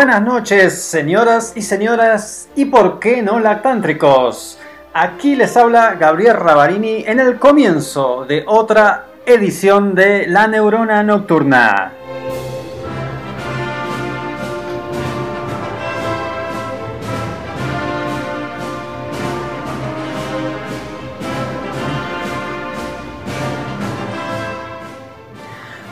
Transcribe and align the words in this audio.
Buenas 0.00 0.22
noches, 0.22 0.80
señoras 0.80 1.52
y 1.54 1.60
señoras, 1.60 2.48
y 2.56 2.64
por 2.64 2.98
qué 3.00 3.20
no 3.20 3.38
lactántricos. 3.38 4.58
Aquí 4.94 5.36
les 5.36 5.54
habla 5.58 5.94
Gabriel 5.96 6.38
Ravarini 6.38 7.04
en 7.06 7.20
el 7.20 7.38
comienzo 7.38 8.24
de 8.24 8.44
otra 8.46 9.08
edición 9.26 9.94
de 9.94 10.26
La 10.26 10.48
Neurona 10.48 11.02
Nocturna. 11.02 11.92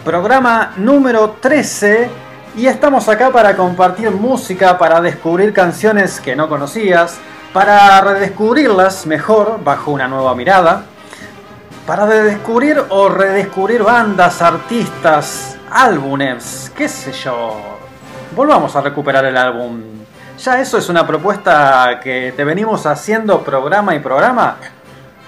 Programa 0.03 0.73
número 0.79 1.37
13 1.43 2.28
y 2.57 2.67
estamos 2.67 3.09
acá 3.09 3.31
para 3.31 3.57
compartir 3.57 4.11
música, 4.11 4.79
para 4.79 5.01
descubrir 5.01 5.53
canciones 5.53 6.21
que 6.21 6.35
no 6.35 6.49
conocías, 6.49 7.19
para 7.53 8.01
redescubrirlas 8.01 9.07
mejor 9.07 9.63
bajo 9.63 9.91
una 9.91 10.09
nueva 10.09 10.35
mirada, 10.35 10.85
para 11.87 12.07
redescubrir 12.07 12.83
o 12.89 13.09
redescubrir 13.09 13.83
bandas, 13.83 14.43
artistas, 14.43 15.57
álbumes, 15.71 16.73
qué 16.77 16.89
sé 16.89 17.13
yo. 17.13 17.79
Volvamos 18.35 18.75
a 18.77 18.81
recuperar 18.81 19.25
el 19.25 19.37
álbum. 19.37 19.83
Ya 20.39 20.61
eso 20.61 20.79
es 20.79 20.89
una 20.89 21.07
propuesta 21.07 21.99
que 22.03 22.33
te 22.37 22.45
venimos 22.45 22.87
haciendo 22.87 23.43
programa 23.43 23.95
y 23.95 24.01
programa. 24.01 24.57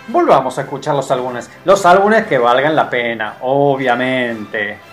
Volvamos 0.09 0.59
a 0.59 0.63
escuchar 0.63 0.95
los 0.95 1.11
álbumes. 1.11 1.51
Los 1.65 1.87
álbumes 1.87 2.27
que 2.27 2.39
valgan 2.39 2.77
la 2.77 2.91
pena, 2.91 3.35
obviamente. 3.41 4.90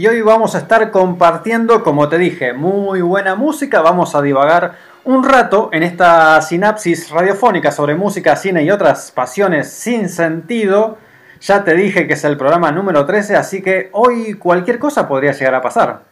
Y 0.00 0.06
hoy 0.06 0.22
vamos 0.22 0.54
a 0.54 0.60
estar 0.60 0.90
compartiendo, 0.90 1.82
como 1.82 2.08
te 2.08 2.16
dije, 2.16 2.54
muy 2.54 3.02
buena 3.02 3.34
música. 3.34 3.82
Vamos 3.82 4.14
a 4.14 4.22
divagar 4.22 4.78
un 5.04 5.22
rato 5.22 5.68
en 5.74 5.82
esta 5.82 6.40
sinapsis 6.40 7.10
radiofónica 7.10 7.70
sobre 7.70 7.94
música, 7.94 8.34
cine 8.34 8.62
y 8.62 8.70
otras 8.70 9.10
pasiones 9.10 9.70
sin 9.70 10.08
sentido. 10.08 10.96
Ya 11.42 11.64
te 11.64 11.74
dije 11.74 12.06
que 12.06 12.14
es 12.14 12.24
el 12.24 12.38
programa 12.38 12.72
número 12.72 13.04
13, 13.04 13.36
así 13.36 13.60
que 13.60 13.90
hoy 13.92 14.32
cualquier 14.38 14.78
cosa 14.78 15.06
podría 15.06 15.32
llegar 15.32 15.54
a 15.54 15.60
pasar. 15.60 16.04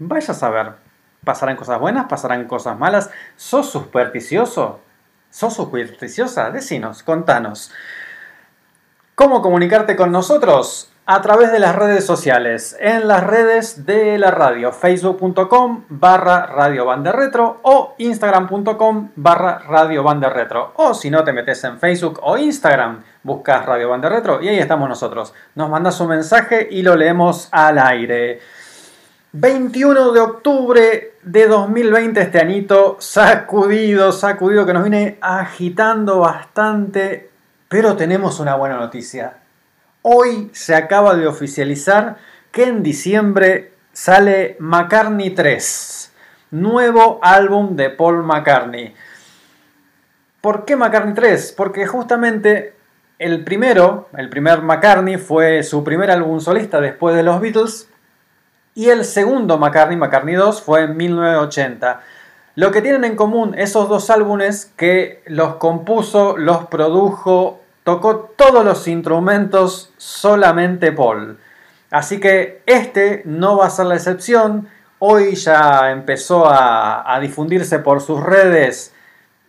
Vaya 0.00 0.32
a 0.32 0.34
saber. 0.34 0.72
¿Pasarán 1.22 1.54
cosas 1.54 1.78
buenas? 1.78 2.06
¿Pasarán 2.06 2.48
cosas 2.48 2.76
malas? 2.76 3.10
¿Sos 3.36 3.70
supersticioso? 3.70 4.80
¿Sos 5.30 5.54
supersticiosa? 5.54 6.50
Decinos, 6.50 7.04
contanos. 7.04 7.70
¿Cómo 9.14 9.40
comunicarte 9.40 9.94
con 9.94 10.10
nosotros? 10.10 10.90
A 11.08 11.22
través 11.22 11.52
de 11.52 11.60
las 11.60 11.76
redes 11.76 12.04
sociales, 12.04 12.76
en 12.80 13.06
las 13.06 13.22
redes 13.22 13.86
de 13.86 14.18
la 14.18 14.32
radio, 14.32 14.72
facebook.com 14.72 15.84
barra 15.88 16.46
radio 16.46 16.84
retro 17.12 17.60
o 17.62 17.94
instagram.com 17.98 19.10
barra 19.14 19.60
radio 19.60 20.02
retro. 20.02 20.72
O 20.74 20.94
si 20.94 21.08
no 21.08 21.22
te 21.22 21.32
metes 21.32 21.62
en 21.62 21.78
Facebook 21.78 22.18
o 22.24 22.36
Instagram, 22.36 23.04
buscas 23.22 23.64
radio 23.64 23.88
banda 23.88 24.08
retro 24.08 24.42
y 24.42 24.48
ahí 24.48 24.58
estamos 24.58 24.88
nosotros. 24.88 25.32
Nos 25.54 25.70
mandas 25.70 26.00
un 26.00 26.08
mensaje 26.08 26.66
y 26.68 26.82
lo 26.82 26.96
leemos 26.96 27.50
al 27.52 27.78
aire. 27.78 28.40
21 29.30 30.10
de 30.10 30.20
octubre 30.20 31.12
de 31.22 31.46
2020, 31.46 32.20
este 32.20 32.40
anito 32.40 32.96
sacudido, 32.98 34.10
sacudido 34.10 34.66
que 34.66 34.74
nos 34.74 34.82
viene 34.82 35.18
agitando 35.20 36.18
bastante, 36.18 37.30
pero 37.68 37.94
tenemos 37.94 38.40
una 38.40 38.56
buena 38.56 38.76
noticia 38.76 39.45
Hoy 40.08 40.50
se 40.52 40.76
acaba 40.76 41.16
de 41.16 41.26
oficializar 41.26 42.18
que 42.52 42.62
en 42.62 42.84
diciembre 42.84 43.72
sale 43.92 44.56
McCartney 44.60 45.30
3, 45.30 46.12
nuevo 46.52 47.18
álbum 47.22 47.74
de 47.74 47.90
Paul 47.90 48.22
McCartney. 48.22 48.94
¿Por 50.40 50.64
qué 50.64 50.76
McCartney 50.76 51.14
3? 51.14 51.54
Porque 51.56 51.88
justamente 51.88 52.76
el 53.18 53.42
primero, 53.42 54.08
el 54.16 54.28
primer 54.28 54.62
McCartney, 54.62 55.16
fue 55.16 55.64
su 55.64 55.82
primer 55.82 56.12
álbum 56.12 56.38
solista 56.38 56.80
después 56.80 57.16
de 57.16 57.24
los 57.24 57.40
Beatles. 57.40 57.88
Y 58.76 58.90
el 58.90 59.04
segundo 59.04 59.58
McCartney, 59.58 59.96
McCartney 59.96 60.36
2, 60.36 60.62
fue 60.62 60.82
en 60.82 60.96
1980. 60.96 62.00
Lo 62.54 62.70
que 62.70 62.80
tienen 62.80 63.02
en 63.02 63.16
común 63.16 63.56
esos 63.58 63.88
dos 63.88 64.08
álbumes 64.10 64.72
que 64.76 65.24
los 65.26 65.56
compuso, 65.56 66.36
los 66.36 66.66
produjo 66.66 67.65
tocó 67.86 68.32
todos 68.34 68.64
los 68.64 68.88
instrumentos 68.88 69.92
solamente 69.96 70.90
Paul. 70.90 71.38
Así 71.92 72.18
que 72.18 72.60
este 72.66 73.22
no 73.26 73.58
va 73.58 73.66
a 73.66 73.70
ser 73.70 73.86
la 73.86 73.94
excepción. 73.94 74.66
Hoy 74.98 75.36
ya 75.36 75.92
empezó 75.92 76.46
a, 76.48 77.16
difundirse 77.20 77.78
por 77.78 78.00
sus 78.00 78.20
redes 78.20 78.92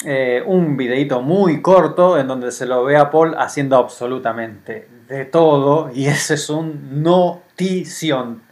eh, 0.06 0.44
un 0.46 0.78
videito 0.78 1.24
muy 1.24 1.64
corto 1.64 2.20
en 2.20 2.28
donde 2.28 2.52
se 2.52 2.68
lo 2.68 2.84
ve 2.84 2.96
a 2.96 3.10
Paul 3.10 3.34
haciendo 3.40 3.76
absolutamente 3.76 4.88
de 5.08 5.26
todo 5.26 5.90
y 5.92 6.06
ese 6.06 6.36
es 6.36 6.48
un 6.52 7.02
notición. 7.02 8.44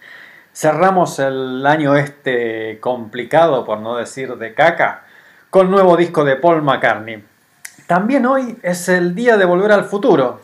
Cerramos 0.51 1.19
el 1.19 1.63
año 1.63 1.95
este 1.95 2.79
complicado, 2.79 3.63
por 3.63 3.81
no 3.81 3.97
decir 3.97 4.35
de 4.37 4.55
caca, 4.55 5.03
con 5.51 5.69
nuevo 5.69 5.95
disco 5.95 6.23
de 6.23 6.37
Paul 6.37 6.63
McCartney. 6.63 7.34
También 7.87 8.25
hoy 8.25 8.57
es 8.63 8.89
el 8.89 9.13
día 9.13 9.37
de 9.37 9.45
volver 9.45 9.71
al 9.71 9.83
futuro. 9.83 10.41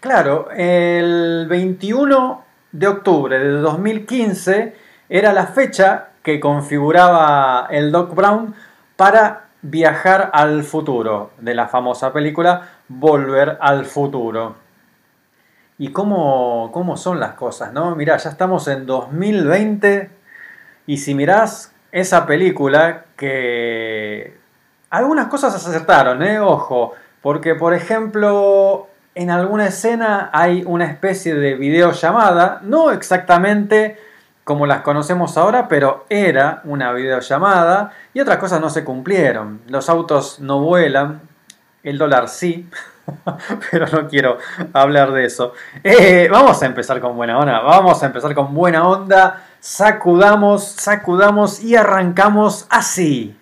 Claro, 0.00 0.48
el 0.50 1.46
21 1.48 2.44
de 2.72 2.88
octubre 2.88 3.38
de 3.38 3.50
2015 3.50 4.74
era 5.08 5.32
la 5.32 5.46
fecha 5.46 6.08
que 6.24 6.40
configuraba 6.40 7.68
el 7.70 7.92
Doc 7.92 8.16
Brown 8.16 8.56
para 8.96 9.44
viajar 9.62 10.30
al 10.32 10.64
futuro 10.64 11.30
de 11.38 11.54
la 11.54 11.68
famosa 11.68 12.12
película 12.12 12.68
Volver 12.88 13.58
al 13.60 13.84
futuro. 13.84 14.56
Y 15.78 15.92
cómo, 15.92 16.70
cómo 16.72 16.96
son 16.96 17.20
las 17.20 17.34
cosas, 17.34 17.72
¿no? 17.72 17.94
Mirá, 17.94 18.16
ya 18.16 18.30
estamos 18.30 18.66
en 18.66 18.86
2020 18.86 20.10
y 20.86 20.96
si 20.96 21.14
mirás 21.14 21.72
esa 21.92 22.26
película 22.26 23.04
que 23.16 24.41
algunas 24.92 25.28
cosas 25.28 25.54
acertaron, 25.54 26.22
¿eh? 26.22 26.38
Ojo, 26.38 26.92
porque 27.22 27.54
por 27.54 27.72
ejemplo 27.72 28.88
en 29.14 29.30
alguna 29.30 29.66
escena 29.66 30.28
hay 30.34 30.64
una 30.66 30.84
especie 30.84 31.34
de 31.34 31.54
videollamada, 31.54 32.60
no 32.62 32.90
exactamente 32.90 33.98
como 34.44 34.66
las 34.66 34.82
conocemos 34.82 35.38
ahora, 35.38 35.66
pero 35.66 36.04
era 36.10 36.60
una 36.64 36.92
videollamada 36.92 37.92
y 38.12 38.20
otras 38.20 38.36
cosas 38.36 38.60
no 38.60 38.68
se 38.68 38.84
cumplieron. 38.84 39.62
Los 39.66 39.88
autos 39.88 40.40
no 40.40 40.60
vuelan, 40.60 41.22
el 41.82 41.96
dólar 41.96 42.28
sí, 42.28 42.68
pero 43.70 43.86
no 43.86 44.08
quiero 44.08 44.36
hablar 44.74 45.12
de 45.12 45.24
eso. 45.24 45.54
Eh, 45.82 46.28
vamos 46.30 46.62
a 46.62 46.66
empezar 46.66 47.00
con 47.00 47.16
buena 47.16 47.38
onda, 47.38 47.60
vamos 47.60 48.02
a 48.02 48.06
empezar 48.06 48.34
con 48.34 48.54
buena 48.54 48.86
onda, 48.86 49.42
sacudamos, 49.58 50.66
sacudamos 50.66 51.62
y 51.62 51.76
arrancamos 51.76 52.66
así. 52.68 53.38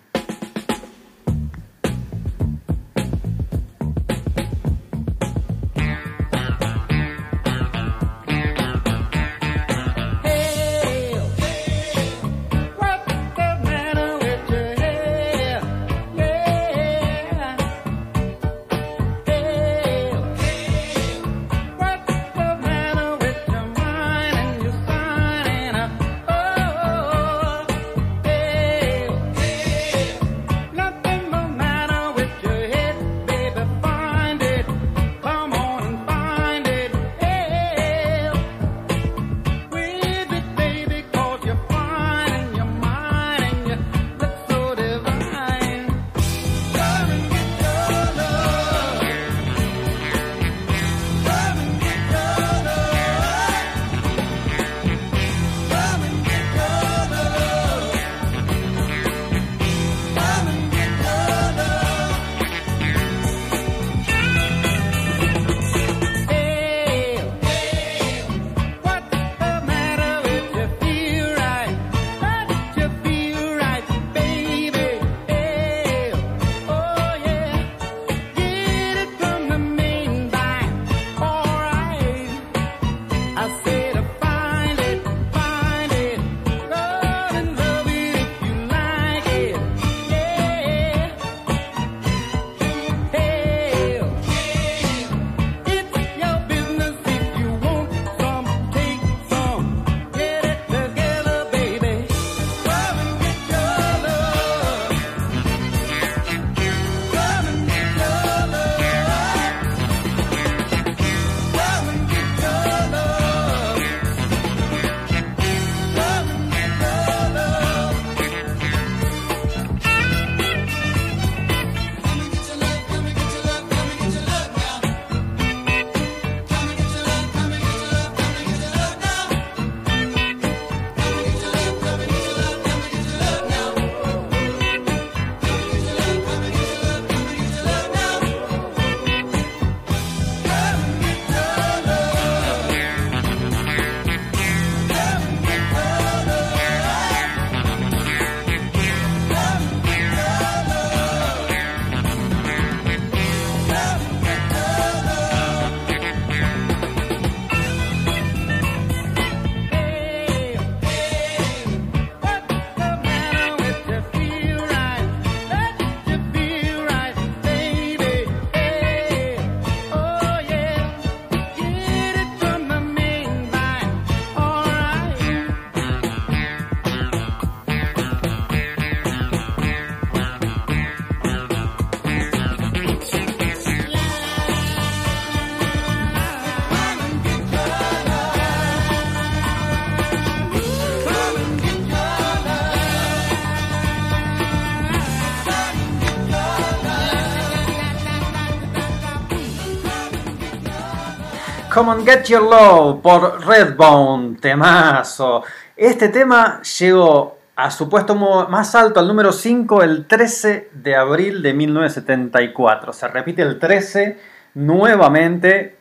Come 201.81 201.93
on 201.93 202.05
Get 202.05 202.25
Your 202.25 202.43
Love 202.43 203.01
por 203.01 203.43
Redbone, 203.43 204.37
temazo. 204.39 205.43
Este 205.75 206.09
tema 206.09 206.61
llegó 206.61 207.39
a 207.55 207.71
su 207.71 207.89
puesto 207.89 208.13
más 208.13 208.75
alto, 208.75 208.99
al 208.99 209.07
número 209.07 209.31
5, 209.31 209.81
el 209.81 210.05
13 210.05 210.69
de 210.75 210.95
abril 210.95 211.41
de 211.41 211.55
1974. 211.55 212.93
Se 212.93 213.07
repite 213.07 213.41
el 213.41 213.57
13 213.57 214.19
nuevamente. 214.53 215.79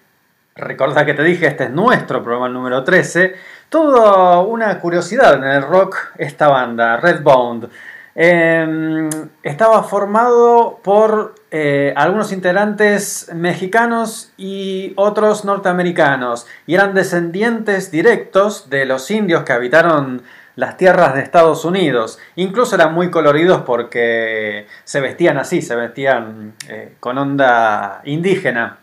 Recuerda 0.56 1.04
que 1.04 1.12
te 1.12 1.22
dije, 1.22 1.48
este 1.48 1.64
es 1.64 1.70
nuestro 1.70 2.22
programa 2.22 2.48
número 2.48 2.82
13. 2.82 3.34
Toda 3.68 4.40
una 4.40 4.80
curiosidad 4.80 5.34
en 5.34 5.44
el 5.44 5.62
rock, 5.64 5.98
esta 6.16 6.48
banda, 6.48 6.96
Redbone. 6.96 7.68
Em, 8.14 9.08
estaba 9.44 9.84
formado 9.84 10.80
por 10.82 11.36
eh, 11.52 11.94
algunos 11.96 12.32
integrantes 12.32 13.30
mexicanos 13.32 14.32
y 14.36 14.92
otros 14.96 15.44
norteamericanos, 15.44 16.46
y 16.66 16.74
eran 16.74 16.94
descendientes 16.94 17.90
directos 17.90 18.68
de 18.68 18.84
los 18.84 19.10
indios 19.10 19.44
que 19.44 19.52
habitaron 19.52 20.22
las 20.56 20.76
tierras 20.76 21.14
de 21.14 21.22
Estados 21.22 21.64
Unidos. 21.64 22.18
Incluso 22.36 22.74
eran 22.74 22.94
muy 22.94 23.10
coloridos 23.10 23.62
porque 23.62 24.66
se 24.84 25.00
vestían 25.00 25.38
así, 25.38 25.62
se 25.62 25.76
vestían 25.76 26.54
eh, 26.68 26.96
con 26.98 27.16
onda 27.16 28.00
indígena, 28.04 28.78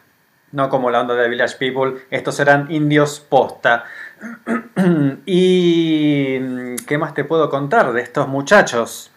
no 0.54 0.70
como 0.70 0.90
la 0.90 1.02
onda 1.02 1.16
de 1.16 1.28
Village 1.28 1.58
People, 1.58 2.02
estos 2.10 2.40
eran 2.40 2.72
indios 2.72 3.20
posta. 3.20 3.84
y 5.26 6.76
¿qué 6.86 6.98
más 6.98 7.14
te 7.14 7.26
puedo 7.26 7.50
contar 7.50 7.92
de 7.92 8.02
estos 8.02 8.28
muchachos? 8.30 9.12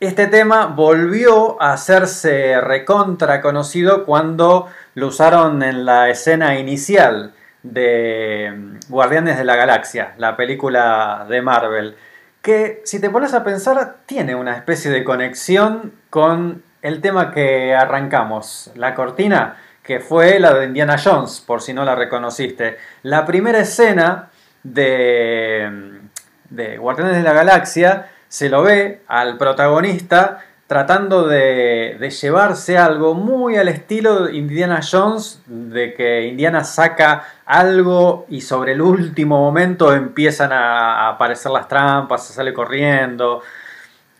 Este 0.00 0.28
tema 0.28 0.64
volvió 0.64 1.60
a 1.60 1.74
hacerse 1.74 2.58
recontra 2.62 3.42
conocido 3.42 4.06
cuando 4.06 4.66
lo 4.94 5.08
usaron 5.08 5.62
en 5.62 5.84
la 5.84 6.08
escena 6.08 6.58
inicial 6.58 7.34
de 7.62 8.78
Guardianes 8.88 9.36
de 9.36 9.44
la 9.44 9.56
Galaxia, 9.56 10.14
la 10.16 10.38
película 10.38 11.26
de 11.28 11.42
Marvel, 11.42 11.96
que 12.40 12.80
si 12.86 12.98
te 12.98 13.10
pones 13.10 13.34
a 13.34 13.44
pensar 13.44 13.96
tiene 14.06 14.34
una 14.34 14.56
especie 14.56 14.90
de 14.90 15.04
conexión 15.04 15.92
con 16.08 16.62
el 16.80 17.02
tema 17.02 17.30
que 17.30 17.74
arrancamos, 17.74 18.72
la 18.76 18.94
cortina, 18.94 19.58
que 19.82 20.00
fue 20.00 20.40
la 20.40 20.54
de 20.54 20.64
Indiana 20.64 20.96
Jones, 20.96 21.44
por 21.46 21.60
si 21.60 21.74
no 21.74 21.84
la 21.84 21.94
reconociste. 21.94 22.78
La 23.02 23.26
primera 23.26 23.58
escena 23.58 24.30
de, 24.62 26.00
de 26.48 26.78
Guardianes 26.78 27.18
de 27.18 27.22
la 27.22 27.34
Galaxia 27.34 28.06
se 28.30 28.48
lo 28.48 28.62
ve 28.62 29.02
al 29.08 29.36
protagonista 29.36 30.38
tratando 30.68 31.26
de, 31.26 31.98
llevarse 32.22 32.78
algo 32.78 33.14
muy 33.14 33.56
al 33.56 33.66
estilo 33.66 34.26
de 34.26 34.36
Indiana 34.36 34.80
Jones, 34.88 35.42
de 35.46 35.94
que 35.94 36.28
Indiana 36.28 36.62
saca 36.62 37.24
algo 37.44 38.26
y 38.28 38.40
sobre 38.42 38.74
el 38.74 38.82
último 38.82 39.40
momento 39.40 39.92
empiezan 39.92 40.52
a, 40.52 41.08
aparecer 41.08 41.50
las 41.50 41.66
trampas, 41.66 42.24
se 42.24 42.32
sale 42.32 42.54
corriendo. 42.54 43.42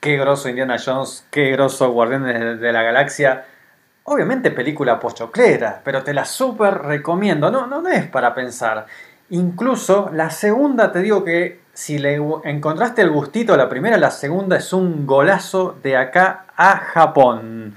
Qué 0.00 0.16
groso 0.16 0.48
Indiana 0.48 0.76
Jones, 0.84 1.24
qué 1.30 1.52
groso 1.52 1.92
Guardianes 1.92 2.58
de, 2.60 2.72
la 2.72 2.82
Galaxia. 2.82 3.44
Obviamente 4.02 4.50
película 4.50 4.98
pochoclera, 4.98 5.82
pero 5.84 6.02
te 6.02 6.12
la 6.12 6.24
súper 6.24 6.78
recomiendo. 6.78 7.52
No, 7.52 7.68
no 7.68 7.86
es 7.86 8.08
para 8.08 8.34
pensar. 8.34 8.86
Incluso 9.28 10.10
la 10.12 10.30
segunda 10.30 10.90
te 10.90 10.98
digo 10.98 11.22
que 11.22 11.60
si 11.80 11.96
le 11.96 12.20
encontraste 12.44 13.00
el 13.00 13.08
gustito, 13.08 13.56
la 13.56 13.70
primera, 13.70 13.96
la 13.96 14.10
segunda 14.10 14.58
es 14.58 14.74
un 14.74 15.06
golazo 15.06 15.78
de 15.82 15.96
acá 15.96 16.44
a 16.54 16.76
Japón. 16.76 17.74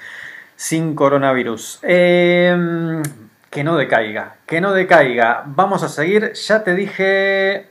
Sin 0.58 0.94
coronavirus. 0.94 1.80
Em, 1.84 3.02
que 3.50 3.64
no 3.64 3.78
decaiga, 3.78 4.36
que 4.46 4.60
no 4.60 4.74
decaiga. 4.74 5.44
Vamos 5.46 5.84
a 5.84 5.88
seguir. 5.88 6.34
Ya 6.34 6.66
te 6.66 6.76
dije. 6.76 7.70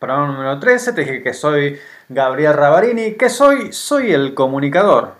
Programa 0.00 0.26
número 0.26 0.58
13. 0.58 0.92
Te 0.92 1.02
dije 1.02 1.22
que 1.22 1.32
soy 1.32 1.78
Gabriel 2.08 2.54
Rabarini. 2.54 3.12
¿Qué 3.12 3.28
soy? 3.28 3.72
Soy 3.72 4.12
el 4.12 4.34
comunicador. 4.34 5.14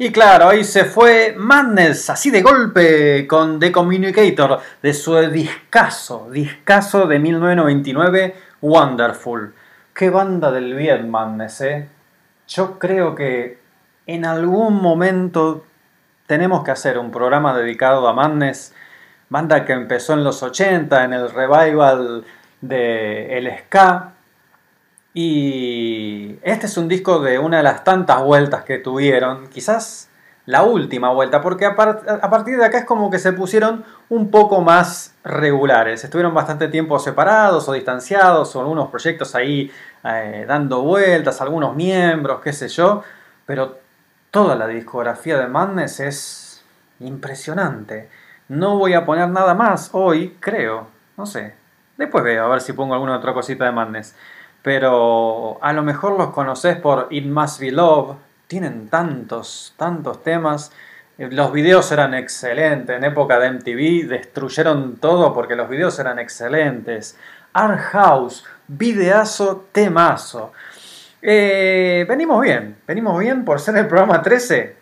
Y 0.00 0.12
claro, 0.12 0.48
ahí 0.48 0.62
se 0.62 0.84
fue 0.84 1.34
Madness, 1.36 2.08
así 2.08 2.30
de 2.30 2.40
golpe, 2.40 3.26
con 3.26 3.58
The 3.58 3.72
Communicator, 3.72 4.60
de 4.80 4.94
su 4.94 5.16
discazo, 5.28 6.28
discazo 6.30 7.08
de 7.08 7.18
1999, 7.18 8.34
Wonderful. 8.60 9.54
Qué 9.92 10.08
banda 10.08 10.52
del 10.52 10.74
bien, 10.74 11.10
Madness, 11.10 11.60
¿eh? 11.62 11.88
Yo 12.46 12.78
creo 12.78 13.16
que 13.16 13.58
en 14.06 14.24
algún 14.24 14.80
momento 14.80 15.64
tenemos 16.28 16.62
que 16.62 16.70
hacer 16.70 16.96
un 16.96 17.10
programa 17.10 17.52
dedicado 17.58 18.06
a 18.06 18.12
Madness, 18.12 18.72
banda 19.28 19.64
que 19.64 19.72
empezó 19.72 20.12
en 20.12 20.22
los 20.22 20.44
80, 20.44 21.02
en 21.02 21.12
el 21.12 21.28
revival 21.28 22.24
de 22.60 23.36
el 23.36 23.52
ska, 23.64 24.12
y 25.14 26.38
este 26.42 26.66
es 26.66 26.76
un 26.76 26.88
disco 26.88 27.20
de 27.20 27.38
una 27.38 27.58
de 27.58 27.62
las 27.62 27.84
tantas 27.84 28.22
vueltas 28.22 28.64
que 28.64 28.78
tuvieron. 28.78 29.48
Quizás 29.48 30.08
la 30.48 30.62
última 30.62 31.10
vuelta, 31.10 31.42
porque 31.42 31.66
a, 31.66 31.76
partir 31.76 32.56
de 32.56 32.64
acá 32.64 32.78
es 32.78 32.84
como 32.86 33.10
que 33.10 33.18
se 33.18 33.34
pusieron 33.34 33.84
un 34.08 34.30
poco 34.30 34.62
más 34.62 35.14
regulares. 35.22 36.04
Estuvieron 36.04 36.32
bastante 36.32 36.68
tiempo 36.68 36.98
separados 36.98 37.68
o 37.68 37.74
distanciados, 37.74 38.56
o 38.56 38.60
algunos 38.60 38.88
proyectos 38.88 39.34
ahí 39.34 39.70
eh, 40.04 40.46
dando 40.48 40.80
vueltas, 40.80 41.42
algunos 41.42 41.76
miembros, 41.76 42.40
qué 42.40 42.54
sé 42.54 42.68
yo, 42.68 43.02
pero 43.44 43.78
toda 44.30 44.56
la 44.56 44.66
discografía 44.66 45.36
de 45.36 45.48
Madness 45.48 46.00
es 46.00 46.64
impresionante. 47.00 48.08
No 48.48 48.78
voy 48.78 48.94
a 48.94 49.04
poner 49.04 49.28
nada 49.28 49.52
más 49.52 49.90
hoy, 49.92 50.38
creo, 50.40 50.86
no 51.18 51.26
sé. 51.26 51.56
Después 51.98 52.24
veo 52.24 52.46
a 52.46 52.48
ver 52.48 52.62
si 52.62 52.72
pongo 52.72 52.94
alguna 52.94 53.18
otra 53.18 53.34
cosita 53.34 53.66
de 53.66 53.72
Madness. 53.72 54.16
Pero 54.62 55.58
a 55.62 55.72
lo 55.72 55.82
mejor 55.82 56.18
los 56.18 56.30
conoces 56.30 56.76
por 56.76 57.06
It 57.10 57.26
Must 57.26 57.60
Be 57.60 57.70
Love, 57.70 58.16
tienen 58.48 58.88
tantos, 58.88 59.74
tantos 59.76 60.22
temas. 60.24 60.72
Eh, 61.18 61.28
los 61.30 61.52
videos 61.52 61.92
eran 61.92 62.14
excelentes. 62.14 62.96
En 62.96 63.04
época 63.04 63.38
de 63.38 63.52
MTV 63.52 64.08
destruyeron 64.08 64.96
todo 64.96 65.32
porque 65.32 65.54
los 65.54 65.68
videos 65.68 65.98
eran 65.98 66.18
excelentes. 66.18 67.16
Art 67.52 67.78
House, 67.92 68.44
videazo, 68.66 69.66
temazo. 69.72 70.52
Eh, 71.20 72.04
venimos 72.08 72.40
bien, 72.42 72.76
venimos 72.86 73.18
bien 73.18 73.44
por 73.44 73.60
ser 73.60 73.76
el 73.76 73.86
programa 73.86 74.22
13. 74.22 74.76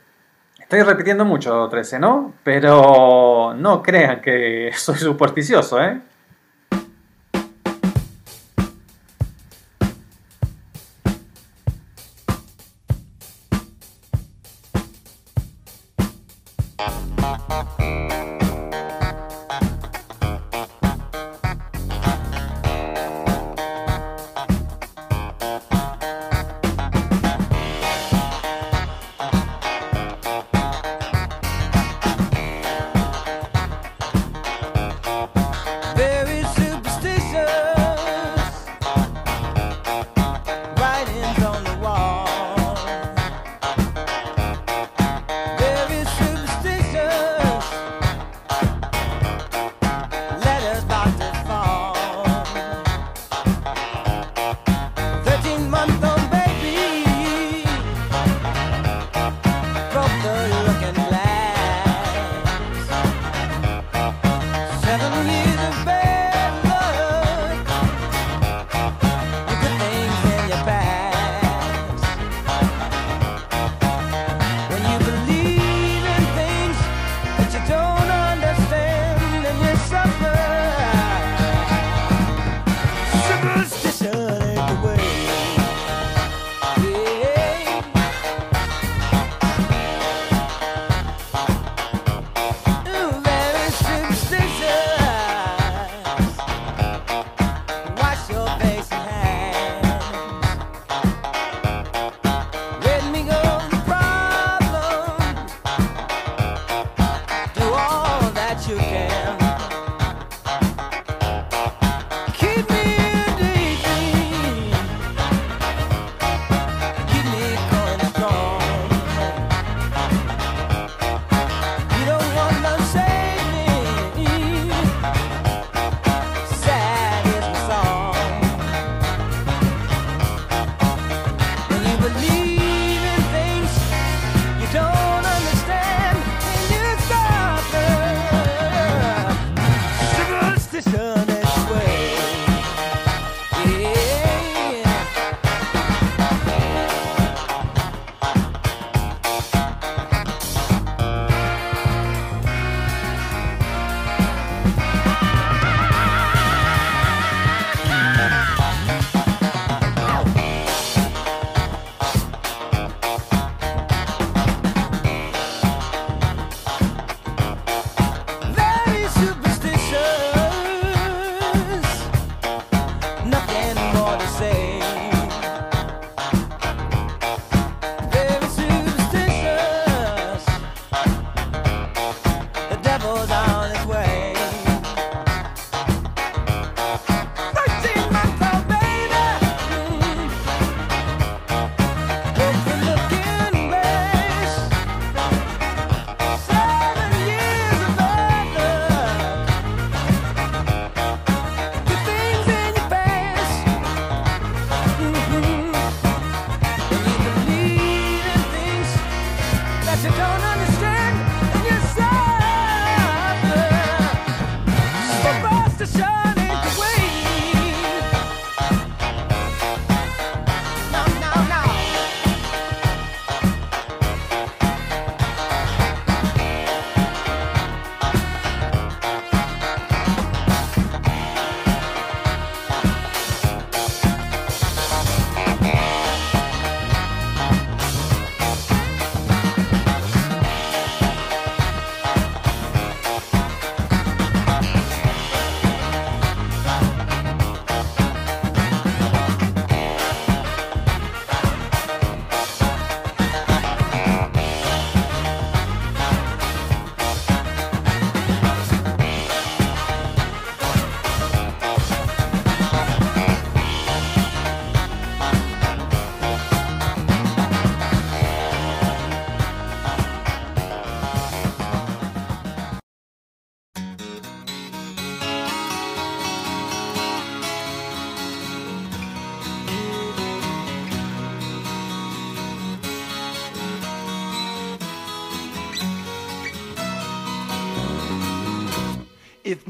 Estoy 0.61 0.83
repitiendo 0.83 1.25
mucho 1.25 1.69
13, 1.69 1.99
¿no? 1.99 2.35
Pero 2.43 3.55
no 3.57 3.83
crean 3.83 4.21
que 4.21 4.71
soy 4.77 4.97
supersticioso, 4.97 5.83
¿eh? 5.83 6.01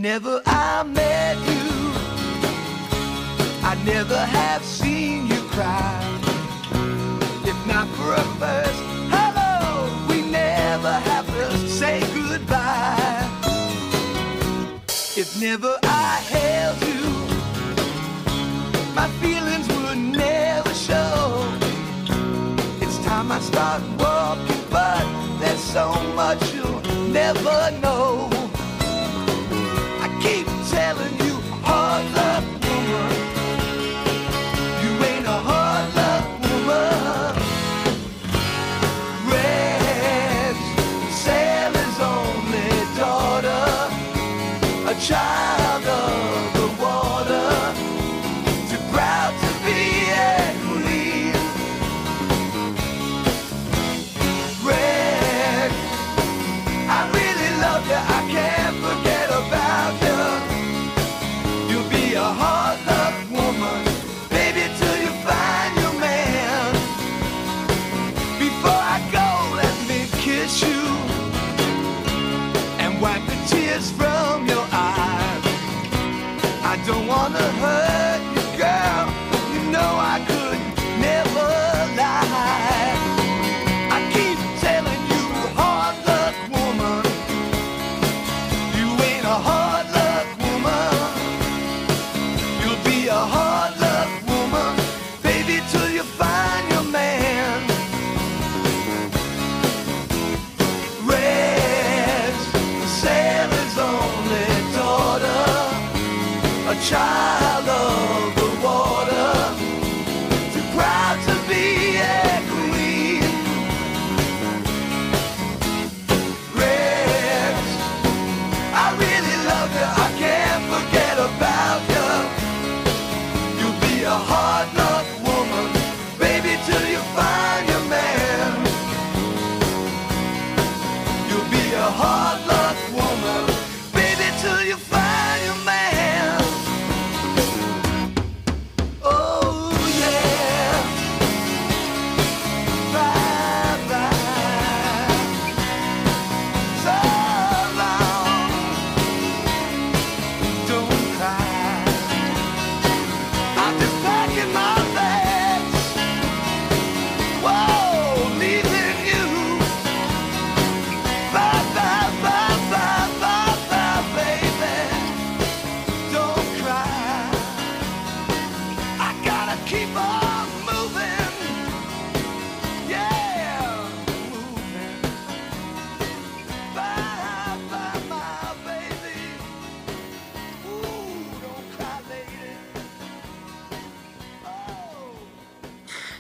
Never 0.07 0.36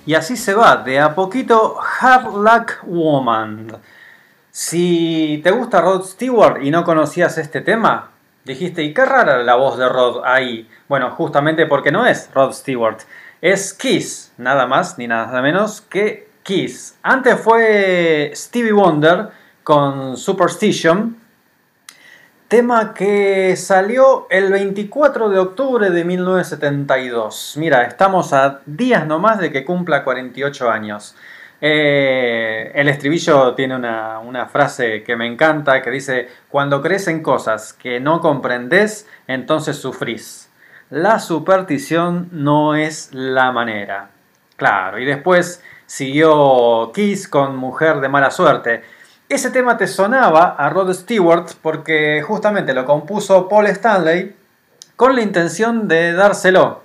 Y 0.07 0.15
así 0.15 0.37
se 0.37 0.55
va, 0.55 0.77
de 0.77 1.01
a 1.01 1.17
poquito, 1.17 1.77
Hard 2.01 2.33
Luck 2.37 2.85
Woman. 2.85 3.77
Si 4.53 5.41
te 5.43 5.51
gusta 5.51 5.81
Rod 5.81 6.05
Stewart 6.05 6.63
y 6.63 6.71
no 6.71 6.85
conocías 6.85 7.37
este 7.39 7.61
tema, 7.61 8.13
dijiste, 8.45 8.85
¿y 8.85 8.95
qué 8.95 9.05
rara 9.05 9.43
la 9.43 9.57
voz 9.57 9.77
de 9.77 9.89
Rod 9.89 10.23
ahí? 10.25 10.71
Bueno, 10.89 11.11
justamente 11.11 11.67
porque 11.67 11.91
no 11.91 12.07
es 12.07 12.31
Rod 12.33 12.53
Stewart, 12.53 12.99
es 13.41 13.75
Kiss, 13.75 14.33
nada 14.39 14.69
más 14.69 14.97
ni 14.97 15.09
nada 15.09 15.43
menos 15.43 15.81
que 15.81 16.29
Kiss. 16.45 16.97
Antes 17.03 17.41
fue 17.41 18.31
Stevie 18.33 18.73
Wonder 18.73 19.31
con 19.65 20.17
Superstition, 20.17 21.17
Tema 22.49 22.95
que 22.95 23.57
salió 23.57 24.29
el 24.31 24.53
24 24.53 25.31
de 25.31 25.39
octubre 25.41 25.91
de 25.91 26.05
1972. 26.05 27.55
Mira, 27.57 27.83
estamos 27.83 28.33
a 28.33 28.61
días 28.67 29.05
nomás 29.05 29.41
de 29.41 29.51
que 29.51 29.65
cumpla 29.65 30.05
48 30.05 30.71
años. 30.71 31.17
Eh, 31.61 32.71
el 32.73 32.89
estribillo 32.89 33.57
tiene 33.57 33.75
una, 33.75 34.21
una 34.21 34.47
frase 34.47 35.03
que 35.03 35.17
me 35.17 35.27
encanta 35.27 35.83
que 35.83 35.91
dice, 35.91 36.29
cuando 36.49 36.81
crees 36.83 37.09
en 37.09 37.21
cosas 37.21 37.73
que 37.73 37.99
no 37.99 38.21
comprendes, 38.21 39.09
entonces 39.27 39.79
sufrís. 39.79 40.49
La 40.89 41.19
superstición 41.19 42.29
no 42.31 42.77
es 42.77 43.13
la 43.13 43.51
manera. 43.51 44.11
Claro, 44.55 45.01
y 45.01 45.05
después 45.05 45.65
siguió 45.87 46.93
Kiss 46.95 47.27
con 47.27 47.57
Mujer 47.57 47.99
de 48.01 48.09
mala 48.09 48.31
suerte. 48.31 48.85
Ese 49.29 49.51
tema 49.51 49.77
te 49.77 49.89
sonaba 49.89 50.55
a 50.57 50.71
Rod 50.71 50.93
Stewart 50.95 51.49
porque 51.61 52.23
justamente 52.23 52.73
lo 52.73 52.85
compuso 52.85 53.49
Paul 53.49 53.67
Stanley 53.67 54.37
con 54.95 55.17
la 55.17 55.23
intención 55.23 55.89
de 55.89 56.13
dárselo. 56.13 56.83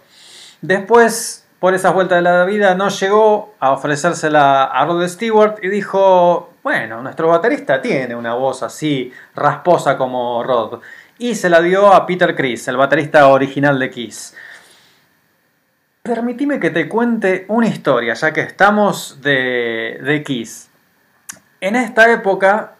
Después, 0.61 1.45
por 1.59 1.75
esas 1.75 1.93
vueltas 1.93 2.17
de 2.17 2.23
la 2.23 2.43
vida, 2.45 2.73
no 2.73 2.89
llegó 2.89 3.53
a 3.59 3.73
ofrecérsela 3.73 4.63
a 4.63 4.85
Rod 4.85 5.07
Stewart 5.07 5.59
y 5.61 5.67
dijo, 5.67 6.49
bueno, 6.63 7.03
nuestro 7.03 7.27
baterista 7.27 7.79
tiene 7.79 8.15
una 8.15 8.33
voz 8.33 8.63
así 8.63 9.13
rasposa 9.35 9.95
como 9.95 10.43
Rod. 10.43 10.81
Y 11.19 11.35
se 11.35 11.47
la 11.47 11.61
dio 11.61 11.93
a 11.93 12.07
Peter 12.07 12.35
Criss, 12.35 12.67
el 12.67 12.77
baterista 12.77 13.27
original 13.27 13.77
de 13.77 13.91
Kiss. 13.91 14.35
Permitime 16.01 16.59
que 16.59 16.71
te 16.71 16.89
cuente 16.89 17.45
una 17.49 17.67
historia, 17.67 18.15
ya 18.15 18.33
que 18.33 18.41
estamos 18.41 19.21
de 19.21 20.23
Kiss. 20.25 20.70
En 21.63 21.75
esta 21.75 22.11
época 22.11 22.71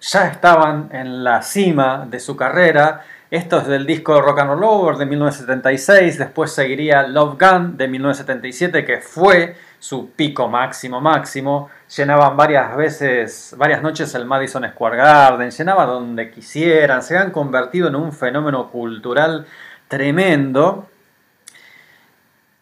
ya 0.00 0.26
estaban 0.26 0.88
en 0.90 1.22
la 1.22 1.40
cima 1.42 2.04
de 2.10 2.18
su 2.18 2.34
carrera. 2.34 3.04
Esto 3.30 3.58
es 3.58 3.68
del 3.68 3.86
disco 3.86 4.20
Rock 4.20 4.40
and 4.40 4.50
Roll 4.50 4.64
Over 4.64 4.96
de 4.96 5.06
1976. 5.06 6.18
Después 6.18 6.52
seguiría 6.52 7.06
Love 7.06 7.38
Gun 7.38 7.76
de 7.76 7.86
1977, 7.86 8.84
que 8.84 8.98
fue 8.98 9.54
su 9.78 10.10
pico 10.10 10.48
máximo 10.48 11.00
máximo. 11.00 11.70
Llenaban 11.96 12.36
varias 12.36 12.76
veces, 12.76 13.54
varias 13.56 13.82
noches 13.82 14.12
el 14.16 14.24
Madison 14.24 14.68
Square 14.68 14.96
Garden, 14.96 15.52
llenaban 15.52 15.86
donde 15.86 16.32
quisieran. 16.32 17.04
Se 17.04 17.16
han 17.16 17.30
convertido 17.30 17.86
en 17.86 17.94
un 17.94 18.12
fenómeno 18.12 18.68
cultural 18.68 19.46
tremendo. 19.86 20.88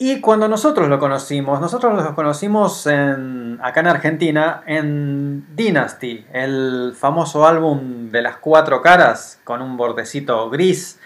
Y 0.04 0.20
cuando 0.20 0.48
nosotros 0.48 0.88
lo 0.88 0.98
conocimos, 0.98 1.60
nosotros 1.60 1.94
lo 1.94 2.14
conocimos 2.16 2.88
acá 2.88 3.80
en 3.80 3.86
Argentina 3.86 4.64
en 4.66 5.54
Dynasty, 5.54 6.26
el 6.32 6.92
famoso 6.98 7.46
álbum 7.46 8.10
de 8.10 8.20
las 8.20 8.38
cuatro 8.38 8.82
caras 8.82 9.38
con 9.44 9.62
un 9.62 9.76
bordecito 9.76 10.50
gris. 10.50 10.98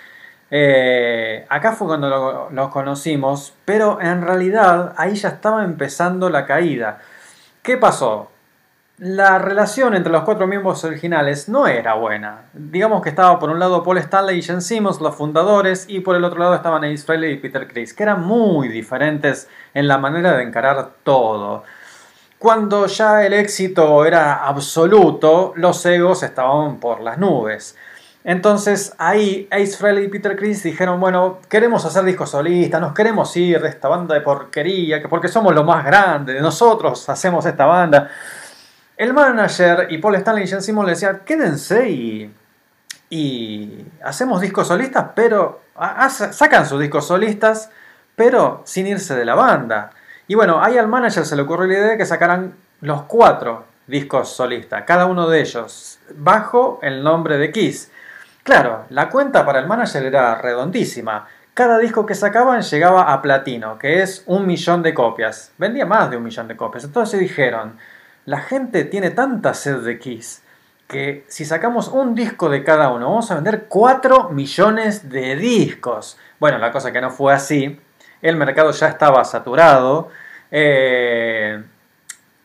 Eh, 0.51 1.45
acá 1.51 1.73
fue 1.73 1.89
cuando 1.89 2.09
lo, 2.09 2.49
lo 2.51 2.71
conocimos, 2.71 3.53
pero 3.67 4.01
en 4.01 4.23
realidad 4.23 4.95
ahí 4.97 5.15
ya 5.15 5.29
estaba 5.29 5.63
empezando 5.63 6.31
la 6.31 6.47
caída. 6.47 7.01
¿Qué 7.63 7.77
pasó? 7.77 8.31
La 8.99 9.39
relación 9.39 9.95
entre 9.95 10.11
los 10.11 10.23
cuatro 10.23 10.47
miembros 10.47 10.83
originales 10.83 11.51
no 11.51 11.67
era 11.67 11.93
buena. 11.93 12.47
Digamos 12.55 13.03
que 13.03 13.11
estaba 13.11 13.39
por 13.39 13.51
un 13.51 13.59
lado 13.59 13.83
Paul 13.85 13.99
Stanley 13.99 14.39
y 14.39 14.43
Jen 14.43 14.63
Simmons, 14.63 15.03
los 15.03 15.15
fundadores, 15.15 15.85
y 15.87 16.01
por 16.01 16.17
el 16.17 16.25
otro 16.25 16.39
lado 16.39 16.55
estaban 16.55 16.83
Ace 16.83 17.05
Frehley 17.05 17.35
y 17.35 17.37
Peter 17.37 17.69
Criss, 17.69 17.93
que 17.93 18.05
eran 18.05 18.25
muy 18.25 18.69
diferentes 18.69 19.51
en 19.75 19.87
la 19.87 19.99
manera 19.99 20.35
de 20.35 20.45
encarar 20.45 20.93
todo. 21.03 21.65
Cuando 22.39 22.87
ya 22.87 23.23
el 23.23 23.35
éxito 23.35 24.07
era 24.07 24.47
absoluto, 24.47 25.53
los 25.57 25.85
egos 25.85 26.23
estaban 26.23 26.81
por 26.81 27.03
las 27.03 27.19
nubes. 27.19 27.77
Entonces 28.25 28.95
ahí 28.97 29.47
Ace 29.51 29.77
Frehley 29.77 30.07
y 30.07 30.09
Peter 30.09 30.35
Criss 30.37 30.63
dijeron, 30.63 30.99
bueno, 30.99 31.41
queremos 31.51 31.85
hacer 31.85 32.03
discos 32.05 32.31
solistas, 32.31 32.81
nos 32.81 32.95
queremos 32.95 33.37
ir 33.37 33.61
de 33.61 33.69
esta 33.69 33.89
banda 33.89 34.15
de 34.15 34.23
porquería, 34.23 35.03
que 35.03 35.09
porque 35.09 35.29
somos 35.29 35.55
lo 35.55 35.65
más 35.65 35.85
grande, 35.85 36.41
nosotros 36.41 37.07
hacemos 37.11 37.45
esta 37.45 37.67
banda. 37.67 38.09
El 38.97 39.13
manager 39.13 39.89
y 39.91 39.99
Paul 39.99 40.15
Stanley 40.17 40.45
y 40.45 40.47
Jen 40.47 40.63
Simmons 40.63 40.87
le 40.87 40.93
decían, 40.93 41.21
quédense 41.25 41.89
y, 43.11 43.87
hacemos 44.03 44.41
discos 44.41 44.69
solistas, 44.69 45.09
pero 45.15 45.61
sacan 46.33 46.67
sus 46.67 46.81
discos 46.81 47.07
solistas, 47.07 47.71
pero 48.15 48.63
sin 48.65 48.87
irse 48.87 49.15
de 49.15 49.25
la 49.25 49.35
banda. 49.35 49.91
Y 50.27 50.35
bueno, 50.35 50.63
ahí 50.63 50.79
al 50.79 50.89
manager 50.89 51.25
se 51.27 51.37
le 51.37 51.43
ocurrió 51.43 51.67
la 51.67 51.75
idea 51.75 51.89
de 51.91 51.99
que 51.99 52.07
sacaran 52.07 52.55
los 52.81 53.03
cuatro 53.03 53.65
discos 53.87 54.35
solistas, 54.35 54.85
cada 54.87 55.07
uno 55.07 55.29
de 55.29 55.41
ellos, 55.41 56.01
bajo 56.15 56.81
el 56.83 57.05
nombre 57.05 57.39
de 57.39 57.53
Kiss. 57.53 57.93
Claro, 58.43 58.87
la 58.91 59.09
cuenta 59.11 59.45
para 59.45 59.59
el 59.59 59.67
manager 59.67 60.05
era 60.05 60.35
redondísima. 60.37 61.27
Cada 61.53 61.79
disco 61.79 62.07
que 62.07 62.15
sacaban 62.15 62.63
llegaba 62.63 63.13
a 63.13 63.23
platino, 63.23 63.79
que 63.79 64.03
es 64.03 64.23
un 64.27 64.47
millón 64.47 64.83
de 64.83 64.95
copias. 64.95 65.53
Vendía 65.59 65.87
más 65.87 66.11
de 66.11 66.17
un 66.17 66.23
millón 66.23 66.49
de 66.49 66.57
copias. 66.57 66.85
Entonces 66.85 67.19
dijeron, 67.19 67.79
la 68.27 68.41
gente 68.41 68.85
tiene 68.85 69.11
tanta 69.11 69.55
sed 69.55 69.79
de 69.79 69.99
Kiss 69.99 70.43
que 70.89 71.25
si 71.29 71.45
sacamos 71.45 71.89
un 71.89 72.15
disco 72.15 72.49
de 72.49 72.63
cada 72.63 72.93
uno, 72.93 73.09
vamos 73.09 73.31
a 73.31 73.37
vender 73.37 73.67
4 73.69 74.31
millones 74.31 75.09
de 75.09 75.37
discos. 75.37 76.17
Bueno, 76.39 76.59
la 76.59 76.71
cosa 76.71 76.93
que 76.93 77.01
no 77.01 77.11
fue 77.11 77.33
así. 77.33 77.81
El 78.23 78.37
mercado 78.37 78.71
ya 78.71 78.89
estaba 78.89 79.25
saturado. 79.25 80.11
Eh, 80.51 81.63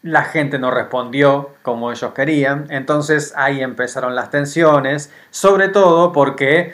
la 0.02 0.24
gente 0.24 0.58
no 0.58 0.72
respondió 0.72 1.56
como 1.62 1.91
ellos 1.91 2.13
querían. 2.13 2.65
Entonces 2.70 3.34
ahí 3.36 3.62
empezaron 3.62 4.15
las 4.15 4.32
tensiones. 4.32 5.13
Sobre 5.30 5.70
todo 5.70 6.12
porque 6.12 6.74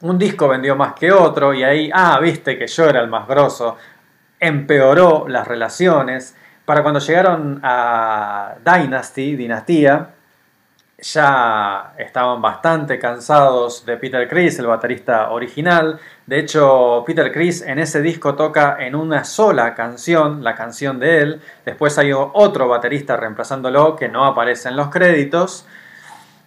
un 0.00 0.18
disco 0.18 0.48
vendió 0.48 0.74
más 0.74 0.94
que 0.94 1.12
otro. 1.12 1.54
Y 1.54 1.62
ahí, 1.62 1.90
ah, 1.94 2.18
viste 2.20 2.58
que 2.58 2.66
yo 2.66 2.86
era 2.86 3.00
el 3.00 3.08
más 3.08 3.28
grosso. 3.28 3.76
Empeoró 4.40 5.26
las 5.28 5.46
relaciones. 5.46 6.34
Para 6.68 6.82
cuando 6.82 7.00
llegaron 7.00 7.60
a 7.62 8.56
Dynasty, 8.62 9.36
Dinastía, 9.36 10.10
ya 10.98 11.94
estaban 11.96 12.42
bastante 12.42 12.98
cansados 12.98 13.86
de 13.86 13.96
Peter 13.96 14.28
Criss, 14.28 14.58
el 14.58 14.66
baterista 14.66 15.30
original. 15.30 15.98
De 16.26 16.40
hecho, 16.40 17.04
Peter 17.06 17.32
Criss 17.32 17.62
en 17.62 17.78
ese 17.78 18.02
disco 18.02 18.34
toca 18.34 18.76
en 18.80 18.94
una 18.94 19.24
sola 19.24 19.74
canción, 19.74 20.44
la 20.44 20.54
canción 20.54 21.00
de 21.00 21.22
él. 21.22 21.40
Después 21.64 21.96
hay 21.96 22.12
otro 22.12 22.68
baterista 22.68 23.16
reemplazándolo 23.16 23.96
que 23.96 24.10
no 24.10 24.26
aparece 24.26 24.68
en 24.68 24.76
los 24.76 24.90
créditos. 24.90 25.66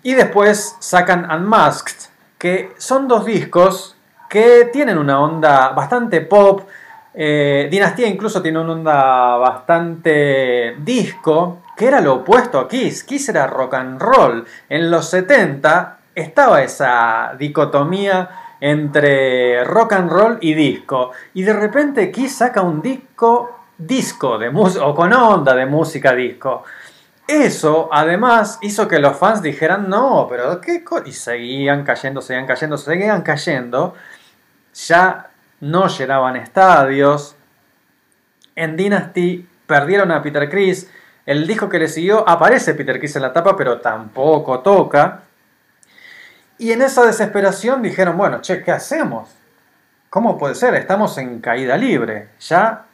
Y 0.04 0.14
después 0.14 0.76
sacan 0.82 1.32
Unmasked, 1.32 2.12
que 2.38 2.76
son 2.78 3.08
dos 3.08 3.26
discos 3.26 3.98
que 4.30 4.70
tienen 4.72 5.00
una 5.00 5.20
onda 5.20 5.70
bastante 5.70 6.22
pop, 6.22 6.70
eh, 7.14 7.68
Dinastía 7.70 8.08
incluso 8.08 8.42
tiene 8.42 8.60
una 8.60 8.74
onda 8.74 9.38
bastante 9.38 10.76
disco, 10.80 11.64
que 11.76 11.88
era 11.88 12.00
lo 12.02 12.16
opuesto 12.16 12.60
a 12.60 12.68
Kiss. 12.68 13.04
Kiss 13.04 13.30
era 13.30 13.48
rock 13.48 13.74
and 13.74 14.02
roll. 14.02 14.46
En 14.70 14.90
los 14.90 15.10
70 15.10 15.98
estaba 16.16 16.62
esa 16.62 17.36
dicotomía 17.38 18.30
entre 18.60 19.64
rock 19.64 19.94
and 19.94 20.12
roll 20.12 20.38
y 20.42 20.54
disco. 20.54 21.12
Y 21.34 21.44
de 21.44 21.54
repente 21.54 22.12
Kiss 22.12 22.38
saca 22.38 22.62
un 22.62 22.82
disco 22.82 23.58
disco 23.78 24.38
de 24.38 24.50
o 24.50 24.96
con 24.96 25.12
onda 25.12 25.56
de 25.56 25.66
música 25.66 26.14
disco. 26.14 26.64
Eso 27.28 27.90
además 27.92 28.60
hizo 28.62 28.88
que 28.88 29.00
los 29.00 29.18
fans 29.18 29.42
dijeran, 29.42 29.90
no, 29.90 30.28
pero 30.30 30.60
qué 30.60 30.84
y 31.06 31.12
seguían 31.12 31.84
cayendo, 31.84 32.22
seguían 32.22 32.46
cayendo, 32.46 32.78
seguían 32.78 33.22
cayendo. 33.22 33.96
Ya 34.74 35.31
no 35.62 35.88
llenaban 35.88 36.36
estadios. 36.36 37.36
En 38.56 38.76
Dynasty 38.76 39.48
perdieron 39.66 40.12
a 40.12 40.22
Peter 40.22 40.50
Criss. 40.50 40.92
El 41.26 41.48
disco 41.48 41.70
que 41.70 41.80
le 41.80 41.88
siguió 41.88 42.28
aparece 42.28 42.74
Peter 42.74 43.00
Criss 43.00 43.16
en 43.16 43.22
la 43.22 43.32
tapa, 43.32 43.56
pero 43.56 43.80
tampoco 43.80 44.60
toca. 44.60 45.22
Y 46.58 46.72
en 46.72 46.82
esa 46.82 47.06
desesperación 47.06 47.82
dijeron, 47.82 48.18
bueno, 48.18 48.42
che, 48.42 48.62
¿qué 48.64 48.72
hacemos? 48.72 49.30
¿Cómo 50.10 50.38
puede 50.38 50.56
ser? 50.56 50.76
Estamos 50.76 51.18
en 51.18 51.40
caída 51.40 51.78
libre. 51.78 52.30
Ya 52.40 52.86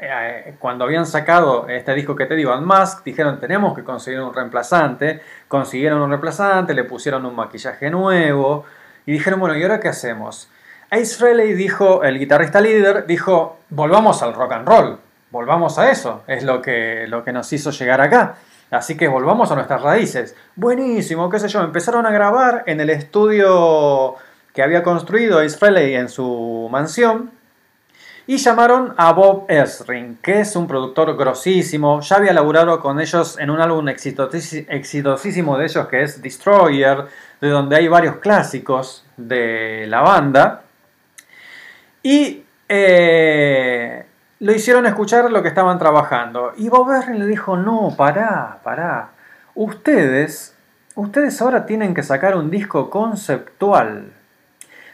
eh, 0.00 0.56
cuando 0.58 0.84
habían 0.84 1.06
sacado 1.06 1.68
este 1.68 1.94
disco 1.94 2.16
que 2.16 2.26
te 2.26 2.34
digo, 2.34 2.52
Unmask, 2.52 3.04
dijeron 3.04 3.38
tenemos 3.38 3.74
que 3.74 3.84
conseguir 3.84 4.20
un 4.20 4.34
reemplazante. 4.34 5.22
Consiguieron 5.48 6.00
un 6.00 6.10
reemplazante, 6.10 6.74
le 6.74 6.84
pusieron 6.84 7.24
un 7.24 7.36
maquillaje 7.36 7.90
nuevo. 7.90 8.64
Y 9.06 9.12
dijeron, 9.12 9.38
bueno, 9.38 9.56
¿y 9.56 9.62
ahora 9.62 9.80
qué 9.80 9.88
hacemos? 9.88 10.48
Ace 10.94 11.16
Frehley 11.16 11.54
dijo, 11.54 12.04
el 12.04 12.20
guitarrista 12.20 12.60
líder, 12.60 13.06
dijo, 13.06 13.58
volvamos 13.70 14.22
al 14.22 14.32
rock 14.32 14.52
and 14.52 14.68
roll, 14.68 14.98
volvamos 15.32 15.76
a 15.78 15.90
eso, 15.90 16.22
es 16.28 16.44
lo 16.44 16.62
que, 16.62 17.06
lo 17.08 17.24
que 17.24 17.32
nos 17.32 17.52
hizo 17.52 17.72
llegar 17.72 18.00
acá. 18.00 18.36
Así 18.70 18.96
que 18.96 19.08
volvamos 19.08 19.50
a 19.50 19.56
nuestras 19.56 19.82
raíces. 19.82 20.36
Buenísimo, 20.54 21.28
qué 21.28 21.40
sé 21.40 21.48
yo, 21.48 21.62
empezaron 21.62 22.06
a 22.06 22.12
grabar 22.12 22.62
en 22.66 22.80
el 22.80 22.90
estudio 22.90 24.14
que 24.52 24.62
había 24.62 24.84
construido 24.84 25.40
Ace 25.40 25.58
Frehley 25.58 25.96
en 25.96 26.08
su 26.08 26.68
mansión. 26.70 27.32
Y 28.26 28.38
llamaron 28.38 28.94
a 28.96 29.12
Bob 29.12 29.44
Esring, 29.48 30.18
que 30.22 30.40
es 30.40 30.56
un 30.56 30.66
productor 30.66 31.14
grosísimo. 31.16 32.00
Ya 32.00 32.16
había 32.16 32.32
laburado 32.32 32.80
con 32.80 32.98
ellos 32.98 33.38
en 33.38 33.50
un 33.50 33.60
álbum 33.60 33.86
exitosísimo 33.88 35.58
de 35.58 35.64
ellos 35.64 35.88
que 35.88 36.02
es 36.02 36.22
Destroyer, 36.22 37.04
de 37.40 37.48
donde 37.48 37.76
hay 37.76 37.88
varios 37.88 38.16
clásicos 38.16 39.04
de 39.18 39.86
la 39.88 40.00
banda. 40.00 40.63
Y 42.04 42.44
eh, 42.68 44.04
lo 44.38 44.52
hicieron 44.52 44.84
escuchar 44.84 45.32
lo 45.32 45.42
que 45.42 45.48
estaban 45.48 45.78
trabajando. 45.78 46.52
Y 46.58 46.68
Bob 46.68 46.86
Berry 46.86 47.18
le 47.18 47.24
dijo, 47.24 47.56
no, 47.56 47.94
pará, 47.96 48.58
pará. 48.62 49.12
Ustedes, 49.54 50.54
ustedes 50.96 51.40
ahora 51.40 51.64
tienen 51.64 51.94
que 51.94 52.02
sacar 52.02 52.36
un 52.36 52.50
disco 52.50 52.90
conceptual. 52.90 54.12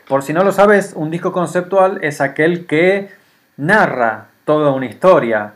Por 0.06 0.22
si 0.22 0.32
no 0.32 0.44
lo 0.44 0.52
sabes, 0.52 0.92
un 0.94 1.10
disco 1.10 1.32
conceptual 1.32 1.98
es 2.02 2.20
aquel 2.20 2.66
que 2.66 3.10
narra 3.56 4.28
toda 4.44 4.70
una 4.70 4.86
historia. 4.86 5.54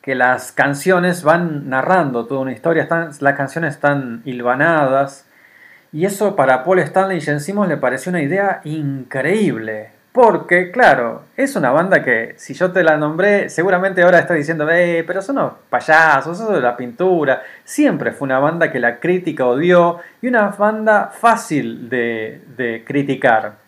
Que 0.00 0.14
las 0.14 0.50
canciones 0.50 1.24
van 1.24 1.68
narrando 1.68 2.24
toda 2.24 2.40
una 2.40 2.52
historia. 2.52 2.88
Las 3.20 3.34
canciones 3.34 3.74
están 3.74 4.22
hilvanadas. 4.24 5.26
Y 5.92 6.06
eso 6.06 6.36
para 6.36 6.64
Paul 6.64 6.78
Stanley 6.78 7.18
y 7.18 7.20
Jen 7.20 7.40
Simmons 7.40 7.68
le 7.68 7.76
pareció 7.76 8.08
una 8.08 8.22
idea 8.22 8.62
increíble. 8.64 9.99
Porque, 10.12 10.72
claro, 10.72 11.22
es 11.36 11.54
una 11.54 11.70
banda 11.70 12.02
que, 12.02 12.34
si 12.36 12.52
yo 12.52 12.72
te 12.72 12.82
la 12.82 12.96
nombré, 12.96 13.48
seguramente 13.48 14.02
ahora 14.02 14.18
estás 14.18 14.36
diciendo, 14.36 14.68
eh, 14.68 15.04
pero 15.06 15.22
son 15.22 15.38
unos 15.38 15.52
payasos, 15.68 16.40
eso 16.40 16.52
de 16.52 16.60
la 16.60 16.76
pintura. 16.76 17.42
Siempre 17.62 18.10
fue 18.10 18.26
una 18.26 18.40
banda 18.40 18.72
que 18.72 18.80
la 18.80 18.98
crítica 18.98 19.46
odió 19.46 19.98
y 20.20 20.26
una 20.26 20.48
banda 20.48 21.12
fácil 21.14 21.88
de, 21.88 22.42
de 22.56 22.82
criticar. 22.84 23.60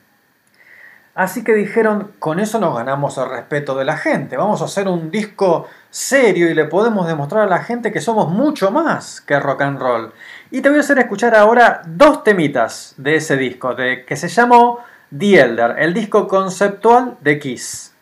Así 1.14 1.44
que 1.44 1.52
dijeron, 1.52 2.12
con 2.18 2.40
eso 2.40 2.58
nos 2.58 2.74
ganamos 2.74 3.18
el 3.18 3.28
respeto 3.28 3.76
de 3.76 3.84
la 3.84 3.98
gente. 3.98 4.36
Vamos 4.36 4.62
a 4.62 4.64
hacer 4.64 4.88
un 4.88 5.10
disco 5.10 5.68
serio 5.90 6.50
y 6.50 6.54
le 6.54 6.64
podemos 6.64 7.06
demostrar 7.06 7.42
a 7.42 7.50
la 7.50 7.62
gente 7.62 7.92
que 7.92 8.00
somos 8.00 8.30
mucho 8.30 8.70
más 8.70 9.20
que 9.20 9.38
rock 9.38 9.60
and 9.60 9.78
roll. 9.78 10.12
Y 10.50 10.62
te 10.62 10.70
voy 10.70 10.78
a 10.78 10.80
hacer 10.80 10.98
escuchar 10.98 11.36
ahora 11.36 11.82
dos 11.86 12.24
temitas 12.24 12.94
de 12.96 13.16
ese 13.16 13.36
disco, 13.36 13.74
de, 13.74 14.06
que 14.06 14.16
se 14.16 14.28
llamó 14.28 14.80
The 15.16 15.40
Elder, 15.40 15.74
el 15.78 15.92
disco 15.92 16.26
conceptual 16.26 17.18
de 17.20 17.38
Kiss. 17.38 17.92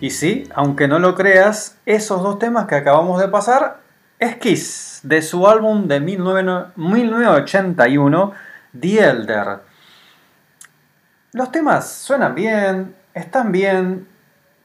Y 0.00 0.10
sí, 0.10 0.48
aunque 0.54 0.88
no 0.88 0.98
lo 0.98 1.14
creas, 1.14 1.78
esos 1.84 2.22
dos 2.22 2.38
temas 2.38 2.64
que 2.66 2.74
acabamos 2.74 3.20
de 3.20 3.28
pasar 3.28 3.80
es 4.18 4.36
Kiss, 4.36 5.00
de 5.02 5.20
su 5.20 5.46
álbum 5.46 5.88
de 5.88 6.00
1981, 6.00 8.32
The 8.78 8.98
Elder. 8.98 9.58
Los 11.32 11.52
temas 11.52 11.92
suenan 11.92 12.34
bien, 12.34 12.96
están 13.12 13.52
bien, 13.52 14.08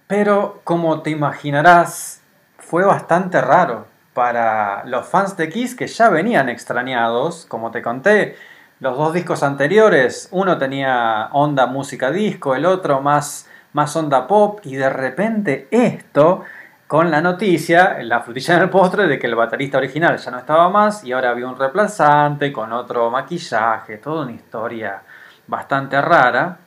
pero 0.08 0.62
como 0.64 1.02
te 1.02 1.10
imaginarás, 1.10 2.22
fue 2.58 2.86
bastante 2.86 3.42
raro 3.42 3.88
para 4.14 4.86
los 4.86 5.06
fans 5.06 5.36
de 5.36 5.50
Kiss 5.50 5.76
que 5.76 5.88
ya 5.88 6.08
venían 6.10 6.48
extrañados, 6.48 7.46
como 7.46 7.72
te 7.72 7.82
conté. 7.82 8.38
Los 8.80 8.98
dos 8.98 9.12
discos 9.14 9.44
anteriores, 9.44 10.30
uno 10.32 10.58
tenía 10.58 11.28
onda 11.34 11.66
música 11.66 12.10
disco, 12.12 12.56
el 12.56 12.66
otro 12.66 13.02
más 13.02 13.50
más 13.76 13.94
onda 13.98 14.26
pop, 14.26 14.62
y 14.64 14.76
de 14.76 14.90
repente 14.90 15.68
esto, 15.70 16.44
con 16.88 17.12
la 17.12 17.20
noticia, 17.20 17.98
la 18.04 18.22
frutilla 18.22 18.56
en 18.56 18.62
el 18.62 18.70
postre, 18.70 19.06
de 19.06 19.20
que 19.20 19.28
el 19.28 19.36
baterista 19.36 19.78
original 19.78 20.18
ya 20.18 20.32
no 20.32 20.40
estaba 20.40 20.70
más 20.70 21.04
y 21.04 21.12
ahora 21.12 21.32
había 21.32 21.46
un 21.46 21.60
reemplazante 21.60 22.54
con 22.54 22.72
otro 22.72 23.12
maquillaje, 23.12 23.98
toda 23.98 24.24
una 24.24 24.32
historia 24.32 25.02
bastante 25.48 26.02
rara. 26.02 26.58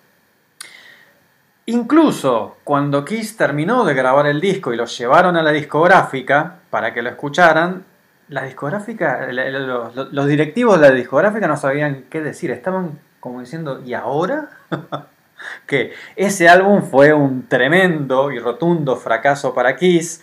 Incluso 1.64 2.58
cuando 2.62 3.06
Kiss 3.06 3.38
terminó 3.38 3.86
de 3.86 3.94
grabar 3.94 4.26
el 4.26 4.38
disco 4.38 4.74
y 4.74 4.76
lo 4.76 4.84
llevaron 4.84 5.34
a 5.38 5.42
la 5.42 5.52
discográfica 5.52 6.56
para 6.68 6.92
que 6.92 7.00
lo 7.00 7.08
escucharan, 7.08 7.86
la 8.28 8.42
discográfica, 8.42 9.26
los, 9.32 10.12
los 10.12 10.26
directivos 10.26 10.78
de 10.78 10.90
la 10.90 10.94
discográfica 10.94 11.48
no 11.48 11.56
sabían 11.56 12.04
qué 12.10 12.20
decir, 12.20 12.50
estaban 12.50 12.98
como 13.18 13.40
diciendo, 13.40 13.80
¿y 13.82 13.94
ahora? 13.94 14.50
que 15.66 15.92
ese 16.16 16.48
álbum 16.48 16.82
fue 16.82 17.12
un 17.12 17.48
tremendo 17.48 18.30
y 18.30 18.38
rotundo 18.38 18.96
fracaso 18.96 19.54
para 19.54 19.76
Kiss. 19.76 20.22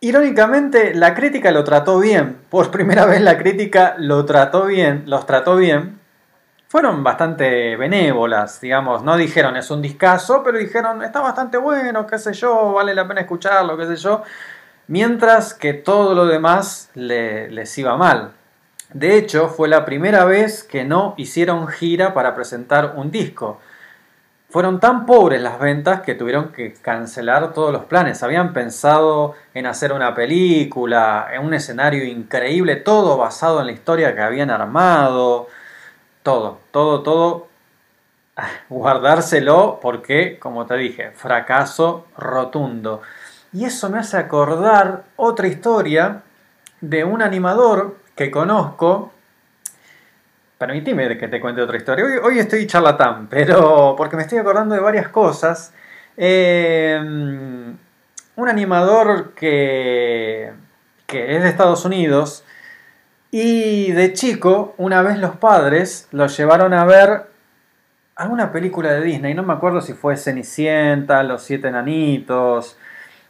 Irónicamente, 0.00 0.94
la 0.94 1.14
crítica 1.14 1.52
lo 1.52 1.62
trató 1.62 2.00
bien. 2.00 2.38
Por 2.50 2.70
primera 2.70 3.06
vez 3.06 3.20
la 3.20 3.38
crítica 3.38 3.94
lo 3.98 4.24
trató 4.24 4.66
bien, 4.66 5.04
los 5.06 5.26
trató 5.26 5.56
bien. 5.56 6.00
Fueron 6.66 7.04
bastante 7.04 7.76
benévolas, 7.76 8.58
digamos, 8.60 9.02
no 9.04 9.18
dijeron 9.18 9.58
es 9.58 9.70
un 9.70 9.82
discazo, 9.82 10.42
pero 10.42 10.56
dijeron 10.56 11.02
está 11.02 11.20
bastante 11.20 11.58
bueno, 11.58 12.06
qué 12.06 12.18
sé 12.18 12.32
yo, 12.32 12.72
vale 12.72 12.94
la 12.94 13.06
pena 13.06 13.20
escucharlo, 13.20 13.76
qué 13.76 13.86
sé 13.86 13.96
yo. 13.96 14.22
Mientras 14.86 15.52
que 15.52 15.74
todo 15.74 16.14
lo 16.14 16.24
demás 16.26 16.90
les 16.94 17.78
iba 17.78 17.96
mal. 17.98 18.32
De 18.92 19.16
hecho, 19.16 19.48
fue 19.48 19.68
la 19.68 19.84
primera 19.84 20.24
vez 20.24 20.62
que 20.62 20.84
no 20.84 21.14
hicieron 21.16 21.68
gira 21.68 22.12
para 22.12 22.34
presentar 22.34 22.94
un 22.96 23.10
disco. 23.10 23.58
Fueron 24.50 24.80
tan 24.80 25.06
pobres 25.06 25.40
las 25.40 25.58
ventas 25.58 26.02
que 26.02 26.14
tuvieron 26.14 26.52
que 26.52 26.74
cancelar 26.74 27.54
todos 27.54 27.72
los 27.72 27.86
planes. 27.86 28.22
Habían 28.22 28.52
pensado 28.52 29.34
en 29.54 29.64
hacer 29.64 29.94
una 29.94 30.14
película, 30.14 31.28
en 31.32 31.42
un 31.42 31.54
escenario 31.54 32.04
increíble, 32.04 32.76
todo 32.76 33.16
basado 33.16 33.60
en 33.60 33.66
la 33.66 33.72
historia 33.72 34.14
que 34.14 34.20
habían 34.20 34.50
armado. 34.50 35.48
Todo, 36.22 36.58
todo, 36.70 37.02
todo. 37.02 37.46
Guardárselo 38.68 39.78
porque, 39.80 40.38
como 40.38 40.66
te 40.66 40.76
dije, 40.76 41.12
fracaso 41.12 42.06
rotundo. 42.18 43.00
Y 43.54 43.64
eso 43.64 43.88
me 43.88 44.00
hace 44.00 44.18
acordar 44.18 45.04
otra 45.16 45.46
historia 45.46 46.24
de 46.82 47.04
un 47.04 47.22
animador 47.22 48.01
que 48.14 48.30
conozco. 48.30 49.12
Permitime 50.58 51.18
que 51.18 51.28
te 51.28 51.40
cuente 51.40 51.60
otra 51.60 51.76
historia. 51.76 52.04
Hoy, 52.22 52.38
estoy 52.38 52.66
charlatán, 52.66 53.26
pero 53.28 53.94
porque 53.96 54.16
me 54.16 54.22
estoy 54.22 54.38
acordando 54.38 54.74
de 54.74 54.80
varias 54.80 55.08
cosas. 55.08 55.74
Eh, 56.16 57.00
un 58.36 58.48
animador 58.48 59.34
que, 59.34 60.52
que 61.06 61.36
es 61.36 61.42
de 61.42 61.48
Estados 61.48 61.84
Unidos 61.84 62.44
y 63.30 63.92
de 63.92 64.12
chico, 64.12 64.74
una 64.76 65.02
vez 65.02 65.18
los 65.18 65.36
padres 65.36 66.06
lo 66.12 66.26
llevaron 66.26 66.74
a 66.74 66.84
ver 66.84 67.24
alguna 68.14 68.52
película 68.52 68.92
de 68.92 69.00
Disney. 69.00 69.34
No 69.34 69.42
me 69.42 69.54
acuerdo 69.54 69.80
si 69.80 69.94
fue 69.94 70.16
Cenicienta, 70.16 71.22
Los 71.22 71.42
Siete 71.42 71.68
Enanitos 71.68 72.76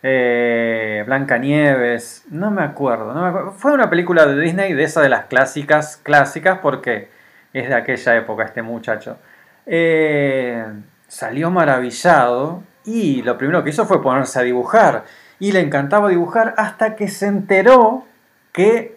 eh, 0.03 1.05
Blancanieves, 1.07 2.25
no 2.31 2.51
me, 2.51 2.63
acuerdo, 2.63 3.15
no. 3.15 3.53
Fue 3.53 3.73
una 3.73 3.89
película 3.89 4.27
de 4.27 4.41
Disney, 4.41 4.73
de 4.73 4.83
esa 4.83 5.01
de 5.01 5.09
las 5.09 5.27
clásicas, 5.27 5.97
clásicas, 6.03 6.59
porque 6.59 7.09
es 7.53 7.69
de 7.69 7.75
aquella 7.75 8.17
época 8.17 8.45
este 8.45 8.63
muchacho. 8.63 9.19
Eh, 9.67 10.65
salió 11.07 11.51
maravillado 11.51 12.63
y 12.85 13.23
lo 13.23 13.39
primero 13.39 13.63
que 13.63 13.71
hizo 13.71 13.87
fue 13.87 14.03
ponerse 14.03 14.41
a 14.41 14.43
dibujar. 14.43 15.05
Y 15.39 15.53
le 15.53 15.61
encantaba 15.61 16.09
dibujar 16.09 16.55
hasta 16.57 16.97
que 16.97 17.09
se 17.09 17.27
enteró 17.27 18.05
que 18.53 18.97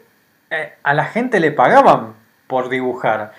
eh, 0.50 0.74
a 0.84 0.94
la 0.94 1.06
gente 1.06 1.40
le 1.40 1.52
pagaban 1.52 2.14
por 2.48 2.70
dibujar. 2.70 3.32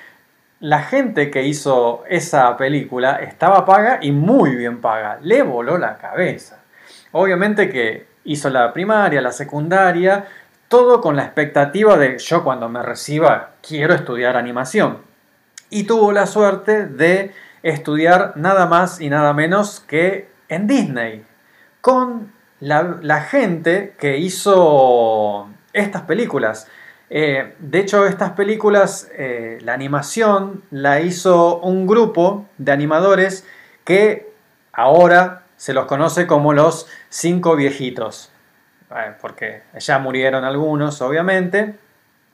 La 0.60 0.82
gente 0.82 1.30
que 1.30 1.42
hizo 1.44 2.04
esa 2.08 2.56
película 2.56 3.16
estaba 3.16 3.64
paga 3.64 3.98
y 4.00 4.12
muy 4.12 4.54
bien 4.54 4.80
paga. 4.80 5.18
Le 5.20 5.42
voló 5.42 5.78
la 5.78 5.98
cabeza. 5.98 6.62
Obviamente 7.18 7.70
que 7.70 8.06
hizo 8.24 8.50
la 8.50 8.74
primaria, 8.74 9.22
la 9.22 9.32
secundaria, 9.32 10.26
todo 10.68 11.00
con 11.00 11.16
la 11.16 11.24
expectativa 11.24 11.96
de 11.96 12.18
yo 12.18 12.44
cuando 12.44 12.68
me 12.68 12.82
reciba 12.82 13.52
quiero 13.66 13.94
estudiar 13.94 14.36
animación. 14.36 14.98
Y 15.70 15.84
tuvo 15.84 16.12
la 16.12 16.26
suerte 16.26 16.84
de 16.86 17.32
estudiar 17.62 18.34
nada 18.36 18.66
más 18.66 19.00
y 19.00 19.08
nada 19.08 19.32
menos 19.32 19.80
que 19.80 20.28
en 20.50 20.66
Disney, 20.66 21.24
con 21.80 22.32
la, 22.60 23.22
gente 23.22 23.94
que 23.98 24.18
hizo 24.18 25.48
estas 25.72 26.02
películas. 26.02 26.68
Eh, 27.08 27.54
de 27.60 27.78
hecho, 27.78 28.04
estas 28.04 28.32
películas, 28.32 29.08
eh, 29.16 29.56
la 29.62 29.72
animación 29.72 30.64
la 30.70 31.00
hizo 31.00 31.60
un 31.60 31.86
grupo 31.86 32.44
de 32.58 32.72
animadores 32.72 33.46
que 33.84 34.30
ahora 34.74 35.45
se 35.56 35.72
los 35.72 35.86
conoce 35.86 36.26
como 36.26 36.52
los 36.52 36.86
cinco 37.08 37.56
viejitos, 37.56 38.30
eh, 38.90 39.14
porque 39.20 39.62
ya 39.78 39.98
murieron 39.98 40.44
algunos, 40.44 41.00
obviamente, 41.02 41.76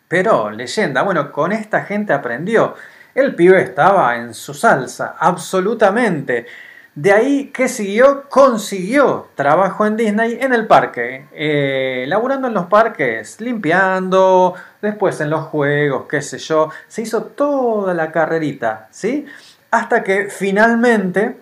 pero 0.09 0.51
leyenda, 0.51 1.03
bueno, 1.03 1.33
con 1.33 1.53
esta 1.53 1.85
gente 1.85 2.13
aprendió. 2.13 2.75
El 3.15 3.35
pibe 3.35 3.63
estaba 3.63 4.17
en 4.17 4.35
su 4.35 4.55
salsa, 4.55 5.17
absolutamente. 5.19 6.47
De 6.95 7.13
ahí 7.13 7.47
que 7.47 7.69
siguió, 7.69 8.29
consiguió 8.29 9.29
trabajo 9.35 9.87
en 9.87 9.97
Disney 9.97 10.39
en 10.41 10.53
el 10.53 10.67
parque, 10.67 11.27
eh, 11.33 12.05
laburando 12.07 12.49
en 12.49 12.55
los 12.55 12.67
parques, 12.67 13.41
limpiando, 13.41 14.55
después 14.83 15.19
en 15.23 15.31
los 15.31 15.45
juegos, 15.47 16.05
qué 16.07 16.21
sé 16.21 16.37
yo. 16.37 16.69
Se 16.89 17.01
hizo 17.01 17.23
toda 17.25 17.95
la 17.95 18.13
carrerita, 18.13 18.89
¿sí? 18.91 19.25
Hasta 19.71 20.03
que 20.03 20.29
finalmente 20.29 21.37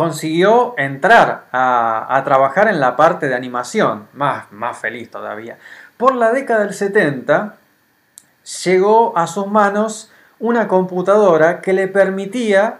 consiguió 0.00 0.72
entrar 0.78 1.44
a, 1.52 2.22
trabajar 2.24 2.68
en 2.68 2.80
la 2.80 2.96
parte 2.96 3.28
de 3.28 3.34
animación, 3.34 4.08
más, 4.14 4.50
más 4.50 4.78
feliz 4.78 5.10
todavía. 5.10 5.58
Por 5.98 6.14
la 6.14 6.32
década 6.32 6.60
del 6.60 6.72
70 6.72 7.56
llegó 8.64 9.12
a 9.18 9.26
sus 9.26 9.46
manos 9.46 10.10
una 10.38 10.68
computadora 10.68 11.60
que 11.60 11.74
le 11.74 11.86
permitía 11.86 12.78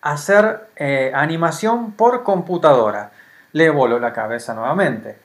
hacer 0.00 0.66
eh, 0.76 1.12
animación 1.14 1.92
por 1.92 2.22
computadora. 2.22 3.10
Le 3.52 3.68
voló 3.68 3.98
la 3.98 4.14
cabeza 4.14 4.54
nuevamente. 4.54 5.18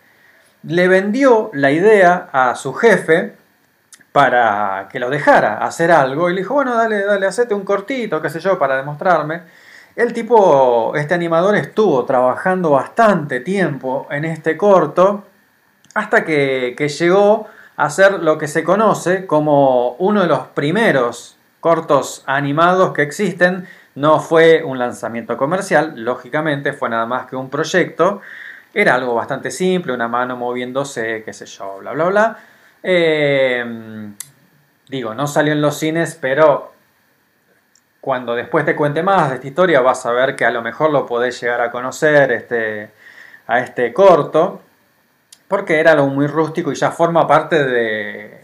Le 0.64 0.90
vendió 0.90 1.50
la 1.54 1.72
idea 1.72 2.28
a 2.34 2.56
su 2.56 2.74
jefe 2.74 3.38
para 4.12 4.90
que 4.92 5.00
lo 5.00 5.10
dejara 5.10 5.60
hacer 5.60 5.94
algo 5.94 6.30
y 6.30 6.34
le 6.34 6.42
dijo, 6.42 6.56
bueno, 6.56 6.76
dale, 6.76 7.06
dale, 7.06 7.26
hacete 7.26 7.54
un 7.54 7.64
cortito, 7.64 8.22
qué 8.22 8.30
sé 8.30 8.42
yo, 8.42 8.60
para 8.60 8.76
demostrarme. 8.76 9.44
El 9.98 10.14
tipo, 10.14 10.94
este 10.96 11.16
animador 11.16 11.56
estuvo 11.56 12.06
trabajando 12.06 12.70
bastante 12.70 13.40
tiempo 13.40 14.08
en 14.12 14.26
este 14.26 14.56
corto 14.56 15.24
hasta 15.96 16.24
que, 16.24 16.76
llegó 16.78 17.48
a 17.78 17.90
ser 17.90 18.22
lo 18.22 18.38
que 18.38 18.48
se 18.48 18.64
conoce 18.64 19.26
como 19.26 19.94
uno 19.94 20.22
de 20.22 20.28
los 20.28 20.50
primeros 20.50 21.36
cortos 21.62 22.24
animados 22.28 22.94
que 22.94 23.02
existen. 23.02 23.68
No 23.96 24.20
fue 24.20 24.64
un 24.64 24.78
lanzamiento 24.78 25.36
comercial, 25.36 25.94
lógicamente 25.96 26.74
fue 26.74 26.90
nada 26.90 27.08
más 27.08 27.26
que 27.26 27.36
un 27.36 27.50
proyecto. 27.50 28.22
Era 28.76 28.94
algo 28.94 29.16
bastante 29.16 29.50
simple, 29.50 29.94
una 29.94 30.08
mano 30.08 30.38
moviéndose, 30.38 31.24
qué 31.24 31.34
sé 31.34 31.48
yo, 31.48 31.80
bla, 31.80 31.94
bla, 31.94 32.06
bla. 32.06 32.38
Eh, 32.84 33.66
digo, 34.90 35.16
no 35.16 35.26
salió 35.26 35.54
en 35.54 35.62
los 35.62 35.80
cines, 35.80 36.16
pero 36.22 36.77
cuando 38.08 38.36
después 38.36 38.64
te 38.64 38.74
cuente 38.74 39.04
más 39.04 39.28
de 39.28 39.36
esta 39.36 39.48
historia 39.48 39.82
vas 39.82 40.06
a 40.06 40.14
ver 40.14 40.38
que 40.38 40.46
a 40.46 40.50
lo 40.50 40.62
mejor 40.62 40.92
lo 40.92 41.06
podés 41.06 41.42
llegar 41.42 41.60
a 41.60 41.70
conocer 41.70 42.32
este, 42.32 42.90
a 43.48 43.60
este 43.60 43.92
corto, 43.92 44.62
porque 45.50 45.82
era 45.82 45.92
algo 45.92 46.08
muy 46.08 46.26
rústico 46.26 46.72
y 46.72 46.76
ya 46.76 46.92
forma 46.92 47.28
parte 47.28 47.66
de, 47.66 48.40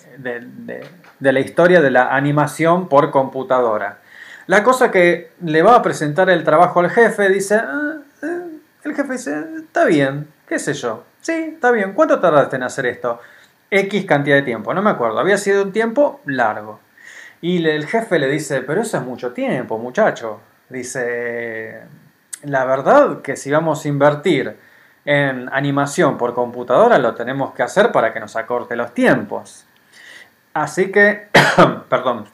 la 1.21 1.39
historia 1.39 1.79
de 1.79 1.91
la 1.91 2.13
animación 2.13 2.89
por 2.89 3.09
computadora. 3.09 3.99
La 4.47 4.63
cosa 4.63 4.91
que 4.91 5.31
le 5.41 5.61
va 5.61 5.75
a 5.75 5.81
presentar 5.81 6.29
el 6.29 6.43
trabajo 6.43 6.81
al 6.81 6.89
jefe 6.89 7.29
dice, 7.29 7.55
ah, 7.55 7.99
eh", 8.21 8.59
el 8.83 8.93
jefe 8.93 9.13
dice, 9.13 9.45
está 9.59 9.85
bien, 9.85 10.27
qué 10.45 10.59
sé 10.59 10.73
yo, 10.73 11.05
sí, 11.21 11.53
está 11.53 11.71
bien, 11.71 11.93
¿cuánto 11.93 12.19
tardaste 12.19 12.57
en 12.57 12.63
hacer 12.63 12.85
esto? 12.87 13.21
X 13.71 14.03
cantidad 14.03 14.35
de 14.35 14.41
tiempo, 14.41 14.73
no 14.73 14.81
me 14.81 14.89
acuerdo, 14.89 15.19
había 15.19 15.37
sido 15.37 15.63
un 15.63 15.71
tiempo 15.71 16.19
largo. 16.25 16.81
Y 17.43 17.67
el 17.67 17.87
jefe 17.87 18.19
le 18.19 18.29
dice, 18.29 18.61
pero 18.61 18.83
eso 18.83 18.95
es 18.95 19.03
mucho 19.03 19.33
tiempo, 19.33 19.77
muchacho. 19.77 20.39
Dice, 20.69 21.81
la 22.43 22.63
verdad 22.63 23.21
que 23.21 23.35
si 23.35 23.51
vamos 23.51 23.83
a 23.83 23.87
invertir 23.89 24.55
en 25.03 25.49
animación 25.51 26.17
por 26.17 26.33
computadora, 26.33 26.97
lo 26.99 27.15
tenemos 27.15 27.53
que 27.53 27.61
hacer 27.61 27.91
para 27.91 28.13
que 28.13 28.21
nos 28.21 28.37
acorte 28.37 28.77
los 28.77 28.93
tiempos. 28.93 29.65
Así 30.53 30.89
que, 30.89 31.27
perdón, 31.89 32.27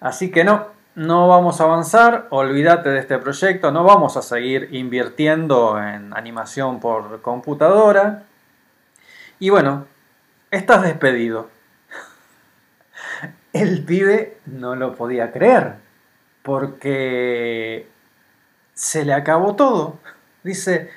así 0.00 0.32
que 0.32 0.42
no, 0.42 0.70
no 0.96 1.28
vamos 1.28 1.60
a 1.60 1.64
avanzar, 1.64 2.26
olvídate 2.30 2.88
de 2.88 2.98
este 2.98 3.18
proyecto, 3.18 3.70
no 3.70 3.84
vamos 3.84 4.16
a 4.16 4.22
seguir 4.22 4.70
invirtiendo 4.72 5.80
en 5.80 6.12
animación 6.16 6.80
por 6.80 7.22
computadora. 7.22 8.24
Y 9.38 9.50
bueno, 9.50 9.86
estás 10.50 10.82
despedido 10.82 11.53
el 13.54 13.84
pibe 13.84 14.38
no 14.46 14.74
lo 14.74 14.94
podía 14.94 15.32
creer, 15.32 15.76
porque 16.42 17.88
se 18.74 19.04
le 19.04 19.14
acabó 19.14 19.54
todo. 19.54 20.00
Dice, 20.42 20.90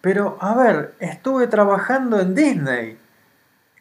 pero 0.00 0.38
a 0.40 0.54
ver, 0.54 0.94
estuve 0.98 1.46
trabajando 1.46 2.18
en 2.18 2.34
Disney, 2.34 2.98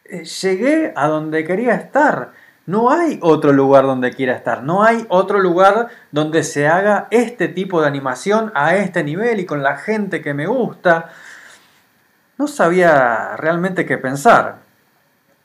eh, 0.04 0.26
llegué 0.26 0.94
a 0.96 1.08
donde 1.08 1.46
quería 1.46 1.76
estar, 1.76 2.34
no 2.66 2.92
hay 2.92 3.20
otro 3.24 3.54
lugar 3.54 3.86
donde 3.86 4.12
quiera 4.12 4.36
estar, 4.36 4.64
no 4.64 4.84
hay 4.84 5.06
otro 5.10 5.40
lugar 5.40 5.88
donde 6.12 6.44
se 6.44 6.68
haga 6.68 7.08
este 7.12 7.48
tipo 7.48 7.82
de 7.82 7.88
animación 7.88 8.52
a 8.54 8.76
este 8.76 9.04
nivel 9.04 9.40
y 9.40 9.46
con 9.46 9.64
la 9.64 9.78
gente 9.78 10.22
que 10.22 10.34
me 10.34 10.46
gusta. 10.46 11.10
No 12.38 12.48
sabía 12.48 13.36
realmente 13.38 13.86
qué 13.86 13.98
pensar. 13.98 14.58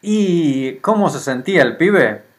¿Y 0.03 0.75
cómo 0.81 1.09
se 1.09 1.19
sentía 1.19 1.63
el 1.63 1.79
pibe? 1.79 2.34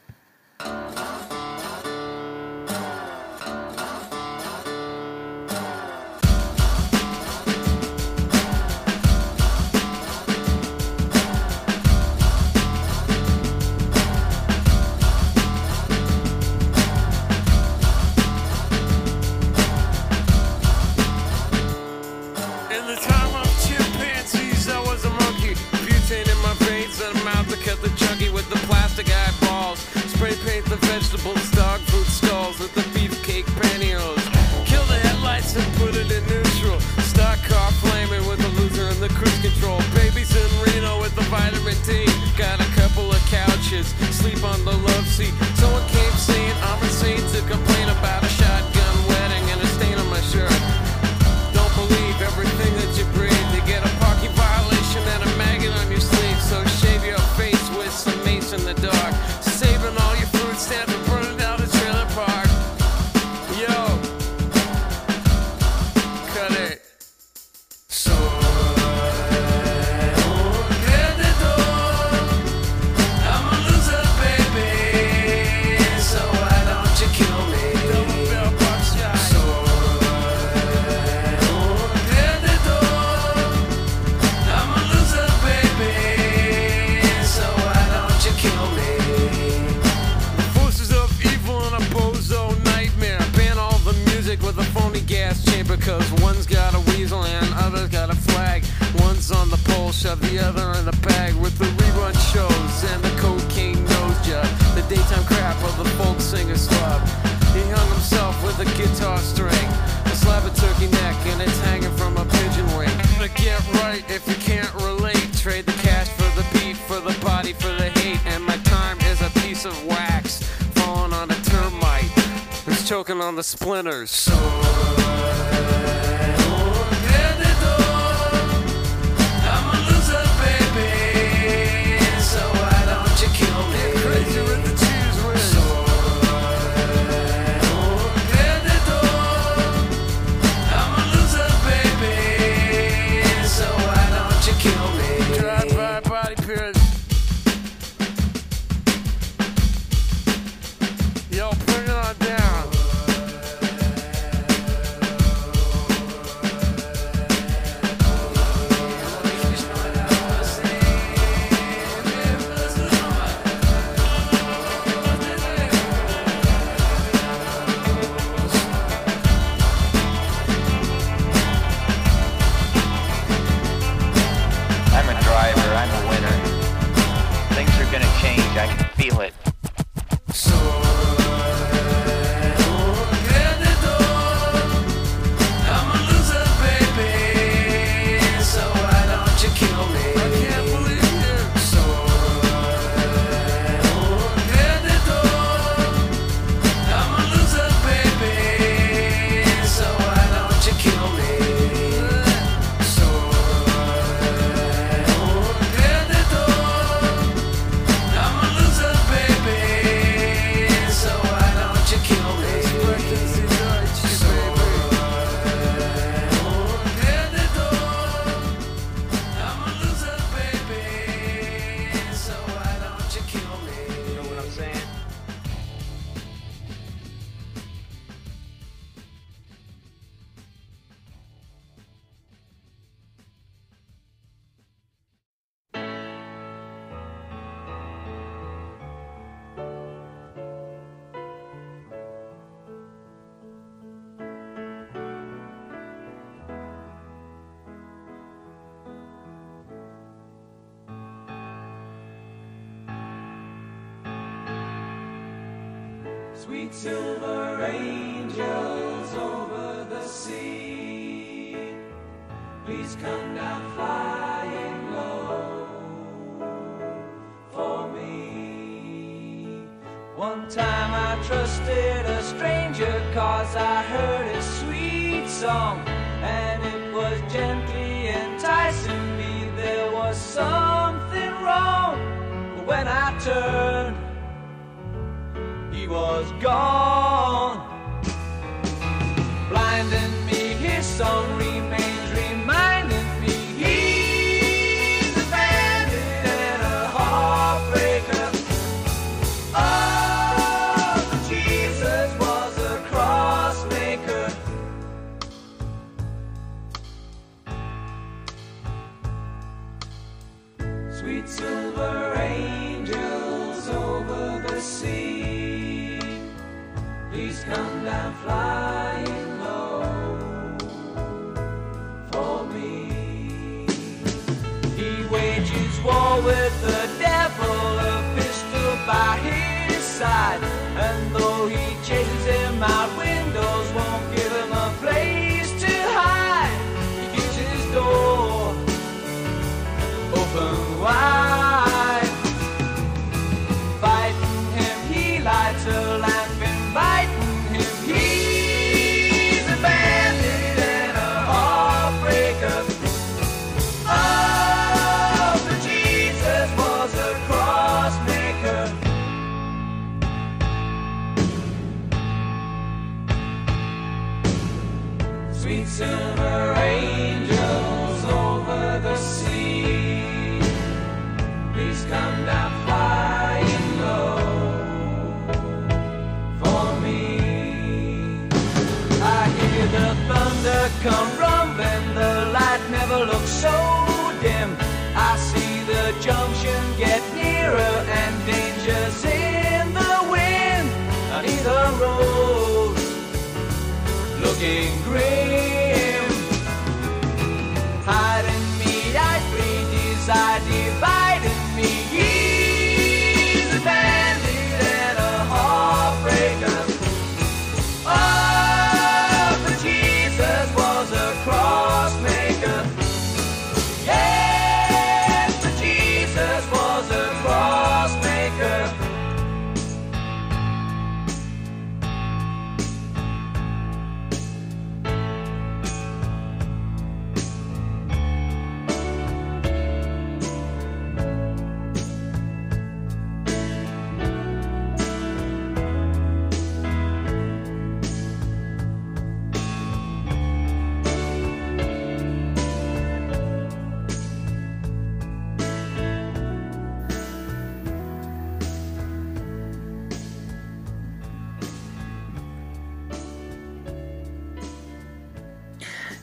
on 123.21 123.35
the 123.35 123.43
splinters. 123.43 124.29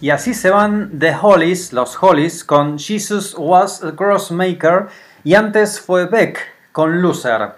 Y 0.03 0.11
así 0.11 0.35
se 0.35 0.51
van 0.51 0.99
The 0.99 1.15
Hollies, 1.15 1.73
los 1.73 1.97
Hollies, 2.03 2.43
con 2.43 2.77
Jesus 2.77 3.37
Was 3.39 3.85
a 3.85 3.95
Crossmaker. 3.95 4.89
Y 5.23 5.37
antes 5.37 5.81
fue 5.81 6.07
Beck 6.07 6.41
con 6.73 7.01
Loser. 7.01 7.53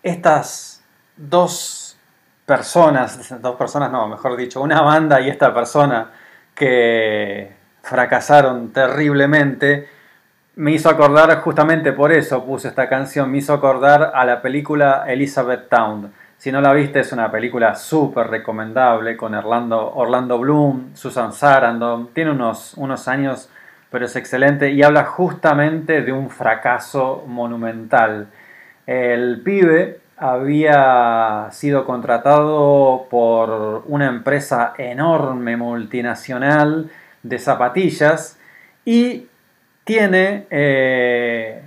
Estas 0.00 0.80
dos 1.16 1.98
personas, 2.46 3.34
dos 3.42 3.56
personas 3.56 3.90
no, 3.90 4.06
mejor 4.06 4.36
dicho, 4.36 4.62
una 4.62 4.80
banda 4.80 5.20
y 5.20 5.28
esta 5.28 5.52
persona 5.52 6.12
que 6.54 7.52
fracasaron 7.82 8.72
terriblemente, 8.72 9.88
me 10.54 10.70
hizo 10.70 10.88
acordar, 10.88 11.36
justamente 11.40 11.92
por 11.92 12.12
eso 12.12 12.44
puse 12.44 12.68
esta 12.68 12.88
canción, 12.88 13.28
me 13.28 13.38
hizo 13.38 13.52
acordar 13.52 14.12
a 14.14 14.24
la 14.24 14.40
película 14.40 15.02
Elizabeth 15.08 15.68
Town. 15.68 16.12
Si 16.42 16.50
no 16.50 16.60
la 16.60 16.72
viste, 16.72 16.98
es 16.98 17.12
una 17.12 17.30
película 17.30 17.76
súper 17.76 18.26
recomendable 18.26 19.16
con 19.16 19.32
Orlando, 19.32 19.94
Orlando 19.94 20.40
Bloom, 20.40 20.90
Susan 20.92 21.32
Sarandon. 21.32 22.08
Tiene 22.12 22.32
unos, 22.32 22.74
unos 22.74 23.06
años, 23.06 23.48
pero 23.92 24.06
es 24.06 24.16
excelente 24.16 24.72
y 24.72 24.82
habla 24.82 25.04
justamente 25.04 26.02
de 26.02 26.10
un 26.10 26.30
fracaso 26.30 27.22
monumental. 27.28 28.26
El 28.88 29.40
pibe 29.42 30.00
había 30.16 31.46
sido 31.52 31.84
contratado 31.84 33.06
por 33.08 33.84
una 33.86 34.08
empresa 34.08 34.74
enorme 34.78 35.56
multinacional 35.56 36.90
de 37.22 37.38
zapatillas 37.38 38.36
y 38.84 39.28
tiene 39.84 40.48
eh, 40.50 41.62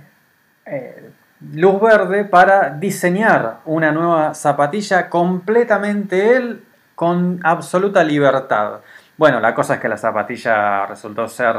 eh, 0.66 1.05
luz 1.52 1.80
verde 1.80 2.24
para 2.24 2.70
diseñar 2.70 3.58
una 3.64 3.92
nueva 3.92 4.34
zapatilla 4.34 5.08
completamente 5.08 6.36
él 6.36 6.64
con 6.94 7.40
absoluta 7.44 8.02
libertad. 8.02 8.80
Bueno, 9.16 9.40
la 9.40 9.54
cosa 9.54 9.74
es 9.74 9.80
que 9.80 9.88
la 9.88 9.96
zapatilla 9.96 10.86
resultó 10.86 11.28
ser 11.28 11.56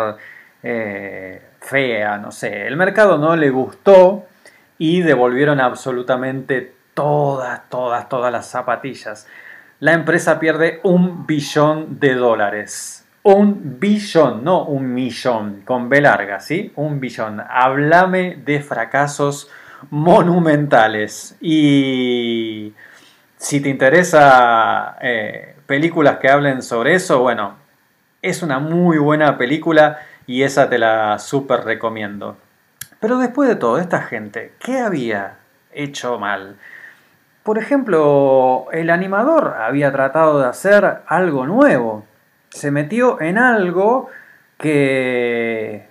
eh, 0.63 1.41
fea, 1.59 2.17
no 2.17 2.31
sé. 2.31 2.67
El 2.67 2.75
mercado 2.75 3.17
no 3.17 3.35
le 3.35 3.49
gustó 3.49 4.25
y 4.77 5.01
devolvieron 5.01 5.59
absolutamente 5.59 6.73
todas, 6.93 7.69
todas, 7.69 8.09
todas 8.09 8.31
las 8.31 8.47
zapatillas. 8.47 9.27
La 9.79 9.93
empresa 9.93 10.39
pierde 10.39 10.79
un 10.83 11.27
billón 11.27 11.99
de 11.99 12.15
dólares. 12.15 13.05
Un 13.23 13.79
billón, 13.79 14.43
no 14.43 14.63
un 14.63 14.93
millón, 14.93 15.61
con 15.65 15.89
B 15.89 16.01
larga, 16.01 16.39
¿sí? 16.39 16.71
Un 16.75 16.99
billón. 16.99 17.43
Háblame 17.47 18.37
de 18.37 18.61
fracasos 18.61 19.51
monumentales. 19.89 21.35
Y 21.41 22.73
si 23.37 23.59
te 23.61 23.69
interesa 23.69 24.97
eh, 25.01 25.55
películas 25.65 26.17
que 26.17 26.29
hablen 26.29 26.61
sobre 26.61 26.95
eso, 26.95 27.19
bueno, 27.19 27.55
es 28.21 28.43
una 28.43 28.59
muy 28.59 28.97
buena 28.97 29.37
película 29.37 29.99
y 30.25 30.43
esa 30.43 30.69
te 30.69 30.77
la 30.77 31.19
súper 31.19 31.61
recomiendo. 31.61 32.37
Pero 32.99 33.19
después 33.19 33.47
de 33.47 33.55
todo, 33.55 33.77
esta 33.77 34.01
gente, 34.01 34.53
¿qué 34.59 34.79
había 34.79 35.37
hecho 35.71 36.17
mal? 36.19 36.57
por 37.47 37.57
ejemplo, 37.57 38.67
el 38.73 38.89
animador 38.89 39.55
había 39.57 39.89
tratado 39.93 40.41
de 40.41 40.47
hacer 40.47 40.97
algo 41.07 41.45
nuevo. 41.45 42.03
Se 42.49 42.71
metió 42.71 43.21
en 43.21 43.37
algo 43.37 44.09
que 44.57 45.87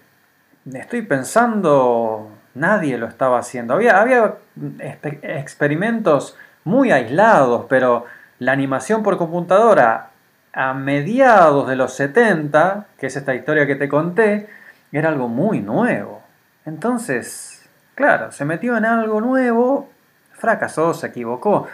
estoy 0.70 1.01
pensando 1.01 2.36
nadie 2.57 2.99
lo 2.99 3.07
estaba 3.07 3.39
haciendo. 3.39 3.75
Había, 3.75 4.01
había 4.01 4.35
exper- 4.79 5.21
experimentos 5.23 6.37
muy 6.65 6.91
aislados, 6.91 7.67
pero 7.69 8.05
la 8.39 8.53
animación 8.53 9.03
por 9.03 9.19
computadora 9.19 10.11
a 10.53 10.75
mediados 10.75 11.69
de 11.69 11.77
los 11.77 11.95
70, 11.95 12.87
que 12.99 13.07
es 13.07 13.17
esta 13.17 13.35
historia 13.35 13.67
que 13.67 13.77
te 13.77 13.89
conté, 13.89 14.49
era 14.91 15.11
algo 15.11 15.29
muy 15.29 15.61
nuevo. 15.61 16.23
Entonces, 16.65 17.69
claro, 17.95 18.33
se 18.33 18.45
metió 18.45 18.77
en 18.77 18.85
algo 18.87 19.21
nuevo, 19.21 19.91
fracasó, 20.33 20.95
se 20.95 21.09
equivocó. 21.09 21.67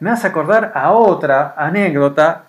Me 0.00 0.10
hace 0.10 0.28
acordar 0.28 0.72
a 0.74 0.92
otra 0.92 1.54
anécdota, 1.56 2.44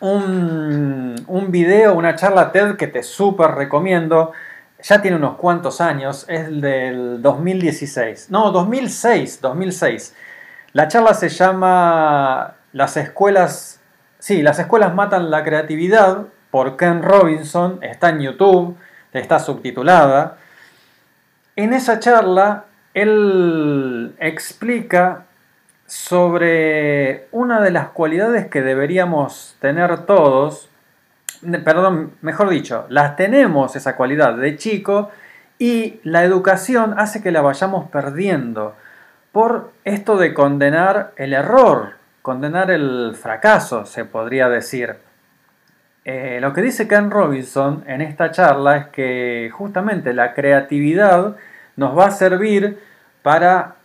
un, 0.00 1.14
un 1.26 1.50
video, 1.50 1.94
una 1.94 2.14
charla 2.16 2.52
TED 2.52 2.76
que 2.76 2.86
te 2.86 3.02
súper 3.02 3.52
recomiendo. 3.52 4.32
Ya 4.88 5.02
tiene 5.02 5.16
unos 5.16 5.34
cuantos 5.34 5.80
años, 5.80 6.24
es 6.28 6.46
el 6.46 6.60
del 6.60 7.20
2016. 7.20 8.30
No, 8.30 8.52
2006, 8.52 9.40
2006. 9.40 10.14
La 10.74 10.86
charla 10.86 11.12
se 11.12 11.28
llama 11.28 12.54
Las 12.72 12.96
escuelas... 12.96 13.80
Sí, 14.20 14.42
las 14.42 14.60
escuelas 14.60 14.94
matan 14.94 15.28
la 15.28 15.42
creatividad 15.42 16.26
por 16.52 16.76
Ken 16.76 17.02
Robinson. 17.02 17.80
Está 17.82 18.10
en 18.10 18.20
YouTube, 18.20 18.76
está 19.12 19.40
subtitulada. 19.40 20.36
En 21.56 21.72
esa 21.72 21.98
charla, 21.98 22.66
él 22.94 24.14
explica 24.20 25.26
sobre 25.86 27.26
una 27.32 27.60
de 27.60 27.72
las 27.72 27.88
cualidades 27.88 28.46
que 28.46 28.62
deberíamos 28.62 29.56
tener 29.58 30.06
todos, 30.06 30.68
perdón, 31.64 32.12
mejor 32.22 32.48
dicho, 32.48 32.86
las 32.88 33.16
tenemos 33.16 33.76
esa 33.76 33.96
cualidad 33.96 34.36
de 34.36 34.56
chico 34.56 35.10
y 35.58 36.00
la 36.02 36.24
educación 36.24 36.94
hace 36.98 37.22
que 37.22 37.30
la 37.30 37.40
vayamos 37.40 37.88
perdiendo 37.88 38.74
por 39.32 39.72
esto 39.84 40.16
de 40.16 40.32
condenar 40.34 41.12
el 41.16 41.32
error, 41.32 41.94
condenar 42.22 42.70
el 42.70 43.14
fracaso, 43.14 43.86
se 43.86 44.04
podría 44.04 44.48
decir. 44.48 44.96
Eh, 46.04 46.38
lo 46.40 46.52
que 46.52 46.62
dice 46.62 46.86
Ken 46.86 47.10
Robinson 47.10 47.84
en 47.86 48.00
esta 48.00 48.30
charla 48.30 48.76
es 48.76 48.86
que 48.86 49.50
justamente 49.52 50.14
la 50.14 50.34
creatividad 50.34 51.36
nos 51.76 51.98
va 51.98 52.06
a 52.06 52.10
servir 52.12 52.78
para 53.22 53.76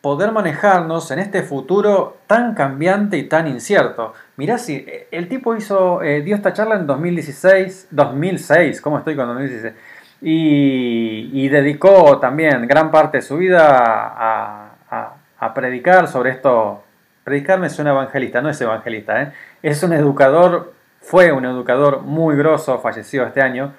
poder 0.00 0.32
manejarnos 0.32 1.10
en 1.10 1.20
este 1.20 1.42
futuro 1.42 2.18
tan 2.26 2.54
cambiante 2.54 3.16
y 3.16 3.28
tan 3.28 3.46
incierto. 3.46 4.14
Mirá 4.38 4.56
si 4.56 4.76
eh, 4.76 5.08
el 5.10 5.28
tipo 5.28 5.56
hizo, 5.56 6.00
eh, 6.00 6.22
dio 6.22 6.36
esta 6.36 6.52
charla 6.52 6.76
en 6.76 6.86
2016, 6.86 7.88
2006, 7.90 8.80
¿cómo 8.80 8.98
estoy 8.98 9.16
con 9.16 9.26
2016? 9.26 9.74
Y, 10.22 11.30
y 11.32 11.48
dedicó 11.48 12.20
también 12.20 12.68
gran 12.68 12.92
parte 12.92 13.18
de 13.18 13.22
su 13.22 13.36
vida 13.36 13.66
a, 13.68 15.54
predicar 15.54 16.06
sobre 16.06 16.30
esto. 16.30 16.84
Predicar 17.24 17.58
me 17.58 17.68
suena 17.68 17.90
evangelista, 17.90 18.40
no 18.40 18.48
es 18.48 18.60
evangelista, 18.60 19.22
¿eh? 19.22 19.32
es 19.60 19.82
un 19.82 19.92
educador, 19.92 20.72
fue 21.00 21.32
un 21.32 21.44
educador 21.44 22.02
muy 22.02 22.36
grosso, 22.36 22.78
falleció 22.78 23.26
este 23.26 23.42
año. 23.42 23.74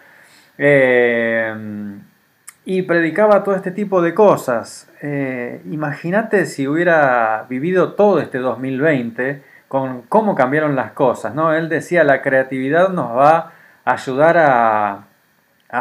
Y 2.65 2.81
predicaba 2.81 3.45
todo 3.45 3.55
este 3.55 3.71
tipo 3.71 4.01
de 4.01 4.13
cosas. 4.13 4.91
Imagínate 5.71 6.45
si 6.45 6.67
hubiera 6.67 7.45
vivido 7.49 7.93
todo 7.93 8.19
este 8.19 8.39
2020 8.39 9.48
con 9.69 10.01
cómo 10.01 10.35
cambiaron 10.35 10.75
las 10.75 10.91
cosas, 10.91 11.33
¿no? 11.33 11.53
Él 11.53 11.69
decía, 11.69 12.03
la 12.03 12.21
creatividad 12.21 12.89
nos 12.89 13.15
va 13.15 13.53
a 13.85 13.93
ayudar 13.93 14.37
a, 14.37 15.05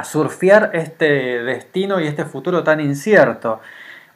surfear 0.04 0.70
este 0.74 1.42
destino 1.42 1.98
y 1.98 2.06
este 2.06 2.24
futuro 2.24 2.62
tan 2.62 2.78
incierto. 2.80 3.60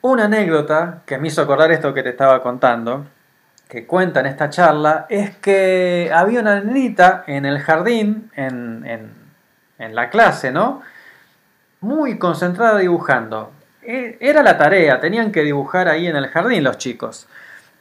Una 0.02 0.26
anécdota 0.26 1.00
que 1.06 1.18
me 1.18 1.28
hizo 1.28 1.42
acordar 1.42 1.72
esto 1.72 1.92
que 1.94 2.02
te 2.04 2.10
estaba 2.10 2.42
contando, 2.42 3.06
que 3.68 3.86
cuenta 3.86 4.20
en 4.20 4.26
esta 4.26 4.50
charla, 4.50 5.06
es 5.08 5.34
que 5.38 6.10
había 6.14 6.40
una 6.40 6.60
nenita 6.60 7.24
en 7.26 7.46
el 7.46 7.58
jardín, 7.58 8.30
en, 8.36 8.84
en- 8.86 9.12
en 9.78 9.94
la 9.96 10.10
clase, 10.10 10.52
¿no? 10.52 10.82
muy 11.80 12.18
concentrada 12.18 12.78
dibujando. 12.78 13.50
E- 13.82 14.16
Era 14.20 14.42
la 14.42 14.56
tarea, 14.56 15.00
tenían 15.00 15.32
que 15.32 15.42
dibujar 15.42 15.88
ahí 15.88 16.06
en 16.06 16.16
el 16.16 16.28
jardín 16.28 16.62
los 16.64 16.78
chicos. 16.78 17.28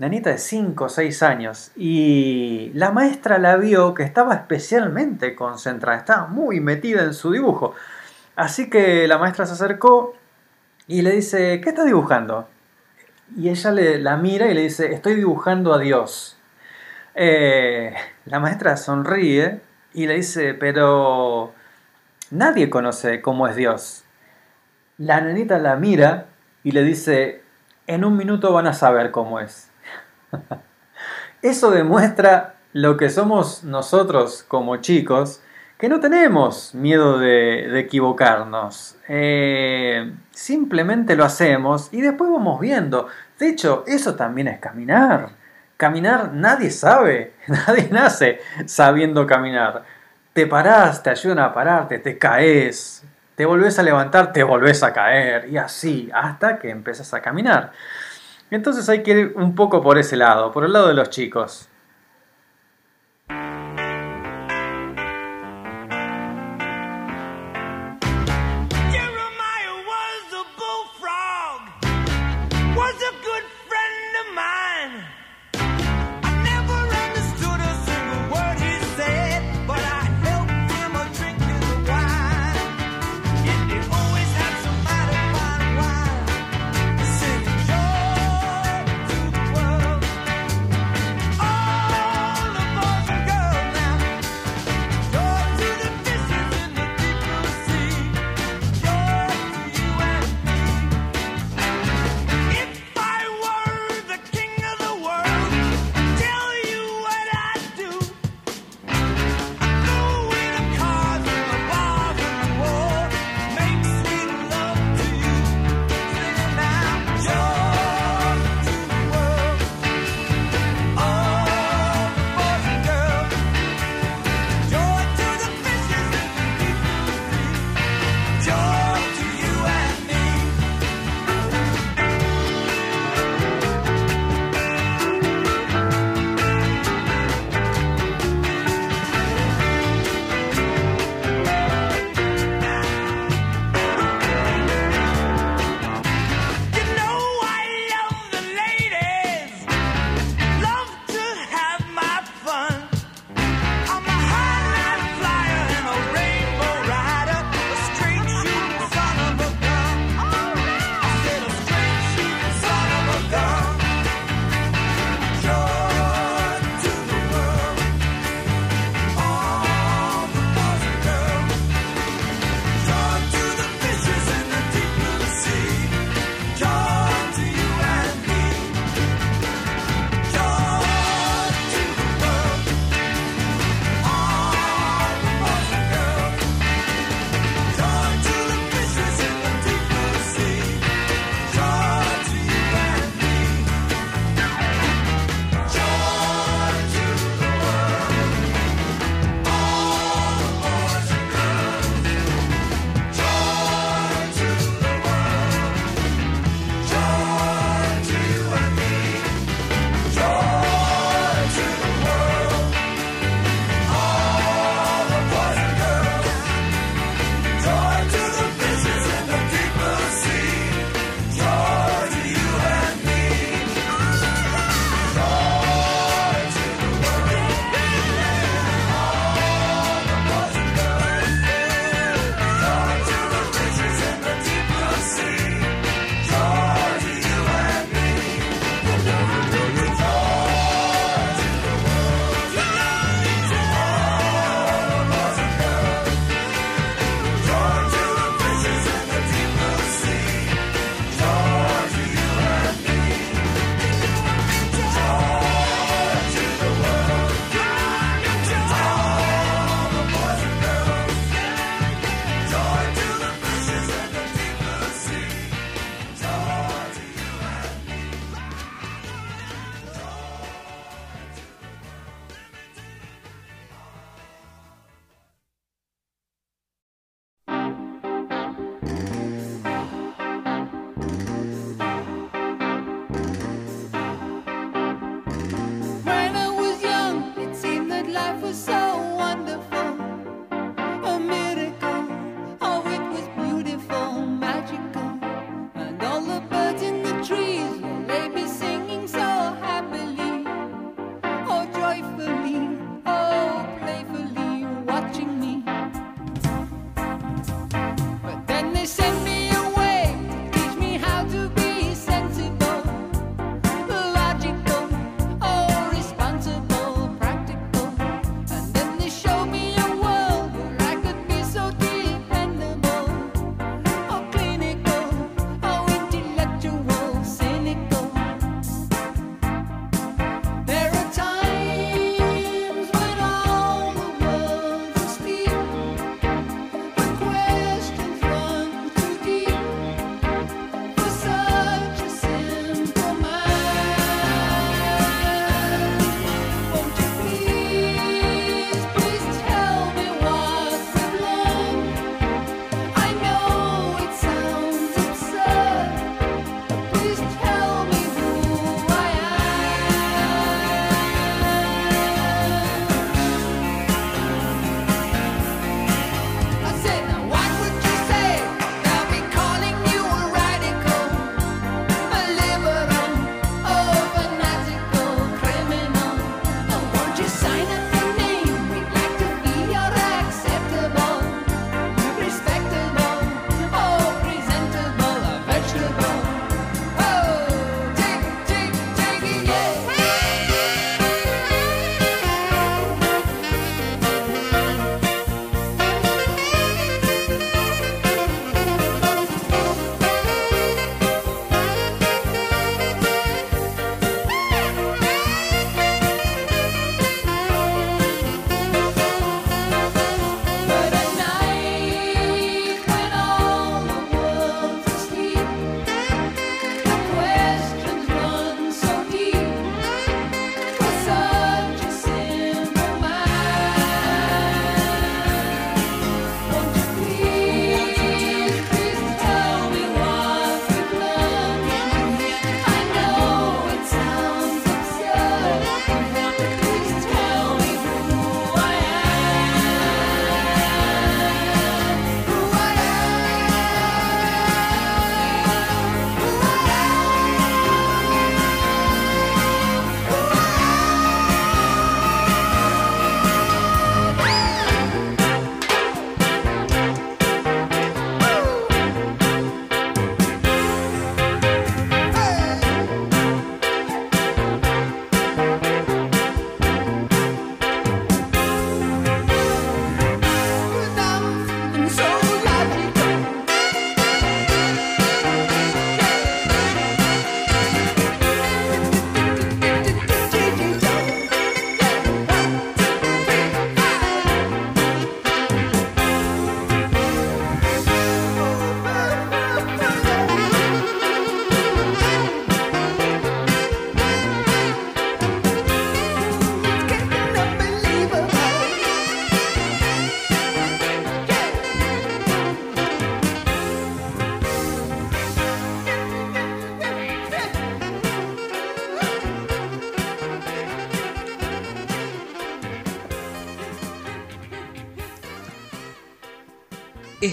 Nenita 0.01 0.31
de 0.31 0.39
5 0.39 0.85
o 0.85 0.89
6 0.89 1.21
años. 1.21 1.71
Y 1.75 2.71
la 2.73 2.91
maestra 2.91 3.37
la 3.37 3.55
vio 3.57 3.93
que 3.93 4.01
estaba 4.01 4.33
especialmente 4.33 5.35
concentrada, 5.35 5.99
estaba 5.99 6.25
muy 6.25 6.59
metida 6.59 7.03
en 7.03 7.13
su 7.13 7.31
dibujo. 7.31 7.75
Así 8.35 8.67
que 8.67 9.07
la 9.07 9.19
maestra 9.19 9.45
se 9.45 9.53
acercó 9.53 10.15
y 10.87 11.03
le 11.03 11.11
dice, 11.11 11.61
¿qué 11.61 11.69
estás 11.69 11.85
dibujando? 11.85 12.47
Y 13.37 13.49
ella 13.49 13.69
le, 13.69 13.99
la 13.99 14.17
mira 14.17 14.47
y 14.47 14.55
le 14.55 14.61
dice, 14.63 14.91
estoy 14.91 15.13
dibujando 15.13 15.71
a 15.71 15.77
Dios. 15.77 16.35
Eh, 17.13 17.93
la 18.25 18.39
maestra 18.39 18.77
sonríe 18.77 19.61
y 19.93 20.07
le 20.07 20.15
dice, 20.15 20.55
pero 20.55 21.53
nadie 22.31 22.71
conoce 22.71 23.21
cómo 23.21 23.47
es 23.47 23.55
Dios. 23.55 24.03
La 24.97 25.21
nenita 25.21 25.59
la 25.59 25.75
mira 25.75 26.25
y 26.63 26.71
le 26.71 26.83
dice, 26.83 27.43
en 27.85 28.03
un 28.03 28.17
minuto 28.17 28.51
van 28.51 28.65
a 28.65 28.73
saber 28.73 29.11
cómo 29.11 29.39
es. 29.39 29.70
Eso 31.41 31.71
demuestra 31.71 32.55
lo 32.73 32.97
que 32.97 33.09
somos 33.09 33.63
nosotros 33.63 34.45
como 34.47 34.77
chicos, 34.77 35.41
que 35.77 35.89
no 35.89 35.99
tenemos 35.99 36.75
miedo 36.75 37.17
de, 37.17 37.79
equivocarnos. 37.79 38.97
Eh, 39.07 40.13
simplemente 40.31 41.15
lo 41.15 41.25
hacemos 41.25 41.89
y 41.91 42.01
después 42.01 42.29
vamos 42.29 42.59
viendo. 42.59 43.07
De 43.39 43.49
hecho, 43.49 43.83
eso 43.87 44.15
también 44.15 44.47
es 44.47 44.59
caminar. 44.59 45.29
Caminar 45.77 46.33
nadie 46.33 46.69
sabe, 46.69 47.33
nadie 47.47 47.89
nace 47.89 48.39
sabiendo 48.65 49.25
caminar. 49.25 49.83
Te 50.33 50.45
parás, 50.45 51.01
te 51.01 51.09
ayudan 51.09 51.39
a 51.39 51.53
pararte, 51.53 51.97
te 51.97 52.17
caes, 52.17 53.03
te 53.35 53.45
volvés 53.45 53.79
a 53.79 53.83
levantar, 53.83 54.31
te 54.31 54.43
volvés 54.43 54.83
a 54.83 54.93
caer 54.93 55.49
y 55.49 55.57
así 55.57 56.11
hasta 56.13 56.59
que 56.59 56.69
empiezas 56.69 57.11
a 57.15 57.21
caminar. 57.21 57.71
Entonces 58.51 58.87
hay 58.89 59.01
que 59.01 59.11
ir 59.11 59.33
un 59.37 59.55
poco 59.55 59.81
por 59.81 59.97
ese 59.97 60.17
lado, 60.17 60.51
por 60.51 60.65
el 60.65 60.73
lado 60.73 60.89
de 60.89 60.93
los 60.93 61.09
chicos. 61.09 61.70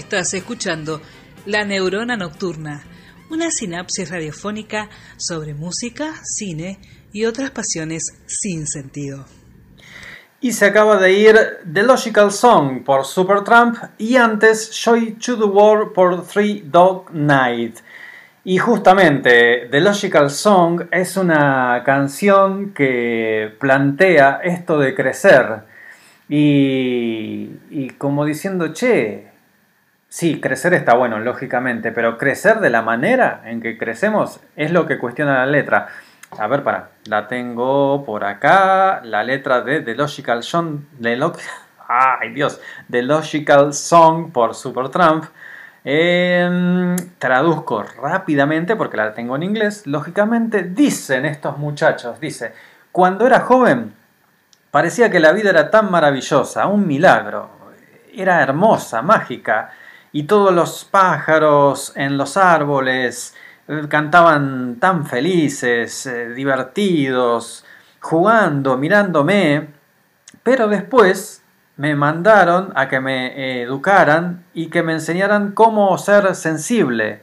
Estás 0.09 0.33
escuchando 0.33 1.01
La 1.45 1.65
Neurona 1.65 2.17
Nocturna, 2.17 2.81
una 3.29 3.51
sinapsis 3.51 4.09
radiofónica 4.09 4.89
sobre 5.17 5.53
música, 5.53 6.15
cine 6.23 6.79
y 7.13 7.25
otras 7.25 7.51
pasiones 7.51 8.05
sin 8.25 8.65
sentido. 8.65 9.27
Y 10.41 10.53
se 10.53 10.65
acaba 10.65 10.97
de 10.97 11.13
ir 11.13 11.37
The 11.71 11.83
Logical 11.83 12.31
Song 12.31 12.83
por 12.83 13.05
Supertramp 13.05 13.77
y 13.99 14.15
antes 14.15 14.71
Joy 14.71 15.11
to 15.23 15.37
the 15.37 15.43
World 15.43 15.93
por 15.93 16.25
Three 16.25 16.63
Dog 16.65 17.13
Night. 17.13 17.77
Y 18.43 18.57
justamente 18.57 19.67
The 19.69 19.79
Logical 19.79 20.31
Song 20.31 20.87
es 20.89 21.17
una 21.17 21.83
canción 21.85 22.73
que 22.73 23.53
plantea 23.59 24.41
esto 24.43 24.79
de 24.79 24.95
crecer. 24.95 25.65
Y, 26.27 27.51
y 27.69 27.91
como 27.91 28.25
diciendo, 28.25 28.73
che, 28.73 29.28
sí, 30.09 30.41
crecer 30.41 30.73
está 30.73 30.95
bueno, 30.95 31.19
lógicamente, 31.19 31.91
pero 31.91 32.17
crecer 32.17 32.59
de 32.59 32.69
la 32.69 32.81
manera 32.81 33.41
en 33.45 33.61
que 33.61 33.77
crecemos 33.77 34.39
es 34.55 34.71
lo 34.71 34.85
que 34.85 34.97
cuestiona 34.97 35.35
la 35.39 35.45
letra. 35.45 35.87
A 36.37 36.47
ver, 36.47 36.63
para, 36.63 36.89
la 37.05 37.27
tengo 37.27 38.03
por 38.05 38.23
acá, 38.23 39.01
la 39.03 39.23
letra 39.23 39.61
de 39.61 39.81
The 39.81 39.95
Logical 39.95 40.43
Song, 40.43 40.81
de 40.99 41.15
Lo- 41.15 41.33
ay 41.87 42.33
Dios, 42.33 42.59
The 42.89 43.01
Logical 43.01 43.73
Song 43.73 44.31
por 44.31 44.53
Supertramp. 44.53 45.25
Em, 45.85 46.95
traduzco 47.17 47.83
rápidamente 47.83 48.75
porque 48.75 48.97
la 48.97 49.13
tengo 49.13 49.35
en 49.37 49.43
inglés. 49.43 49.87
Lógicamente 49.87 50.63
dicen 50.63 51.25
estos 51.25 51.57
muchachos, 51.57 52.19
dice, 52.19 52.53
cuando 52.91 53.25
era 53.25 53.39
joven 53.39 53.93
parecía 54.71 55.09
que 55.09 55.19
la 55.19 55.31
vida 55.31 55.49
era 55.49 55.71
tan 55.71 55.89
maravillosa, 55.89 56.67
un 56.67 56.85
milagro, 56.85 57.49
era 58.13 58.41
hermosa, 58.43 59.01
mágica, 59.01 59.71
y 60.11 60.23
todos 60.23 60.53
los 60.53 60.85
pájaros 60.85 61.93
en 61.95 62.17
los 62.17 62.37
árboles 62.37 63.35
eh, 63.67 63.83
cantaban 63.87 64.77
tan 64.79 65.05
felices, 65.05 66.05
eh, 66.05 66.29
divertidos, 66.29 67.65
jugando, 67.99 68.77
mirándome, 68.77 69.69
pero 70.43 70.67
después 70.67 71.43
me 71.77 71.95
mandaron 71.95 72.71
a 72.75 72.89
que 72.89 72.99
me 72.99 73.61
educaran 73.61 74.45
y 74.53 74.67
que 74.67 74.83
me 74.83 74.93
enseñaran 74.93 75.51
cómo 75.51 75.97
ser 75.97 76.35
sensible, 76.35 77.21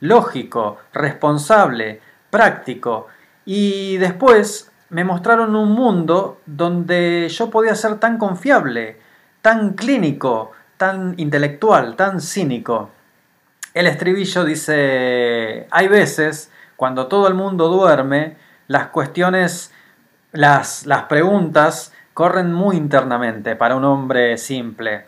lógico, 0.00 0.78
responsable, 0.92 2.00
práctico. 2.30 3.08
Y 3.44 3.96
después 3.98 4.70
me 4.90 5.04
mostraron 5.04 5.54
un 5.54 5.72
mundo 5.72 6.40
donde 6.46 7.28
yo 7.28 7.50
podía 7.50 7.74
ser 7.74 7.96
tan 7.96 8.16
confiable, 8.16 8.98
tan 9.42 9.74
clínico, 9.74 10.52
tan 10.78 11.14
intelectual, 11.18 11.96
tan 11.96 12.22
cínico. 12.22 12.90
El 13.74 13.86
estribillo 13.86 14.44
dice, 14.44 15.66
hay 15.70 15.88
veces, 15.88 16.50
cuando 16.76 17.06
todo 17.08 17.28
el 17.28 17.34
mundo 17.34 17.68
duerme, 17.68 18.38
las 18.66 18.88
cuestiones, 18.88 19.72
las, 20.32 20.86
las 20.86 21.02
preguntas 21.04 21.92
corren 22.14 22.52
muy 22.52 22.76
internamente 22.76 23.56
para 23.56 23.76
un 23.76 23.84
hombre 23.84 24.38
simple. 24.38 25.06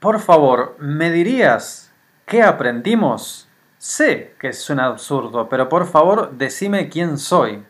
Por 0.00 0.20
favor, 0.20 0.76
¿me 0.78 1.10
dirías 1.10 1.92
qué 2.26 2.42
aprendimos? 2.42 3.48
Sé 3.78 4.34
que 4.38 4.52
suena 4.52 4.86
absurdo, 4.86 5.48
pero 5.48 5.68
por 5.68 5.86
favor 5.86 6.32
decime 6.32 6.88
quién 6.88 7.18
soy. 7.18 7.64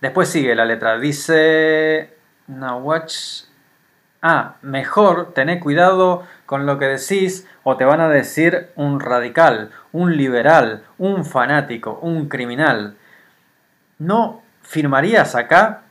Después 0.00 0.28
sigue 0.28 0.54
la 0.54 0.64
letra. 0.64 0.98
Dice... 0.98 2.16
Now 2.46 2.78
watch... 2.80 3.49
Ah, 4.22 4.56
mejor 4.60 5.32
tener 5.32 5.60
cuidado 5.60 6.26
con 6.44 6.66
lo 6.66 6.78
que 6.78 6.84
decís 6.86 7.46
o 7.62 7.78
te 7.78 7.86
van 7.86 8.00
a 8.00 8.08
decir 8.08 8.68
un 8.76 9.00
radical, 9.00 9.70
un 9.92 10.16
liberal, 10.16 10.82
un 10.98 11.24
fanático, 11.24 11.98
un 12.02 12.28
criminal. 12.28 12.96
¿No 13.98 14.42
firmarías 14.62 15.34
acá? 15.34 15.82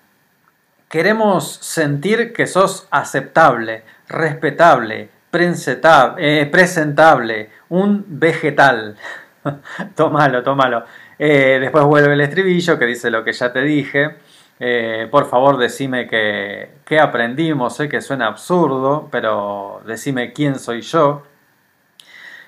Queremos 0.90 1.56
sentir 1.56 2.34
que 2.34 2.46
sos 2.46 2.88
aceptable, 2.92 3.84
respetable, 4.08 5.10
eh, 5.32 6.50
presentable, 6.52 7.50
un 7.70 8.06
vegetal. 8.08 8.96
tómalo, 9.96 10.44
tómalo. 10.44 10.86
Eh, 11.18 11.58
después 11.60 11.84
vuelve 11.86 12.14
el 12.14 12.22
estribillo 12.22 12.78
que 12.78 12.86
dice 12.86 13.10
lo 13.10 13.24
que 13.24 13.34
ya 13.34 13.52
te 13.52 13.62
dije. 13.62 14.18
Eh, 14.60 15.08
por 15.10 15.30
favor, 15.30 15.58
decime 15.58 16.08
que, 16.08 16.70
que 16.86 17.00
aprendimos. 17.00 17.76
Sé 17.76 17.88
que 17.88 18.02
suena 18.02 18.28
absurdo, 18.28 19.08
pero 19.12 19.82
decime 19.86 20.34
quién 20.34 20.60
soy 20.60 20.82
yo. 20.82 21.24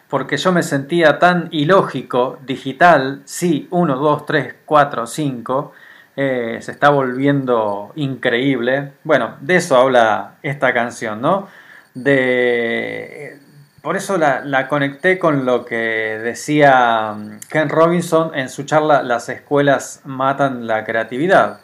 Porque 0.09 0.35
yo 0.35 0.51
me 0.51 0.61
sentía 0.61 1.19
tan 1.19 1.47
ilógico, 1.51 2.37
digital, 2.45 3.21
sí, 3.23 3.67
1, 3.71 3.95
2, 3.95 4.25
3, 4.25 4.55
4, 4.65 5.07
5, 5.07 5.71
eh, 6.17 6.57
se 6.61 6.71
está 6.73 6.89
volviendo 6.89 7.93
increíble. 7.95 8.91
Bueno, 9.05 9.37
de 9.39 9.55
eso 9.55 9.77
habla 9.77 10.35
esta 10.43 10.73
canción, 10.73 11.21
¿no? 11.21 11.47
De, 11.93 13.39
por 13.81 13.95
eso 13.95 14.17
la, 14.17 14.41
la 14.43 14.67
conecté 14.67 15.17
con 15.17 15.45
lo 15.45 15.63
que 15.65 16.19
decía 16.21 17.13
mm, 17.17 17.39
Ken 17.49 17.69
Robinson 17.69 18.31
en 18.35 18.49
su 18.49 18.63
charla 18.63 19.03
Las 19.03 19.29
escuelas 19.29 20.01
matan 20.03 20.67
la 20.67 20.83
creatividad. 20.83 21.61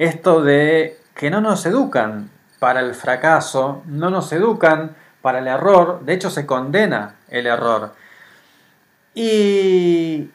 Esto 0.00 0.40
de 0.40 0.98
que 1.14 1.28
no 1.28 1.42
nos 1.42 1.66
educan 1.66 2.30
para 2.58 2.80
el 2.80 2.94
fracaso, 2.94 3.82
no 3.84 4.08
nos 4.08 4.32
educan 4.32 4.96
para 5.20 5.40
el 5.40 5.46
error, 5.46 6.00
de 6.06 6.14
hecho 6.14 6.30
se 6.30 6.46
condena 6.46 7.16
el 7.28 7.46
error. 7.46 7.92
Y 9.14 10.30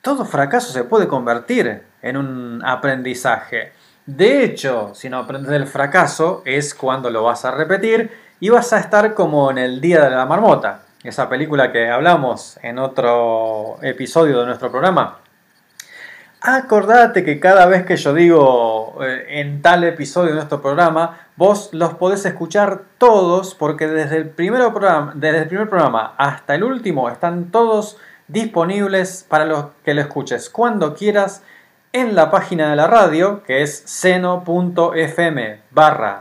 todo 0.00 0.24
fracaso 0.24 0.72
se 0.72 0.84
puede 0.84 1.06
convertir 1.06 1.82
en 2.00 2.16
un 2.16 2.62
aprendizaje. 2.64 3.74
De 4.06 4.42
hecho, 4.42 4.92
si 4.94 5.10
no 5.10 5.18
aprendes 5.18 5.50
del 5.50 5.66
fracaso 5.66 6.40
es 6.46 6.74
cuando 6.74 7.10
lo 7.10 7.24
vas 7.24 7.44
a 7.44 7.50
repetir 7.50 8.10
y 8.40 8.48
vas 8.48 8.72
a 8.72 8.78
estar 8.78 9.12
como 9.12 9.50
en 9.50 9.58
el 9.58 9.82
Día 9.82 10.02
de 10.02 10.16
la 10.16 10.24
Marmota, 10.24 10.80
esa 11.02 11.28
película 11.28 11.70
que 11.70 11.90
hablamos 11.90 12.58
en 12.62 12.78
otro 12.78 13.76
episodio 13.82 14.40
de 14.40 14.46
nuestro 14.46 14.70
programa. 14.70 15.18
Acordate 16.46 17.24
que 17.24 17.40
cada 17.40 17.64
vez 17.64 17.86
que 17.86 17.96
yo 17.96 18.12
digo 18.12 18.98
eh, 19.02 19.40
en 19.40 19.62
tal 19.62 19.82
episodio 19.82 20.28
de 20.28 20.34
nuestro 20.34 20.60
programa, 20.60 21.28
vos 21.36 21.70
los 21.72 21.94
podés 21.94 22.26
escuchar 22.26 22.82
todos 22.98 23.54
porque 23.54 23.86
desde 23.86 24.18
el, 24.18 24.28
primero 24.28 24.70
programa, 24.74 25.12
desde 25.14 25.38
el 25.38 25.48
primer 25.48 25.70
programa 25.70 26.14
hasta 26.18 26.54
el 26.54 26.64
último 26.64 27.08
están 27.08 27.50
todos 27.50 27.96
disponibles 28.28 29.24
para 29.26 29.46
los 29.46 29.68
que 29.86 29.94
lo 29.94 30.02
escuches 30.02 30.50
cuando 30.50 30.94
quieras 30.94 31.42
en 31.94 32.14
la 32.14 32.30
página 32.30 32.68
de 32.68 32.76
la 32.76 32.88
radio 32.88 33.42
que 33.42 33.62
es 33.62 33.82
seno.fm 33.86 35.62
barra 35.70 36.20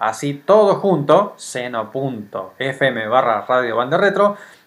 así 0.00 0.34
todo 0.34 0.74
junto, 0.74 1.32
seno.fm 1.38 3.08
barra. 3.08 3.46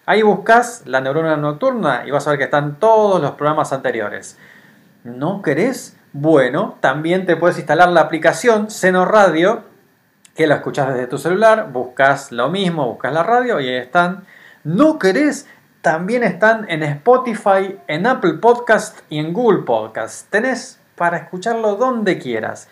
Ahí 0.08 0.22
buscas 0.22 0.82
la 0.86 1.00
neurona 1.00 1.36
nocturna 1.36 2.04
y 2.06 2.12
vas 2.12 2.26
a 2.26 2.30
ver 2.30 2.38
que 2.38 2.44
están 2.44 2.78
todos 2.78 3.20
los 3.20 3.32
programas 3.32 3.72
anteriores. 3.72 4.38
¿No 5.02 5.42
querés? 5.42 5.96
Bueno, 6.12 6.78
también 6.80 7.26
te 7.26 7.34
puedes 7.34 7.58
instalar 7.58 7.88
la 7.88 8.02
aplicación 8.02 8.70
Seno 8.70 9.04
Radio, 9.04 9.64
que 10.36 10.46
la 10.46 10.56
escuchás 10.56 10.94
desde 10.94 11.08
tu 11.08 11.18
celular, 11.18 11.72
buscas 11.72 12.30
lo 12.30 12.48
mismo, 12.48 12.86
buscas 12.86 13.12
la 13.12 13.24
radio 13.24 13.58
y 13.58 13.68
ahí 13.68 13.74
están. 13.74 14.24
¿No 14.62 15.00
querés? 15.00 15.48
También 15.82 16.22
están 16.22 16.70
en 16.70 16.84
Spotify, 16.84 17.76
en 17.88 18.06
Apple 18.06 18.34
Podcast 18.34 19.00
y 19.10 19.18
en 19.18 19.32
Google 19.32 19.64
Podcast. 19.64 20.30
Tenés 20.30 20.78
para 20.94 21.16
escucharlo 21.16 21.74
donde 21.74 22.16
quieras. 22.18 22.68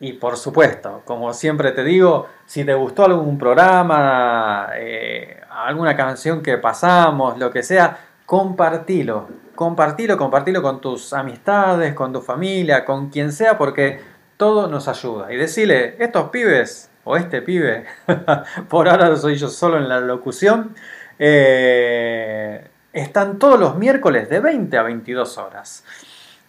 Y 0.00 0.14
por 0.14 0.36
supuesto, 0.36 1.02
como 1.04 1.32
siempre 1.32 1.70
te 1.70 1.84
digo, 1.84 2.28
si 2.44 2.64
te 2.64 2.74
gustó 2.74 3.04
algún 3.04 3.38
programa, 3.38 4.70
eh, 4.74 5.40
alguna 5.54 5.96
canción 5.96 6.42
que 6.42 6.58
pasamos, 6.58 7.38
lo 7.38 7.50
que 7.50 7.62
sea, 7.62 7.96
compartilo. 8.26 9.28
Compartilo, 9.54 10.16
compartilo 10.16 10.62
con 10.62 10.80
tus 10.80 11.12
amistades, 11.12 11.94
con 11.94 12.12
tu 12.12 12.20
familia, 12.20 12.84
con 12.84 13.08
quien 13.08 13.30
sea, 13.32 13.56
porque 13.56 14.00
todo 14.36 14.66
nos 14.68 14.88
ayuda. 14.88 15.32
Y 15.32 15.36
decirle, 15.36 15.94
estos 15.98 16.30
pibes, 16.30 16.90
o 17.04 17.16
este 17.16 17.40
pibe, 17.42 17.84
por 18.68 18.88
ahora 18.88 19.14
soy 19.16 19.36
yo 19.36 19.48
solo 19.48 19.76
en 19.76 19.88
la 19.88 20.00
locución, 20.00 20.74
eh, 21.18 22.66
están 22.92 23.38
todos 23.38 23.60
los 23.60 23.76
miércoles 23.76 24.28
de 24.28 24.40
20 24.40 24.76
a 24.76 24.82
22 24.82 25.38
horas. 25.38 25.84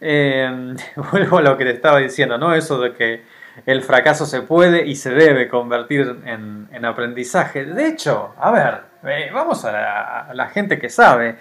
Eh, 0.02 0.76
vuelvo 1.12 1.38
a 1.38 1.42
lo 1.42 1.58
que 1.58 1.66
te 1.66 1.72
estaba 1.72 2.00
diciendo, 2.00 2.40
¿no? 2.40 2.56
Eso 2.56 2.80
de 2.80 2.94
que 2.94 3.24
el 3.68 3.84
fracaso 3.84 4.26
se 4.26 4.42
puede 4.42 4.86
y 4.86 4.96
se 4.96 5.12
debe 5.12 5.48
convertir 5.48 6.18
en 6.26 6.86
aprendizaje. 6.86 7.64
De 7.64 7.88
hecho, 7.88 8.34
a 8.38 8.52
ver, 8.52 8.95
eh, 9.08 9.30
vamos 9.34 9.64
a 9.66 10.34
la, 10.34 10.48
gente 10.50 10.80
que 10.80 10.90
sabe. 10.90 11.38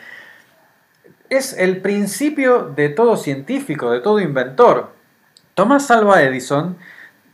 Es 1.28 1.56
el 1.58 1.80
principio 1.80 2.72
de 2.74 2.88
todo 2.88 3.16
científico, 3.16 3.90
de 3.90 4.00
todo 4.00 4.20
inventor. 4.20 4.92
Tomás 5.54 5.90
Alva 5.90 6.22
Edison 6.22 6.76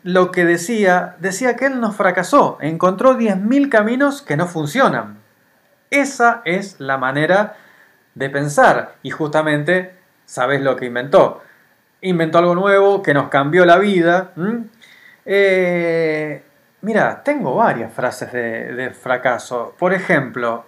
lo 0.03 0.31
que 0.31 0.45
decía, 0.45 1.17
decía 1.19 1.57
que 1.57 1.67
él 1.67 1.81
no 1.81 1.93
fracasó, 1.93 2.59
encontró 2.61 3.19
10.000 3.19 3.69
caminos 3.69 4.23
que 4.23 4.37
no 4.37 4.47
funcionan. 4.47 5.19
Esa 5.91 6.43
es 6.45 6.81
la 6.81 6.97
manera 6.97 7.57
de 8.15 8.31
pensar 8.31 8.95
y 9.03 9.11
justamente 9.11 9.95
sabes 10.25 10.63
lo 10.63 10.77
que 10.77 10.87
inventó. 10.87 11.43
Inventó 12.01 12.39
algo 12.39 12.55
nuevo 12.55 13.03
que 13.03 13.13
nos 13.13 13.29
cambió 13.29 13.67
la 13.67 13.79
vida. 13.79 14.33
Eh, 15.27 16.43
mira, 16.83 17.23
tengo 17.23 17.55
varias 17.55 17.93
frases 17.93 18.33
de, 18.33 18.91
fracaso. 18.91 19.75
Por 19.79 19.93
ejemplo, 19.93 20.65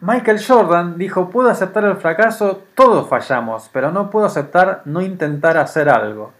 Michael 0.00 0.44
Jordan 0.44 0.98
dijo, 0.98 1.30
puedo 1.30 1.50
aceptar 1.50 1.84
el 1.84 1.96
fracaso, 1.96 2.64
todos 2.74 3.08
fallamos, 3.08 3.70
pero 3.72 3.90
no 3.90 4.10
puedo 4.10 4.26
aceptar 4.26 4.82
no 4.84 5.00
intentar 5.00 5.56
hacer 5.56 5.88
algo. 5.88 6.32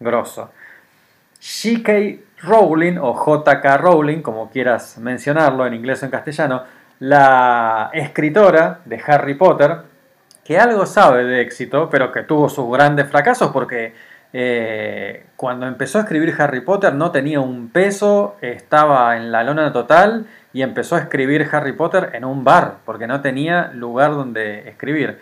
Grosso. 0.00 0.50
J.K. 1.40 1.92
Rowling, 2.42 2.98
o 2.98 3.14
J.K. 3.14 3.76
Rowling, 3.78 4.22
como 4.22 4.50
quieras 4.50 4.98
mencionarlo 4.98 5.66
en 5.66 5.74
inglés 5.74 6.02
o 6.02 6.06
en 6.06 6.10
castellano, 6.10 6.64
la 6.98 7.90
escritora 7.92 8.80
de 8.84 9.02
Harry 9.06 9.34
Potter, 9.34 9.78
que 10.44 10.58
algo 10.58 10.86
sabe 10.86 11.24
de 11.24 11.42
éxito, 11.42 11.90
pero 11.90 12.12
que 12.12 12.22
tuvo 12.22 12.48
sus 12.48 12.70
grandes 12.70 13.10
fracasos 13.10 13.50
porque 13.50 13.94
eh, 14.32 15.25
cuando 15.36 15.66
empezó 15.66 15.98
a 15.98 16.02
escribir 16.02 16.34
Harry 16.38 16.60
Potter 16.60 16.94
no 16.94 17.10
tenía 17.10 17.40
un 17.40 17.68
peso, 17.68 18.36
estaba 18.40 19.16
en 19.16 19.30
la 19.30 19.44
lona 19.44 19.72
total 19.72 20.26
y 20.52 20.62
empezó 20.62 20.96
a 20.96 21.00
escribir 21.00 21.46
Harry 21.52 21.72
Potter 21.72 22.10
en 22.14 22.24
un 22.24 22.42
bar 22.42 22.78
porque 22.84 23.06
no 23.06 23.20
tenía 23.20 23.70
lugar 23.74 24.12
donde 24.12 24.68
escribir. 24.68 25.20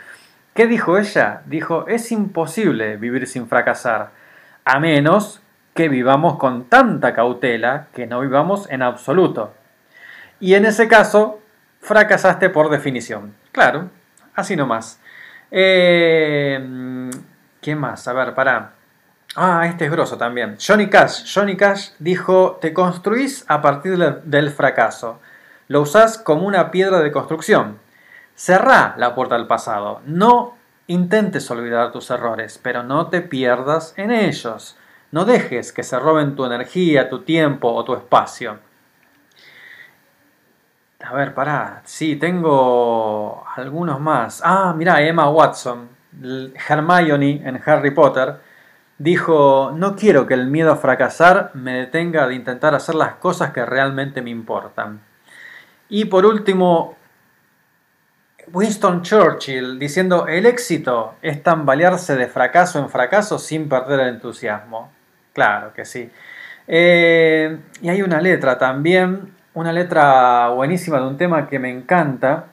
¿Qué 0.54 0.68
dijo 0.68 0.98
ella? 0.98 1.42
Dijo, 1.46 1.88
es 1.88 2.12
imposible 2.12 2.96
vivir 2.96 3.26
sin 3.26 3.48
fracasar, 3.48 4.10
a 4.64 4.78
menos 4.78 5.42
que 5.74 5.88
vivamos 5.88 6.38
con 6.38 6.66
tanta 6.66 7.12
cautela 7.12 7.88
que 7.92 8.06
no 8.06 8.20
vivamos 8.20 8.70
en 8.70 8.82
absoluto. 8.82 9.52
Y 10.38 10.54
en 10.54 10.64
ese 10.64 10.86
caso, 10.86 11.40
fracasaste 11.80 12.50
por 12.50 12.70
definición. 12.70 13.34
Claro, 13.50 13.90
así 14.36 14.54
nomás. 14.54 15.00
Eh, 15.50 17.10
¿Qué 17.60 17.74
más? 17.74 18.06
A 18.06 18.12
ver, 18.12 18.34
pará. 18.34 18.73
Ah, 19.36 19.66
este 19.66 19.86
es 19.86 19.90
grosso 19.90 20.16
también. 20.16 20.56
Johnny 20.64 20.88
Cash. 20.88 21.24
Johnny 21.32 21.56
Cash 21.56 21.90
dijo, 21.98 22.58
te 22.60 22.72
construís 22.72 23.44
a 23.48 23.60
partir 23.60 23.98
de- 23.98 24.20
del 24.24 24.50
fracaso. 24.50 25.18
Lo 25.68 25.80
usás 25.80 26.18
como 26.18 26.46
una 26.46 26.70
piedra 26.70 27.00
de 27.00 27.10
construcción. 27.10 27.78
Cerrá 28.36 28.94
la 28.96 29.14
puerta 29.14 29.34
al 29.34 29.46
pasado. 29.46 30.00
No 30.06 30.56
intentes 30.86 31.50
olvidar 31.50 31.90
tus 31.90 32.10
errores, 32.10 32.60
pero 32.62 32.82
no 32.82 33.08
te 33.08 33.22
pierdas 33.22 33.94
en 33.96 34.10
ellos. 34.12 34.76
No 35.10 35.24
dejes 35.24 35.72
que 35.72 35.82
se 35.82 35.98
roben 35.98 36.36
tu 36.36 36.44
energía, 36.44 37.08
tu 37.08 37.22
tiempo 37.22 37.72
o 37.72 37.84
tu 37.84 37.94
espacio. 37.94 38.58
A 41.04 41.12
ver, 41.12 41.34
pará. 41.34 41.82
Sí, 41.84 42.16
tengo 42.16 43.44
algunos 43.56 44.00
más. 44.00 44.40
Ah, 44.44 44.72
mirá, 44.76 45.00
Emma 45.02 45.28
Watson, 45.28 45.88
Hermione 46.68 47.42
en 47.44 47.60
Harry 47.66 47.90
Potter, 47.90 48.36
dijo, 48.98 49.72
no 49.74 49.96
quiero 49.96 50.26
que 50.26 50.34
el 50.34 50.46
miedo 50.46 50.72
a 50.72 50.76
fracasar 50.76 51.50
me 51.54 51.72
detenga 51.72 52.26
de 52.26 52.34
intentar 52.34 52.74
hacer 52.74 52.94
las 52.94 53.14
cosas 53.14 53.52
que 53.52 53.64
realmente 53.64 54.22
me 54.22 54.30
importan. 54.30 55.00
Y 55.88 56.06
por 56.06 56.26
último, 56.26 56.96
Winston 58.52 59.02
Churchill 59.02 59.78
diciendo, 59.78 60.26
el 60.26 60.46
éxito 60.46 61.14
es 61.22 61.42
tambalearse 61.42 62.16
de 62.16 62.26
fracaso 62.26 62.78
en 62.78 62.88
fracaso 62.88 63.38
sin 63.38 63.68
perder 63.68 64.00
el 64.00 64.08
entusiasmo. 64.08 64.92
Claro 65.32 65.72
que 65.72 65.84
sí. 65.84 66.10
Eh, 66.66 67.58
y 67.82 67.88
hay 67.88 68.02
una 68.02 68.20
letra 68.20 68.58
también, 68.58 69.34
una 69.54 69.72
letra 69.72 70.48
buenísima 70.48 70.98
de 71.00 71.06
un 71.06 71.16
tema 71.16 71.48
que 71.48 71.58
me 71.58 71.70
encanta, 71.70 72.46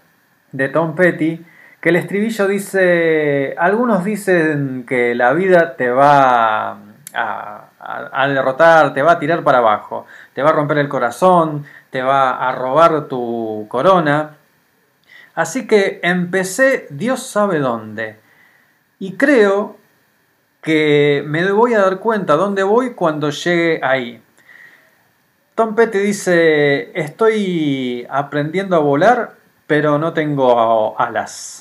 de 0.52 0.70
Tom 0.70 0.96
Petty, 0.96 1.46
que 1.82 1.90
el 1.90 1.96
estribillo 1.96 2.48
dice, 2.48 3.56
algunos 3.58 4.06
dicen 4.06 4.86
que 4.88 5.16
la 5.16 5.34
vida 5.34 5.76
te 5.76 5.90
va 5.90 6.78
a, 7.14 8.28
derrotar, 8.28 8.94
te 8.94 9.02
va 9.02 9.14
a 9.14 9.20
tirar 9.20 9.44
para 9.44 9.58
abajo, 9.58 10.06
te 10.34 10.44
va 10.44 10.52
a 10.52 10.54
romper 10.54 10.78
el 10.78 10.88
corazón, 10.88 11.66
te 11.90 12.04
va 12.04 12.48
a 12.48 12.52
robar 12.54 13.08
tu 13.08 13.66
corona. 13.68 14.38
Así 15.34 15.66
que 15.66 16.00
empecé 16.04 16.88
Dios 16.92 17.24
sabe 17.26 17.58
dónde. 17.58 18.20
Y 19.00 19.14
creo 19.14 19.78
que 20.62 21.24
me 21.26 21.52
voy 21.52 21.74
a 21.74 21.82
dar 21.82 21.98
cuenta 21.98 22.36
dónde 22.36 22.62
voy 22.62 22.94
cuando 22.94 23.32
llegue 23.32 23.80
ahí. 23.84 24.22
Tom 25.56 25.74
Petty 25.74 25.98
dice, 25.98 26.92
estoy 27.00 28.06
aprendiendo 28.10 28.76
a 28.76 28.80
volar, 28.80 29.34
pero 29.66 29.98
no 29.98 30.14
tengo 30.14 31.00
alas. 31.00 31.61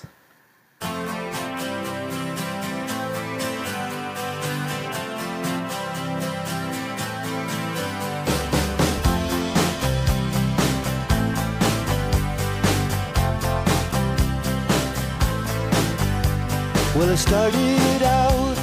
Well, 17.01 17.09
I 17.09 17.15
started 17.15 18.03
out 18.03 18.57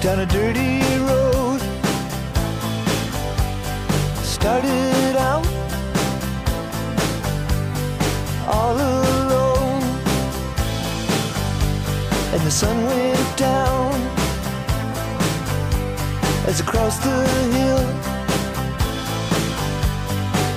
down 0.00 0.20
a 0.20 0.26
dirty 0.26 0.80
road. 1.00 1.60
Started 4.22 5.16
out 5.16 5.46
all 8.46 8.76
alone, 8.76 9.41
and 12.32 12.40
the 12.42 12.50
sun 12.50 12.76
went 12.84 13.36
down 13.36 13.92
as 16.46 16.60
I 16.60 16.64
crossed 16.64 17.02
the 17.02 17.26
hill, 17.56 17.84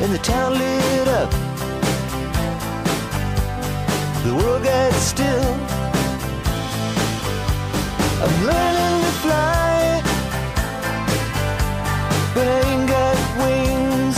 and 0.02 0.14
the 0.14 0.20
town 0.20 0.58
lit 0.58 1.08
up 1.08 1.32
the 4.26 4.34
world 4.34 4.64
gets 4.64 4.98
still. 4.98 5.54
I'm 8.24 8.36
learning 8.50 8.98
to 9.06 9.14
fly, 9.24 10.02
but 12.34 12.48
I 12.48 12.58
ain't 12.72 12.88
got 12.90 13.18
wings. 13.42 14.18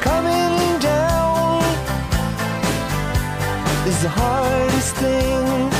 Coming 0.00 0.78
down 0.78 1.62
is 3.88 4.00
the 4.02 4.08
hardest 4.88 4.96
thing. 4.96 5.70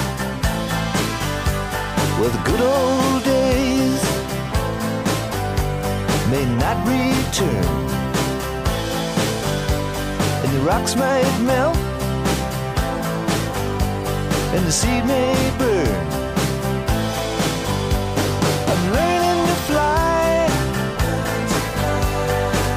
Well, 2.19 2.31
the 2.31 2.43
good 2.51 2.61
old 2.61 3.25
days 3.25 4.03
may 6.31 6.45
not 6.57 6.77
return 6.87 7.65
and 10.45 10.53
the 10.53 10.61
rocks 10.61 10.97
might 10.97 11.39
melt, 11.43 11.77
and 14.55 14.67
the 14.67 14.73
seed 14.73 15.05
may 15.07 15.35
burn. 15.59 16.07
I'm 18.71 18.93
learning 18.93 19.47
to 19.47 19.57
fly, 19.69 20.49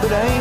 but 0.01 0.11
I 0.11 0.21
ain't 0.21 0.40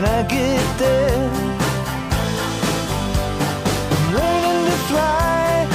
when 0.00 0.10
I 0.10 0.22
get 0.22 0.78
there. 0.78 1.30
I'm 3.92 4.14
learning 4.16 4.60
to 4.68 4.76
fly 4.88 5.66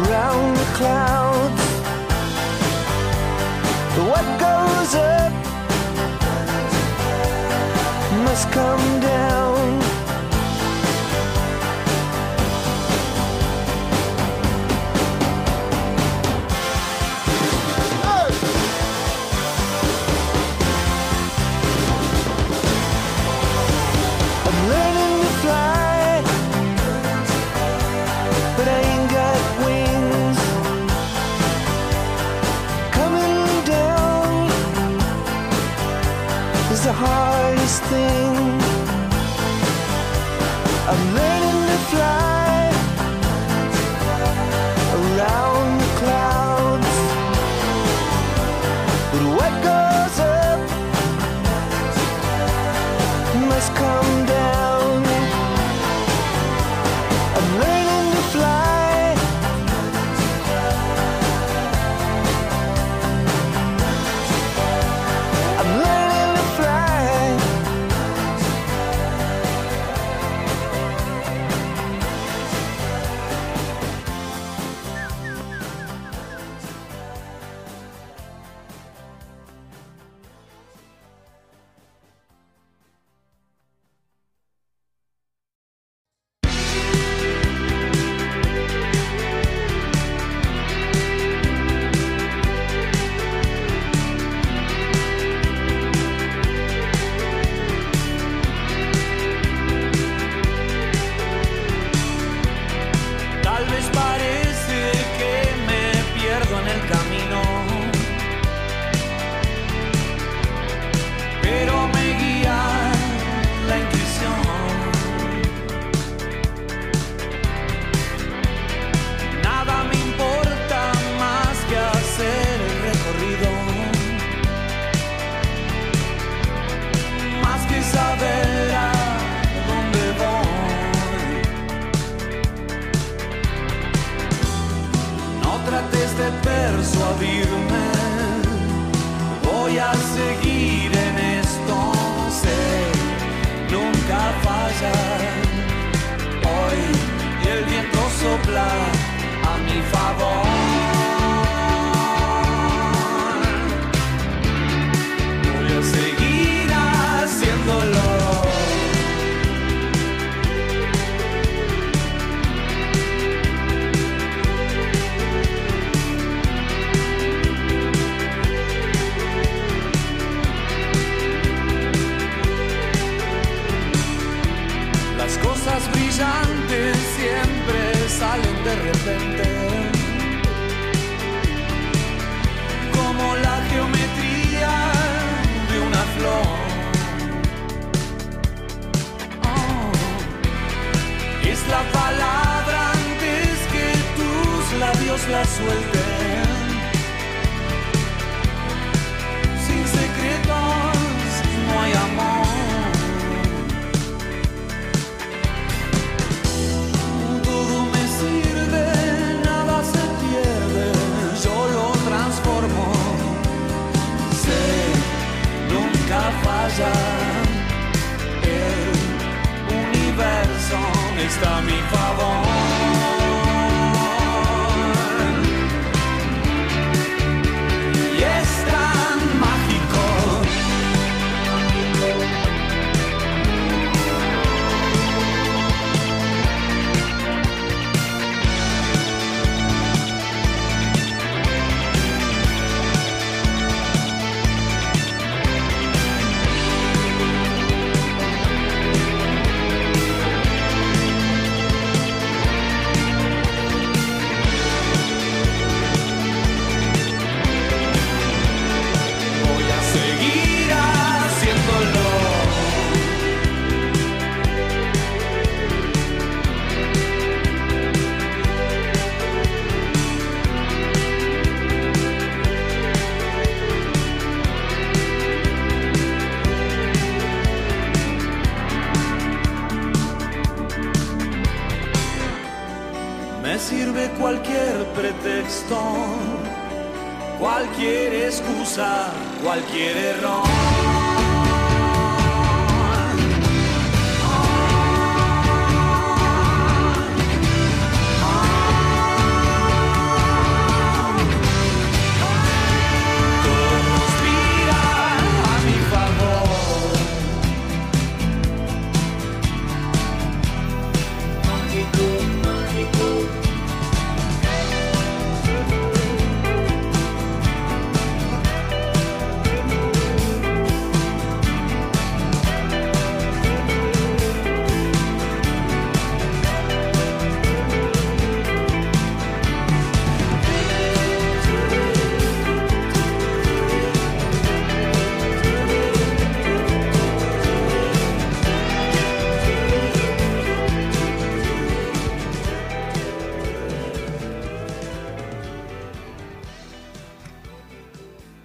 around 0.00 0.56
the 0.56 0.68
clouds. 0.78 1.64
But 3.94 4.04
what 4.12 4.26
goes 4.46 4.94
up 4.94 5.32
must 8.24 8.50
come 8.52 9.00
down. 9.00 9.55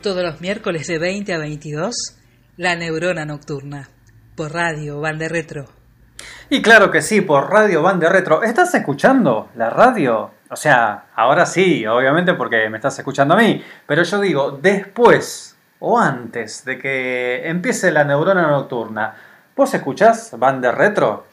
Todos 0.02 0.24
los 0.24 0.42
miércoles 0.42 0.88
de 0.88 0.98
20 0.98 1.32
a 1.32 1.38
22, 1.38 2.18
La 2.58 2.76
Neurona 2.76 3.24
Nocturna, 3.24 3.88
por 4.36 4.52
radio, 4.52 5.00
Bande 5.00 5.30
Retro. 5.30 5.66
Y 6.50 6.64
claro 6.64 6.90
que 6.90 7.04
sí, 7.04 7.22
por 7.22 7.52
Radio 7.52 7.84
Bande 7.84 8.10
Retro. 8.10 8.42
¿Estás 8.42 8.74
escuchando 8.74 9.50
la 9.56 9.70
radio? 9.70 10.32
O 10.50 10.56
sea, 10.56 11.06
ahora 11.16 11.46
sí, 11.46 11.86
obviamente 11.86 12.34
porque 12.34 12.68
me 12.72 12.78
estás 12.78 12.98
escuchando 12.98 13.36
a 13.36 13.38
mí. 13.38 13.64
Pero 13.86 14.02
yo 14.02 14.20
digo, 14.20 14.58
después 14.60 15.56
o 15.80 16.00
antes 16.00 16.66
de 16.66 16.80
que 16.80 17.48
empiece 17.48 17.92
la 17.92 18.04
neurona 18.04 18.48
nocturna, 18.48 19.14
¿vos 19.56 19.72
escuchás 19.72 20.34
Bande 20.40 20.72
Retro? 20.72 21.28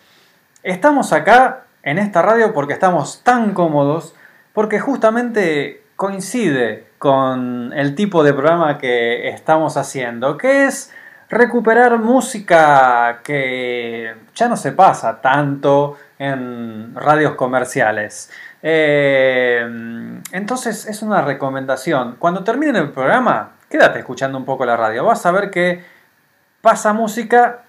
Estamos 0.63 1.15
acá 1.15 1.65
en 1.83 1.99
esta 1.99 2.21
radio 2.21 2.53
porque 2.53 2.75
estamos 2.75 3.23
tan 3.25 3.55
cómodos, 3.55 4.15
porque 4.53 4.79
justamente 4.79 5.85
coincide 5.97 6.88
con 6.99 7.73
el 7.75 7.95
tipo 7.95 8.23
de 8.23 8.33
programa 8.33 8.79
que 8.79 9.29
estamos 9.29 9.77
haciendo, 9.77 10.37
que 10.37 10.67
es 10.67 10.93
recuperar 11.29 11.99
música 11.99 13.21
que 13.23 14.15
ya 14.35 14.49
no 14.49 14.57
se 14.57 14.73
pasa 14.73 15.21
tanto 15.21 15.97
en 16.19 16.95
radios 16.95 17.35
comerciales. 17.35 18.31
Eh, 18.63 19.61
entonces 20.33 20.87
es 20.87 21.03
una 21.03 21.23
recomendación. 21.23 22.17
Cuando 22.19 22.43
termine 22.45 22.79
el 22.79 22.91
programa, 22.91 23.53
quédate 23.69 24.01
escuchando 24.01 24.39
un 24.39 24.45
poco 24.45 24.65
la 24.65 24.77
radio. 24.77 25.05
Vas 25.05 25.25
a 25.27 25.33
ver 25.33 25.51
que 25.51 25.85
pasa 26.61 26.93
música 26.93 27.61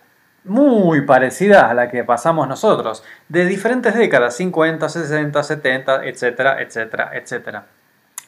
muy 0.46 1.02
parecida 1.02 1.70
a 1.70 1.74
la 1.74 1.90
que 1.90 2.04
pasamos 2.04 2.48
nosotros, 2.48 3.04
de 3.28 3.46
diferentes 3.46 3.94
décadas, 3.94 4.36
50, 4.38 4.88
60, 4.90 5.44
70, 5.44 6.06
etcétera, 6.06 6.62
etcétera, 6.62 7.12
etcétera. 7.14 7.66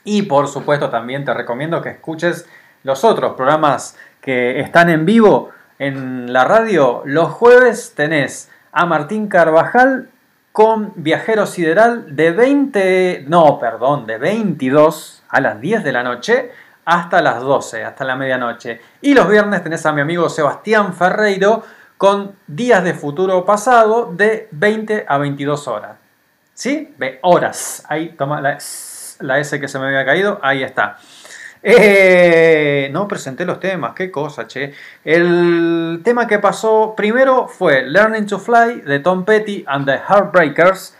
Y 0.03 0.23
por 0.23 0.47
supuesto 0.47 0.89
también 0.89 1.25
te 1.25 1.33
recomiendo 1.33 1.81
que 1.81 1.89
escuches 1.89 2.47
los 2.83 3.03
otros 3.03 3.35
programas 3.35 3.97
que 4.19 4.59
están 4.59 4.89
en 4.89 5.05
vivo 5.05 5.49
en 5.79 6.31
la 6.31 6.45
radio. 6.45 7.01
Los 7.05 7.31
jueves 7.31 7.93
tenés 7.95 8.49
a 8.71 8.85
Martín 8.85 9.27
Carvajal 9.27 10.09
con 10.51 10.93
Viajero 10.95 11.45
Sideral 11.45 12.15
de 12.15 12.31
20, 12.31 13.25
no, 13.27 13.59
perdón, 13.59 14.05
de 14.05 14.17
22 14.17 15.23
a 15.29 15.41
las 15.41 15.61
10 15.61 15.83
de 15.83 15.91
la 15.91 16.03
noche 16.03 16.51
hasta 16.85 17.21
las 17.21 17.41
12, 17.41 17.83
hasta 17.85 18.03
la 18.03 18.15
medianoche. 18.15 18.81
Y 19.01 19.13
los 19.13 19.29
viernes 19.29 19.63
tenés 19.63 19.85
a 19.85 19.93
mi 19.93 20.01
amigo 20.01 20.29
Sebastián 20.29 20.93
Ferreiro 20.93 21.63
con 21.97 22.35
Días 22.47 22.83
de 22.83 22.93
Futuro 22.93 23.45
Pasado 23.45 24.11
de 24.11 24.49
20 24.51 25.05
a 25.07 25.17
22 25.17 25.67
horas. 25.67 25.97
¿Sí? 26.53 26.93
Ve, 26.97 27.19
horas. 27.21 27.83
Ahí 27.87 28.09
toma 28.09 28.41
la, 28.41 28.57
la 29.21 29.39
S 29.39 29.59
que 29.59 29.67
se 29.67 29.79
me 29.79 29.87
había 29.87 30.05
caído, 30.05 30.39
ahí 30.41 30.63
está. 30.63 30.97
Eh, 31.63 32.89
no 32.91 33.07
presenté 33.07 33.45
los 33.45 33.59
temas, 33.59 33.93
qué 33.93 34.09
cosa, 34.09 34.47
che. 34.47 34.73
El 35.03 36.01
tema 36.03 36.27
que 36.27 36.39
pasó 36.39 36.95
primero 36.95 37.47
fue 37.47 37.83
Learning 37.83 38.25
to 38.25 38.39
Fly 38.39 38.81
de 38.81 38.99
Tom 38.99 39.25
Petty 39.25 39.63
and 39.67 39.85
the 39.85 39.97
Heartbreakers. 39.97 40.95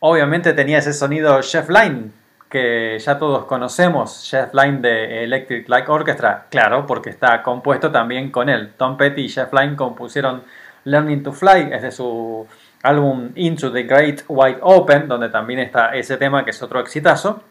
Obviamente 0.00 0.52
tenía 0.54 0.78
ese 0.78 0.92
sonido 0.92 1.40
Jeff 1.42 1.68
Lynne, 1.68 2.10
que 2.48 2.98
ya 2.98 3.18
todos 3.18 3.44
conocemos, 3.44 4.28
Jeff 4.28 4.52
Lynne 4.54 4.80
de 4.80 5.24
Electric 5.24 5.68
Light 5.68 5.88
Orchestra, 5.88 6.46
claro, 6.50 6.86
porque 6.86 7.10
está 7.10 7.42
compuesto 7.42 7.92
también 7.92 8.30
con 8.30 8.48
él. 8.48 8.72
Tom 8.76 8.96
Petty 8.96 9.26
y 9.26 9.28
Jeff 9.28 9.52
Lynne 9.52 9.76
compusieron 9.76 10.42
Learning 10.84 11.22
to 11.22 11.32
Fly, 11.32 11.68
es 11.72 11.82
de 11.82 11.92
su 11.92 12.46
álbum 12.82 13.30
Into 13.34 13.72
the 13.72 13.82
Great 13.84 14.22
Wide 14.28 14.58
Open, 14.62 15.08
donde 15.08 15.28
también 15.28 15.60
está 15.60 15.94
ese 15.94 16.16
tema 16.16 16.44
que 16.44 16.50
es 16.50 16.62
otro 16.62 16.80
exitazo. 16.80 17.42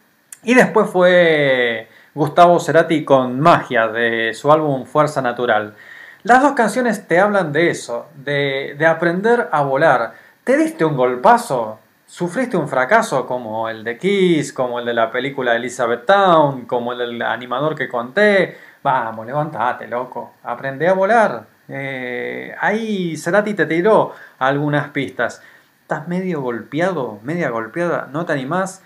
Y 0.43 0.53
después 0.53 0.89
fue 0.89 1.87
Gustavo 2.13 2.59
Cerati 2.59 3.03
con 3.03 3.39
Magia 3.39 3.87
de 3.87 4.33
su 4.33 4.51
álbum 4.51 4.85
Fuerza 4.85 5.21
Natural. 5.21 5.75
Las 6.23 6.41
dos 6.41 6.53
canciones 6.53 7.07
te 7.07 7.19
hablan 7.19 7.51
de 7.51 7.69
eso, 7.69 8.07
de, 8.15 8.75
de 8.77 8.85
aprender 8.85 9.49
a 9.51 9.61
volar. 9.61 10.13
¿Te 10.43 10.57
diste 10.57 10.85
un 10.85 10.97
golpazo? 10.97 11.79
¿Sufriste 12.05 12.57
un 12.57 12.67
fracaso 12.67 13.25
como 13.27 13.69
el 13.69 13.83
de 13.83 13.97
Kiss, 13.97 14.51
como 14.51 14.79
el 14.79 14.85
de 14.85 14.93
la 14.93 15.11
película 15.11 15.55
Elizabeth 15.55 16.05
Town, 16.05 16.65
como 16.65 16.91
el 16.91 16.97
del 16.97 17.21
animador 17.21 17.75
que 17.75 17.87
conté? 17.87 18.57
Vamos, 18.81 19.27
levántate, 19.27 19.87
loco. 19.87 20.33
Aprende 20.43 20.87
a 20.87 20.93
volar. 20.93 21.58
Eh, 21.69 22.55
ahí 22.59 23.15
Cerati 23.15 23.53
te 23.53 23.65
tiró 23.65 24.13
algunas 24.39 24.89
pistas. 24.89 25.41
¿Estás 25.81 26.07
medio 26.07 26.41
golpeado, 26.41 27.19
media 27.23 27.49
golpeada? 27.49 28.09
¿No 28.11 28.25
te 28.25 28.33
animás? 28.33 28.83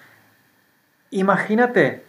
Imagínate. 1.12 2.04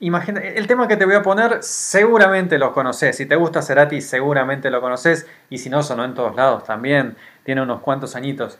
El 0.00 0.66
tema 0.68 0.86
que 0.86 0.96
te 0.96 1.04
voy 1.04 1.16
a 1.16 1.22
poner 1.22 1.58
seguramente 1.62 2.58
lo 2.58 2.72
conoces. 2.72 3.16
Si 3.16 3.26
te 3.26 3.34
gusta 3.36 3.62
Cerati, 3.62 4.00
seguramente 4.00 4.70
lo 4.70 4.80
conoces. 4.80 5.26
Y 5.50 5.58
si 5.58 5.70
no, 5.70 5.82
sonó 5.82 6.04
en 6.04 6.14
todos 6.14 6.36
lados 6.36 6.64
también. 6.64 7.16
Tiene 7.42 7.62
unos 7.62 7.80
cuantos 7.80 8.14
añitos. 8.14 8.58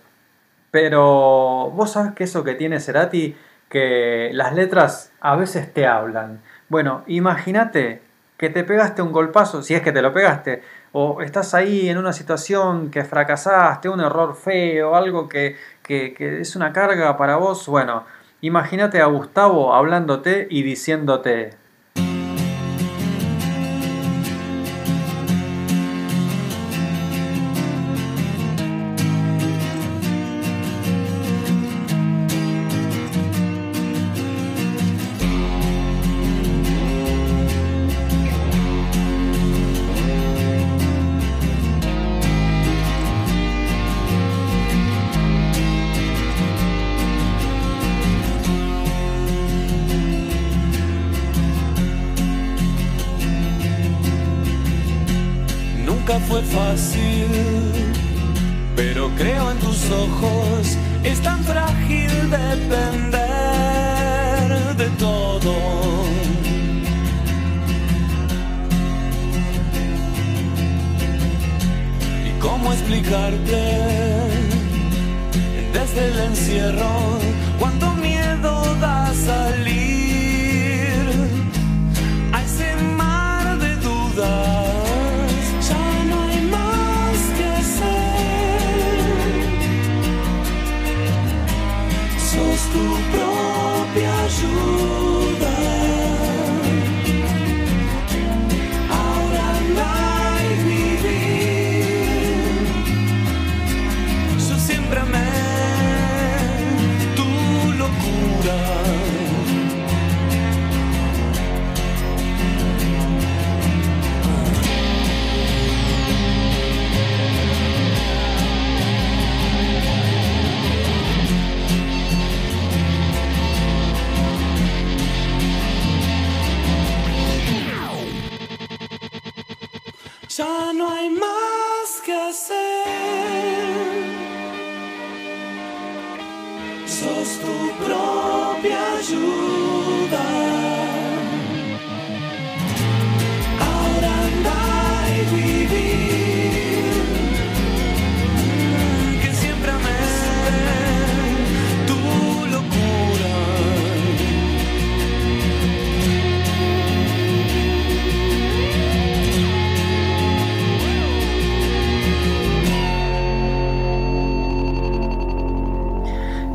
Pero 0.71 1.71
vos 1.75 1.93
sabes 1.93 2.13
que 2.15 2.25
eso 2.25 2.45
que 2.45 2.55
tiene 2.55 2.81
Cerati, 2.81 3.37
que 3.69 4.31
las 4.33 4.55
letras 4.55 5.13
a 5.21 5.37
veces 5.37 5.73
te 5.73 5.87
hablan. 5.87 6.43
Bueno, 6.69 7.05
imagínate 7.07 8.03
que 8.37 8.51
te 8.51 8.65
pegaste 8.65 9.03
un 9.03 9.13
golpazo, 9.13 9.63
si 9.63 9.75
es 9.75 9.83
que 9.83 9.93
te 9.93 10.01
lo 10.01 10.13
pegaste, 10.13 10.63
o 11.01 11.23
estás 11.23 11.55
ahí 11.55 11.89
en 11.89 11.99
una 11.99 12.13
situación 12.13 12.91
que 12.91 13.05
fracasaste, 13.05 13.89
un 13.89 14.01
error 14.01 14.35
feo, 14.35 14.97
algo 14.97 15.29
que, 15.29 15.57
que, 15.83 16.13
que 16.13 16.41
es 16.41 16.57
una 16.57 16.73
carga 16.73 17.17
para 17.17 17.37
vos. 17.37 17.67
Bueno, 17.69 18.05
imagínate 18.41 19.01
a 19.01 19.07
Gustavo 19.07 19.75
hablándote 19.75 20.49
y 20.51 20.63
diciéndote, 20.63 21.51
pero 58.77 59.11
creo 59.17 59.51
en 59.51 59.59
tus 59.59 59.91
ojos. 59.91 60.77
Es 61.03 61.21
tan 61.21 61.43
frágil 61.45 62.11
depender 62.31 63.17
de 64.77 64.89
todo. 64.99 65.55
¿Y 72.27 72.31
cómo 72.41 72.73
explicarte 72.73 73.63
desde 75.73 76.09
el 76.09 76.19
encierro 76.21 77.19
cuánto 77.59 77.98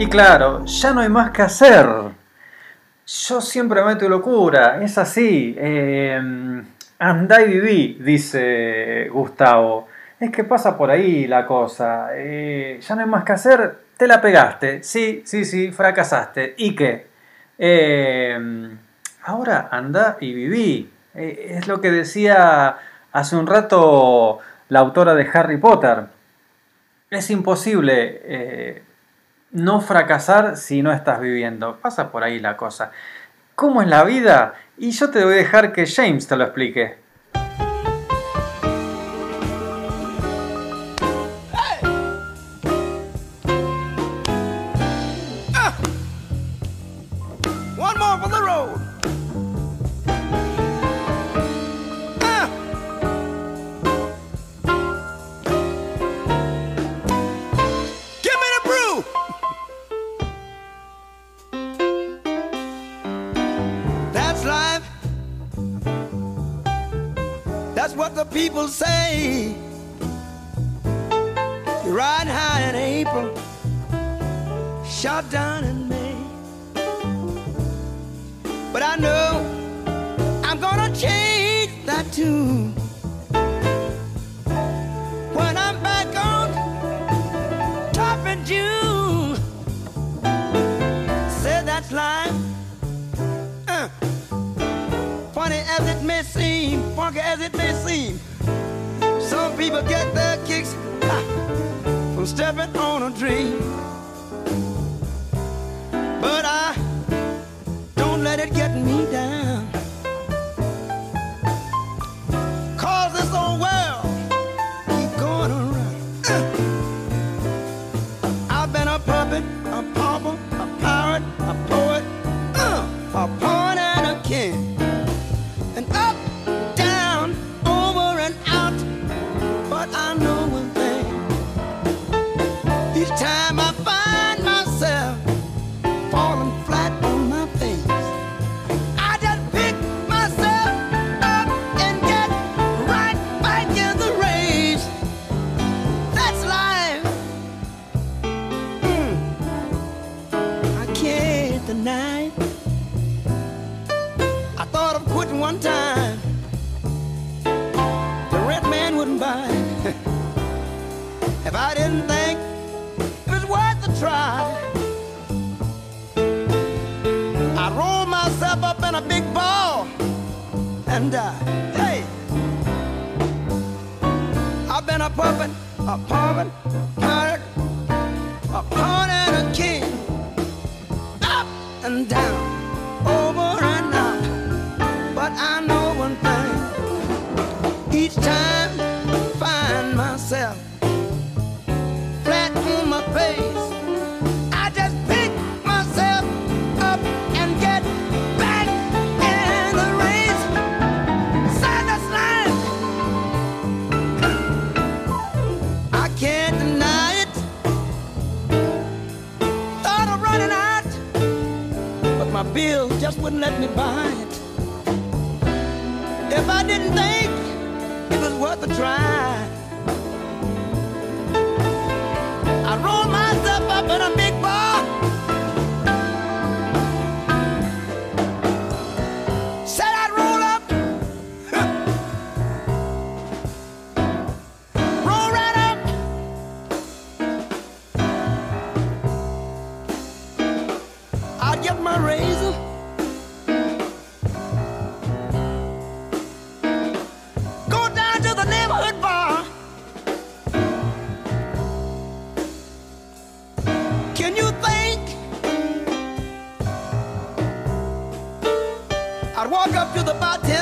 Y 0.03 0.07
claro, 0.07 0.65
ya 0.65 0.93
no 0.93 0.99
hay 0.99 1.07
más 1.07 1.31
que 1.31 1.43
hacer. 1.43 1.88
Yo 3.07 3.39
siempre 3.39 3.81
meto 3.85 4.09
locura, 4.09 4.84
es 4.84 4.97
así. 4.97 5.55
Eh, 5.57 6.21
andá 6.99 7.41
y 7.41 7.47
viví, 7.47 7.99
dice 8.01 9.07
Gustavo. 9.07 9.88
Es 10.19 10.30
que 10.30 10.43
pasa 10.43 10.77
por 10.77 10.91
ahí 10.91 11.25
la 11.25 11.47
cosa. 11.47 12.09
Eh, 12.15 12.80
ya 12.81 12.95
no 12.95 13.01
hay 13.01 13.07
más 13.07 13.23
que 13.23 13.31
hacer, 13.31 13.77
te 13.95 14.05
la 14.05 14.19
pegaste. 14.19 14.84
Sí, 14.84 15.23
sí, 15.25 15.45
sí, 15.45 15.71
fracasaste. 15.71 16.55
¿Y 16.57 16.75
qué? 16.75 17.07
Em, 17.57 18.77
ahora 19.23 19.69
andá 19.71 20.17
y 20.19 20.34
viví. 20.34 20.91
Eh, 21.15 21.55
es 21.59 21.69
lo 21.69 21.80
que 21.80 21.91
decía 21.91 22.75
hace 23.13 23.38
un 23.38 23.47
rato 23.47 24.39
la 24.67 24.80
autora 24.80 25.15
de 25.15 25.30
Harry 25.34 25.55
Potter. 25.55 26.07
Es 27.09 27.30
imposible 27.30 28.21
eh, 28.25 28.84
no 29.53 29.81
fracasar 29.81 30.57
si 30.57 30.81
no 30.81 30.91
estás 30.91 31.21
viviendo. 31.21 31.80
Pasa 31.80 32.11
por 32.11 32.23
ahí 32.23 32.39
la 32.39 32.57
cosa. 32.57 32.91
¿Cómo 33.55 33.81
es 33.81 33.88
la 33.88 34.03
vida? 34.03 34.55
Y 34.77 34.91
yo 34.91 35.11
te 35.11 35.23
voy 35.23 35.35
a 35.35 35.38
dejar 35.38 35.71
que 35.71 35.85
James 35.85 36.27
te 36.27 36.35
lo 36.35 36.43
explique. 36.43 37.02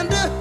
என்று 0.01 0.40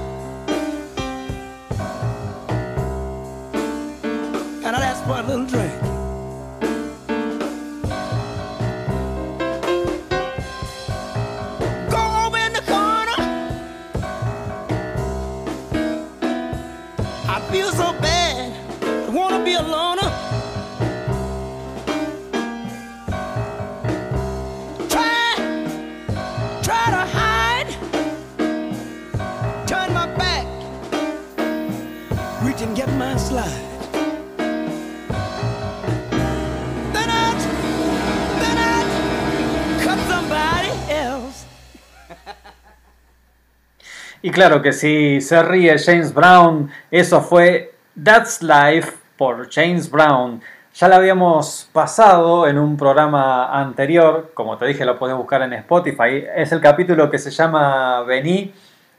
Y 44.30 44.32
claro 44.32 44.62
que 44.62 44.72
si 44.72 45.20
se 45.20 45.42
ríe 45.42 45.76
James 45.76 46.14
Brown, 46.14 46.70
eso 46.92 47.20
fue 47.20 47.74
That's 48.00 48.40
Life 48.40 48.92
por 49.16 49.50
James 49.50 49.90
Brown. 49.90 50.40
Ya 50.72 50.86
la 50.86 50.94
habíamos 50.94 51.68
pasado 51.72 52.46
en 52.46 52.56
un 52.56 52.76
programa 52.76 53.60
anterior, 53.60 54.30
como 54.32 54.56
te 54.56 54.66
dije 54.66 54.84
lo 54.84 55.00
puedes 55.00 55.16
buscar 55.16 55.42
en 55.42 55.54
Spotify. 55.54 56.24
Es 56.36 56.52
el 56.52 56.60
capítulo 56.60 57.10
que 57.10 57.18
se 57.18 57.32
llama 57.32 58.02
Vení, 58.02 58.54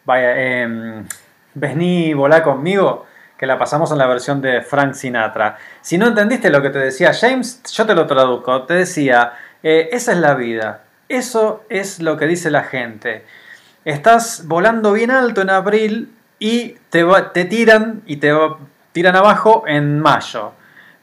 em, 0.06 1.08
Vení 1.54 2.14
volá 2.14 2.44
conmigo, 2.44 3.06
que 3.38 3.46
la 3.46 3.58
pasamos 3.58 3.90
en 3.94 4.00
la 4.00 4.08
versión 4.08 4.42
de 4.42 4.62
Frank 4.62 4.96
Sinatra. 4.96 5.58
Si 5.80 5.98
no 5.98 6.08
entendiste 6.08 6.50
lo 6.50 6.62
que 6.62 6.72
te 6.72 6.80
decía 6.80 7.14
James, 7.14 7.64
yo 7.72 7.86
te 7.86 7.96
lo 7.96 8.06
traduzco. 8.06 8.64
Te 8.64 8.74
decía, 8.74 9.32
eh, 9.64 9.88
esa 9.94 10.12
es 10.12 10.18
la 10.18 10.34
vida, 10.34 10.82
eso 11.08 11.64
es 11.70 12.02
lo 12.02 12.18
que 12.18 12.28
dice 12.28 12.52
la 12.52 12.64
gente. 12.64 13.24
Estás 13.84 14.48
volando 14.48 14.94
bien 14.94 15.10
alto 15.10 15.42
en 15.42 15.50
abril 15.50 16.14
y 16.38 16.76
te, 16.90 17.04
te 17.34 17.46
tiran 17.46 18.04
y 18.06 18.18
te 18.18 18.32
tiran 18.92 19.16
abajo 19.16 19.64
en 19.66 20.00
mayo. 20.00 20.52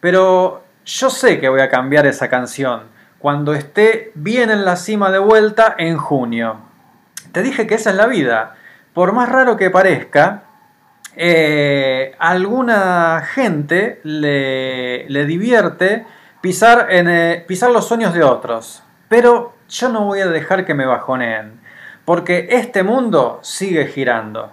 Pero 0.01 0.63
yo 0.85 1.11
sé 1.11 1.41
que 1.41 1.49
voy 1.49 1.61
a 1.61 1.69
cambiar 1.69 2.07
esa 2.07 2.29
canción 2.29 2.83
cuando 3.19 3.53
esté 3.53 4.13
bien 4.15 4.51
en 4.51 4.65
la 4.65 4.77
cima 4.77 5.11
de 5.11 5.19
vuelta 5.19 5.75
en 5.77 5.97
junio. 5.97 6.61
Te 7.33 7.43
dije 7.43 7.67
que 7.67 7.75
esa 7.75 7.91
es 7.91 7.97
la 7.97 8.07
vida. 8.07 8.55
Por 8.95 9.13
más 9.13 9.29
raro 9.29 9.57
que 9.57 9.71
parezca, 9.71 10.45
eh, 11.17 12.15
alguna 12.19 13.23
gente 13.27 14.01
le, 14.05 15.09
le 15.09 15.27
divierte 15.27 16.07
pisar, 16.41 16.87
en, 16.91 17.09
eh, 17.09 17.45
pisar 17.47 17.71
los 17.71 17.89
sueños 17.89 18.15
de 18.15 18.23
otros. 18.23 18.85
Pero 19.09 19.55
yo 19.69 19.89
no 19.89 20.05
voy 20.05 20.21
a 20.21 20.29
dejar 20.29 20.65
que 20.65 20.75
me 20.75 20.87
bajoneen. 20.87 21.61
Porque 22.09 22.49
este 22.53 22.83
mundo 22.83 23.39
sigue 23.43 23.87
girando. 23.87 24.51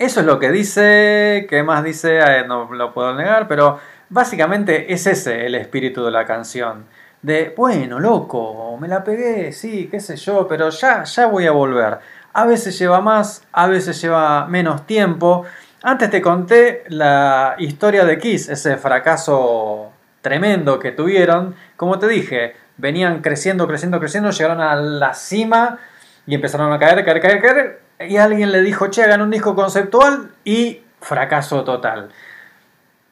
Eso 0.00 0.18
es 0.18 0.26
lo 0.26 0.40
que 0.40 0.50
dice, 0.50 1.46
¿qué 1.48 1.62
más 1.62 1.84
dice? 1.84 2.18
No 2.48 2.68
lo 2.72 2.92
puedo 2.92 3.14
negar, 3.14 3.46
pero 3.46 3.78
básicamente 4.08 4.92
es 4.92 5.06
ese 5.06 5.46
el 5.46 5.54
espíritu 5.54 6.04
de 6.04 6.10
la 6.10 6.26
canción. 6.26 6.86
De, 7.22 7.54
bueno, 7.56 8.00
loco, 8.00 8.76
me 8.80 8.88
la 8.88 9.04
pegué, 9.04 9.52
sí, 9.52 9.86
qué 9.88 10.00
sé 10.00 10.16
yo, 10.16 10.48
pero 10.48 10.70
ya, 10.70 11.04
ya 11.04 11.26
voy 11.26 11.46
a 11.46 11.52
volver. 11.52 12.00
A 12.32 12.46
veces 12.46 12.76
lleva 12.76 13.00
más, 13.00 13.46
a 13.52 13.68
veces 13.68 14.02
lleva 14.02 14.48
menos 14.48 14.84
tiempo. 14.84 15.44
Antes 15.84 16.10
te 16.10 16.20
conté 16.20 16.82
la 16.88 17.54
historia 17.58 18.04
de 18.04 18.18
Kiss, 18.18 18.48
ese 18.48 18.76
fracaso 18.76 19.92
tremendo 20.20 20.80
que 20.80 20.90
tuvieron. 20.90 21.54
Como 21.76 22.00
te 22.00 22.08
dije, 22.08 22.56
venían 22.76 23.20
creciendo, 23.20 23.68
creciendo, 23.68 24.00
creciendo, 24.00 24.30
llegaron 24.32 24.60
a 24.60 24.74
la 24.74 25.14
cima 25.14 25.78
y 26.26 26.34
empezaron 26.34 26.72
a 26.72 26.78
caer, 26.78 27.04
caer, 27.04 27.20
caer, 27.20 27.42
caer. 27.42 27.80
Y 28.08 28.16
alguien 28.16 28.52
le 28.52 28.62
dijo, 28.62 28.88
che, 28.88 29.02
hagan 29.02 29.22
un 29.22 29.30
disco 29.30 29.54
conceptual 29.54 30.30
y 30.44 30.82
fracaso 31.00 31.64
total. 31.64 32.10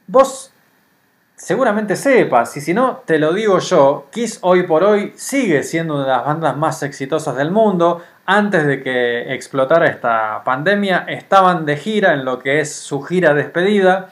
Vos 0.06 0.52
seguramente 1.36 1.96
sepas, 1.96 2.56
y 2.56 2.60
si 2.60 2.74
no, 2.74 3.02
te 3.06 3.18
lo 3.18 3.32
digo 3.32 3.58
yo, 3.60 4.08
Kiss 4.10 4.38
hoy 4.42 4.64
por 4.64 4.84
hoy 4.84 5.12
sigue 5.16 5.62
siendo 5.62 5.94
una 5.94 6.02
de 6.04 6.10
las 6.10 6.24
bandas 6.24 6.56
más 6.56 6.82
exitosas 6.82 7.36
del 7.36 7.50
mundo. 7.50 8.02
Antes 8.26 8.66
de 8.66 8.82
que 8.82 9.34
explotara 9.34 9.86
esta 9.86 10.42
pandemia, 10.44 11.06
estaban 11.08 11.64
de 11.64 11.76
gira 11.76 12.12
en 12.12 12.24
lo 12.24 12.38
que 12.38 12.60
es 12.60 12.74
su 12.74 13.02
gira 13.02 13.34
despedida. 13.34 14.10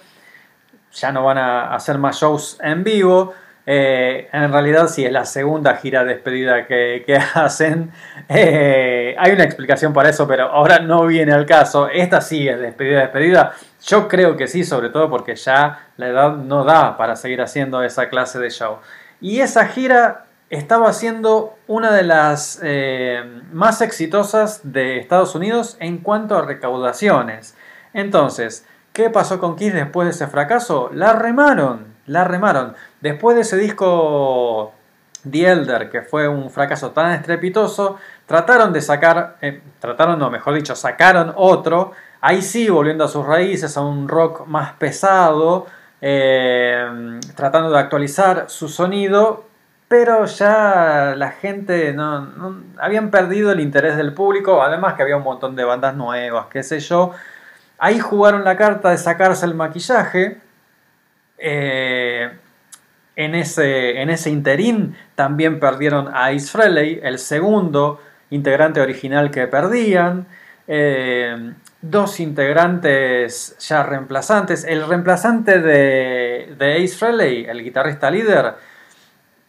Ya 0.92 1.12
no 1.12 1.22
van 1.22 1.38
a 1.38 1.74
hacer 1.74 1.98
más 1.98 2.16
shows 2.16 2.58
en 2.62 2.82
vivo. 2.82 3.34
Eh, 3.70 4.30
en 4.32 4.50
realidad 4.50 4.88
sí 4.88 5.04
es 5.04 5.12
la 5.12 5.26
segunda 5.26 5.76
gira 5.76 6.02
despedida 6.02 6.66
que, 6.66 7.04
hacen. 7.34 7.92
Eh, 8.26 9.14
hay 9.18 9.32
una 9.32 9.44
explicación 9.44 9.92
para 9.92 10.08
eso, 10.08 10.26
pero 10.26 10.44
ahora 10.44 10.78
no 10.78 11.04
viene 11.04 11.32
al 11.32 11.44
caso. 11.44 11.86
Esta 11.86 12.22
sí 12.22 12.48
es 12.48 12.58
despedida, 12.58 13.00
despedida. 13.00 13.52
Yo 13.84 14.08
creo 14.08 14.38
que 14.38 14.46
sí, 14.46 14.64
sobre 14.64 14.88
todo 14.88 15.10
porque 15.10 15.36
ya 15.36 15.90
la 15.98 16.08
edad 16.08 16.32
no 16.32 16.64
da 16.64 16.96
para 16.96 17.14
seguir 17.14 17.42
haciendo 17.42 17.82
esa 17.82 18.08
clase 18.08 18.38
de 18.38 18.48
show. 18.48 18.78
Y 19.20 19.40
esa 19.40 19.66
gira 19.66 20.24
estaba 20.48 20.90
siendo 20.94 21.58
una 21.66 21.92
de 21.92 22.04
las 22.04 22.60
eh, 22.62 23.22
más 23.52 23.82
exitosas 23.82 24.60
de 24.62 24.96
Estados 24.96 25.34
Unidos 25.34 25.76
en 25.78 25.98
cuanto 25.98 26.38
a 26.38 26.42
recaudaciones. 26.42 27.54
Entonces, 27.92 28.64
¿qué 28.94 29.10
pasó 29.10 29.38
con 29.38 29.56
Kiss 29.56 29.74
después 29.74 30.06
de 30.06 30.12
ese 30.12 30.26
fracaso? 30.26 30.88
La 30.94 31.12
remaron, 31.12 31.98
la 32.06 32.24
remaron. 32.24 32.74
Después 33.00 33.36
de 33.36 33.42
ese 33.42 33.56
disco 33.56 34.72
The 35.28 35.50
Elder, 35.50 35.90
que 35.90 36.02
fue 36.02 36.28
un 36.28 36.50
fracaso 36.50 36.90
tan 36.90 37.12
estrepitoso, 37.12 37.98
trataron 38.26 38.72
de 38.72 38.80
sacar, 38.80 39.36
eh, 39.40 39.60
trataron, 39.78 40.18
no, 40.18 40.30
mejor 40.30 40.54
dicho, 40.54 40.74
sacaron 40.74 41.32
otro, 41.36 41.92
ahí 42.20 42.42
sí, 42.42 42.68
volviendo 42.68 43.04
a 43.04 43.08
sus 43.08 43.26
raíces, 43.26 43.76
a 43.76 43.82
un 43.82 44.08
rock 44.08 44.46
más 44.46 44.72
pesado, 44.74 45.66
eh, 46.00 47.18
tratando 47.34 47.70
de 47.70 47.78
actualizar 47.78 48.48
su 48.48 48.68
sonido, 48.68 49.44
pero 49.88 50.26
ya 50.26 51.14
la 51.16 51.30
gente 51.30 51.92
no, 51.94 52.62
habían 52.78 53.10
perdido 53.10 53.50
el 53.52 53.60
interés 53.60 53.96
del 53.96 54.12
público, 54.12 54.62
además 54.62 54.94
que 54.94 55.02
había 55.02 55.16
un 55.16 55.22
montón 55.22 55.56
de 55.56 55.64
bandas 55.64 55.94
nuevas, 55.94 56.46
qué 56.50 56.62
sé 56.62 56.80
yo. 56.80 57.12
Ahí 57.78 57.98
jugaron 57.98 58.44
la 58.44 58.56
carta 58.56 58.90
de 58.90 58.98
sacarse 58.98 59.46
el 59.46 59.54
maquillaje. 59.54 60.40
Eh, 61.38 62.30
en, 63.18 63.34
ese, 63.34 64.00
en 64.00 64.10
interín 64.26 64.94
también 65.16 65.58
perdieron 65.58 66.06
a 66.14 66.26
Ace 66.26 66.46
Frehley, 66.52 67.00
el 67.02 67.18
segundo 67.18 68.00
integrante 68.30 68.80
original 68.80 69.32
que 69.32 69.48
perdían. 69.48 70.28
Eh, 70.68 71.52
dos 71.82 72.20
integrantes 72.20 73.56
ya 73.58 73.82
reemplazantes. 73.82 74.64
El 74.64 74.86
reemplazante 74.86 75.58
de, 75.58 76.76
Ace 76.80 76.96
Frehley, 76.96 77.44
el 77.44 77.64
guitarrista 77.64 78.08
líder, 78.08 78.54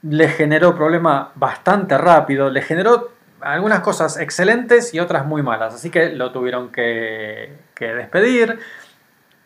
le 0.01 0.29
generó 0.29 0.75
problema 0.75 1.31
bastante 1.35 1.95
rápido. 1.95 2.49
Le 2.49 2.63
generó 2.63 3.11
algunas 3.39 3.81
cosas 3.81 4.17
excelentes 4.17 4.95
y 4.95 4.99
otras 4.99 5.27
muy 5.27 5.43
malas. 5.43 5.75
Así 5.75 5.91
que 5.91 6.09
lo 6.09 6.31
tuvieron 6.31 6.71
que 6.71 7.51
despedir. 7.77 8.57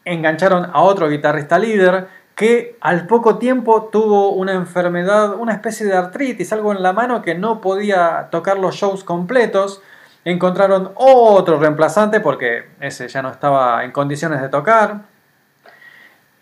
Engancharon 0.06 0.70
a 0.72 0.82
otro 0.82 1.10
guitarrista 1.10 1.60
líder 1.60 2.23
que 2.36 2.78
al 2.82 3.06
poco 3.08 3.38
tiempo 3.38 3.90
tuvo 3.92 4.32
una 4.34 4.54
enfermedad, 4.54 5.36
una 5.36 5.54
especie 5.54 5.86
de 5.86 5.96
artritis, 5.96 6.52
algo 6.52 6.72
en 6.72 6.82
la 6.82 6.92
mano 6.94 7.22
que 7.22 7.36
no 7.36 7.62
podía 7.62 8.28
tocar 8.32 8.58
los 8.58 8.76
shows 8.76 9.04
completos. 9.04 9.82
Encontraron 10.26 10.92
otro 10.96 11.60
reemplazante 11.60 12.20
porque 12.22 12.66
ese 12.80 13.08
ya 13.08 13.22
no 13.22 13.30
estaba 13.30 13.84
en 13.84 13.92
condiciones 13.92 14.42
de 14.42 14.50
tocar. 14.50 15.02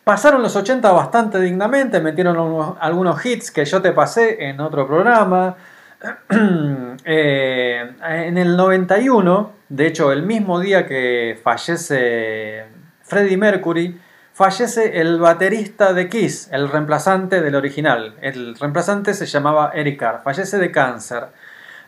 Pasaron 0.03 0.41
los 0.41 0.55
80 0.55 0.91
bastante 0.91 1.39
dignamente, 1.39 1.99
metieron 1.99 2.37
unos- 2.39 2.75
algunos 2.79 3.23
hits 3.25 3.51
que 3.51 3.65
yo 3.65 3.81
te 3.81 3.91
pasé 3.91 4.45
en 4.49 4.59
otro 4.61 4.87
programa. 4.87 5.55
Eh, 7.03 7.91
en 8.03 8.37
el 8.37 8.55
91, 8.55 9.51
de 9.69 9.87
hecho 9.87 10.11
el 10.11 10.23
mismo 10.23 10.59
día 10.59 10.85
que 10.85 11.39
fallece 11.43 12.65
Freddie 13.03 13.37
Mercury, 13.37 13.99
fallece 14.33 14.99
el 14.99 15.19
baterista 15.19 15.93
de 15.93 16.09
Kiss, 16.09 16.49
el 16.51 16.69
reemplazante 16.69 17.41
del 17.41 17.55
original. 17.55 18.15
El 18.21 18.55
reemplazante 18.55 19.13
se 19.13 19.25
llamaba 19.25 19.71
Eric 19.73 19.99
Carr, 19.99 20.21
fallece 20.23 20.57
de 20.57 20.71
cáncer. 20.71 21.27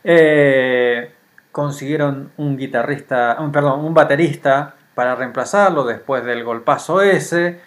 Eh, 0.02 1.10
consiguieron 1.50 2.32
un 2.36 2.56
guitarrista, 2.56 3.38
perdón, 3.52 3.84
un 3.84 3.94
baterista 3.94 4.74
para 4.94 5.14
reemplazarlo 5.14 5.84
después 5.84 6.24
del 6.24 6.44
golpazo 6.44 7.00
ese. 7.02 7.60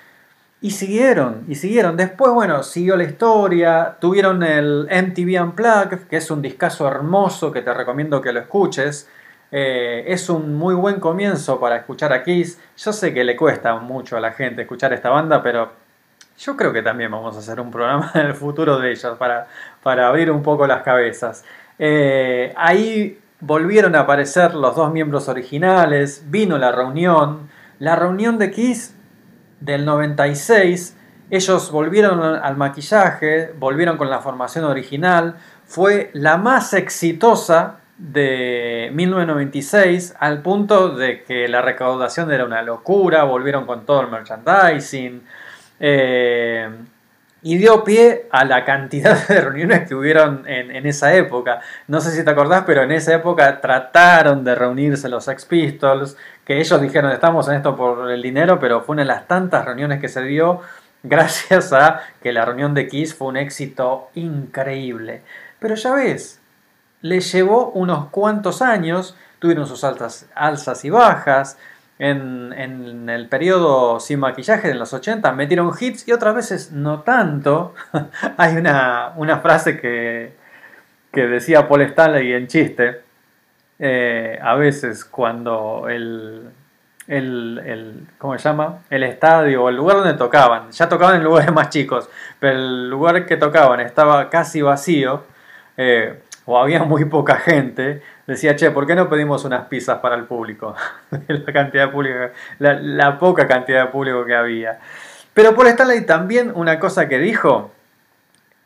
Y 0.59 0.71
siguieron, 0.71 1.45
y 1.47 1.55
siguieron. 1.55 1.97
Después, 1.97 2.33
bueno, 2.33 2.63
siguió 2.63 2.95
la 2.97 3.03
historia. 3.03 3.97
Tuvieron 3.99 4.41
el 4.41 4.87
MTV 4.89 5.41
Unplugged, 5.43 6.07
que 6.07 6.17
es 6.17 6.31
un 6.31 6.41
discazo 6.41 6.87
hermoso 6.87 7.51
que 7.51 7.61
te 7.61 7.73
recomiendo 7.73 8.21
que 8.21 8.33
lo 8.33 8.39
escuches. 8.39 9.07
Eh, 9.52 10.03
es 10.07 10.30
un 10.30 10.56
muy 10.56 10.76
buen 10.76 10.99
comienzo 10.99 11.60
para 11.60 11.78
escuchar 11.78 12.14
a 12.14 12.24
Kiss. 12.24 12.60
Yo 12.78 12.91
sé 12.94 13.14
que 13.14 13.24
le 13.24 13.36
cuesta 13.36 13.76
mucho 13.76 14.18
a 14.18 14.19
la 14.19 14.32
gente 14.32 14.64
escuchar 14.64 14.94
esta 14.94 15.10
banda, 15.10 15.41
pero 15.41 15.72
Yo 16.40 16.56
creo 16.56 16.72
que 16.72 16.84
también 16.84 17.10
vamos 17.10 17.36
a 17.36 17.40
hacer 17.40 17.60
un 17.60 17.72
programa 17.72 18.11
en 18.15 18.28
el 18.28 18.34
futuro 18.36 18.80
de 18.80 18.91
ellos 18.91 19.18
para, 19.18 19.48
para 19.82 20.07
abrir 20.07 20.30
un 20.32 20.44
poco 20.44 20.68
las 20.68 20.84
cabezas. 20.84 21.44
Eh, 21.80 22.53
ahí 22.56 23.19
volvieron 23.40 23.95
a 23.95 24.02
aparecer 24.02 24.53
los 24.53 24.76
dos 24.76 24.91
miembros 24.91 25.28
originales, 25.30 26.24
vino 26.28 26.57
la 26.57 26.72
reunión, 26.72 27.49
la 27.80 27.95
reunión 27.95 28.38
de 28.38 28.52
Kiss 28.52 28.95
del 29.60 29.86
96, 29.86 30.95
ellos 31.30 31.72
volvieron 31.72 32.24
al 32.24 32.57
maquillaje, 32.57 33.53
volvieron 33.60 33.98
con 33.98 34.10
la 34.10 34.19
formación 34.19 34.65
original, 34.65 35.36
fue 35.65 36.10
la 36.14 36.38
más 36.38 36.74
exitosa 36.74 37.80
de 37.98 38.90
1996 38.94 40.15
al 40.19 40.41
punto 40.41 40.90
de 40.90 41.24
que 41.24 41.48
la 41.48 41.61
recaudación 41.61 42.32
era 42.32 42.45
una 42.45 42.61
locura, 42.61 43.24
volvieron 43.24 43.65
con 43.65 43.86
todo 43.86 44.02
el 44.02 44.07
merchandising 44.07 45.24
eh, 45.80 46.69
y 47.41 47.57
dio 47.57 47.84
pie 47.84 48.28
a 48.32 48.45
la 48.45 48.65
cantidad 48.65 49.28
de 49.28 49.41
reuniones 49.41 49.88
que 49.88 49.95
hubieron 49.95 50.44
en, 50.48 50.86
esa 50.86 51.15
época. 51.15 51.61
No 51.88 51.99
sé 52.02 52.11
si 52.11 52.24
te 52.24 52.30
acordás, 52.30 52.64
pero 52.65 52.84
en 52.84 52.91
esa 52.91 53.15
época 53.15 53.61
trataron 53.61 54.44
de 54.44 54.53
reunirse 54.53 55.10
los 55.10 55.28
Ex 55.28 55.45
Pistols, 55.45 56.18
que 56.45 56.60
ellos 56.60 56.82
dijeron 56.82 57.11
estamos 57.11 57.48
en 57.48 57.56
esto 57.56 57.76
por 57.76 58.11
el 58.11 58.22
dinero, 58.22 58.60
pero 58.60 58.82
fue 58.82 58.94
una 58.94 59.03
de 59.03 59.07
las 59.07 59.28
tantas 59.28 59.65
reuniones 59.65 59.99
que 59.99 60.10
se 60.10 60.22
dio 60.24 60.61
gracias 61.03 61.74
a 61.74 62.02
que 62.22 62.32
la 62.32 62.45
reunión 62.45 62.74
de 62.74 62.88
Kiss 62.88 63.15
fue 63.15 63.28
un 63.28 63.38
éxito 63.38 64.10
increíble. 64.14 65.22
Pero 65.60 65.76
ya 65.76 65.94
ves, 65.94 66.40
le 67.07 67.19
llevó 67.21 67.71
unos 67.71 68.07
cuantos 68.09 68.61
años, 68.61 69.15
tuvieron 69.39 69.67
sus 69.67 69.84
altas, 69.84 70.27
alzas 70.35 70.84
y 70.85 70.89
bajas. 70.89 71.57
En, 71.99 72.53
en, 72.53 73.09
el 73.09 73.27
periodo 73.27 73.99
sin 73.99 74.19
maquillaje 74.19 74.67
de 74.67 74.75
los 74.75 74.93
80 74.93 75.31
metieron 75.31 75.71
hits 75.79 76.07
y 76.07 76.11
otras 76.11 76.35
veces 76.35 76.71
no 76.71 77.01
tanto. 77.01 77.73
Hay 78.38 78.55
una, 78.55 79.13
una 79.15 79.39
frase 79.39 79.79
que, 79.79 80.34
que, 81.11 81.27
decía 81.27 81.67
Paul 81.67 81.81
Stanley 81.81 82.34
en 82.34 82.47
chiste. 82.47 83.01
Eh, 83.79 84.39
a 84.41 84.55
veces 84.55 85.05
cuando 85.05 85.88
el, 85.89 86.49
el, 87.07 87.61
el, 87.65 88.07
¿cómo 88.17 88.38
se 88.38 88.43
llama? 88.43 88.79
El 88.89 89.03
estadio 89.03 89.63
o 89.63 89.69
el 89.69 89.75
lugar 89.75 89.97
donde 89.97 90.13
tocaban, 90.13 90.71
ya 90.71 90.89
tocaban 90.89 91.15
en 91.15 91.23
lugares 91.23 91.51
más 91.51 91.69
chicos, 91.69 92.09
pero 92.39 92.57
el 92.57 92.89
lugar 92.89 93.25
que 93.25 93.38
tocaban 93.38 93.79
estaba 93.79 94.29
casi 94.29 94.61
vacío. 94.61 95.23
Eh, 95.77 96.21
o 96.49 96.57
había 96.57 96.82
muy 96.84 97.03
poca 97.06 97.36
gente, 97.36 98.02
decía, 98.26 98.56
che, 98.56 98.72
¿por 98.72 98.88
qué 98.88 98.95
no 98.95 99.10
pedimos 99.10 99.44
unas 99.44 99.65
pizzas 99.68 99.99
para 99.99 100.15
el 100.15 100.24
público? 100.24 100.76
la 101.28 101.53
cantidad 101.53 101.91
la, 102.60 103.19
poca 103.19 103.48
cantidad 103.48 103.86
de 103.86 103.91
público 103.91 104.24
que 104.26 104.34
había. 104.34 104.80
Pero 105.34 105.53
por 105.53 105.68
Stanley 105.68 106.06
también 106.06 106.53
una 106.56 106.80
cosa 106.80 107.10
que 107.10 107.19
dijo, 107.19 107.72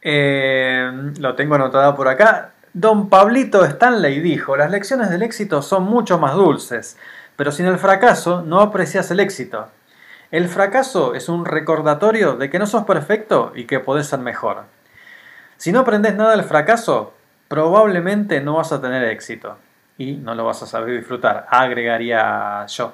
eh, 0.04 0.92
lo 1.20 1.34
tengo 1.34 1.56
anotado 1.56 1.96
por 1.96 2.08
acá, 2.08 2.52
don 2.72 3.10
Pablito 3.10 3.66
Stanley 3.66 4.20
dijo, 4.20 4.56
las 4.56 4.70
lecciones 4.70 5.10
del 5.10 5.24
éxito 5.24 5.64
son 5.64 5.82
mucho 5.84 6.20
más 6.20 6.36
dulces, 6.36 6.98
pero 7.36 7.52
sin 7.52 7.66
el 7.66 7.80
fracaso 7.80 8.44
no 8.44 8.62
aprecias 8.62 9.10
el 9.10 9.20
éxito. 9.20 9.70
El 10.30 10.50
fracaso 10.50 11.16
es 11.16 11.30
un 11.30 11.46
recordatorio 11.46 12.36
de 12.36 12.52
que 12.52 12.60
no 12.60 12.68
sos 12.68 12.86
perfecto 12.86 13.54
y 13.56 13.66
que 13.66 13.80
podés 13.80 14.06
ser 14.06 14.20
mejor. 14.20 14.66
Si 15.58 15.72
no 15.72 15.80
aprendes 15.80 16.16
nada 16.16 16.32
del 16.36 16.44
fracaso, 16.44 17.14
probablemente 17.52 18.40
no 18.40 18.54
vas 18.56 18.72
a 18.72 18.80
tener 18.80 19.04
éxito 19.04 19.58
y 19.98 20.14
no 20.14 20.36
lo 20.36 20.46
vas 20.46 20.64
a 20.64 20.68
saber 20.68 20.96
disfrutar, 20.96 21.48
agregaría 21.50 22.66
yo. 22.66 22.94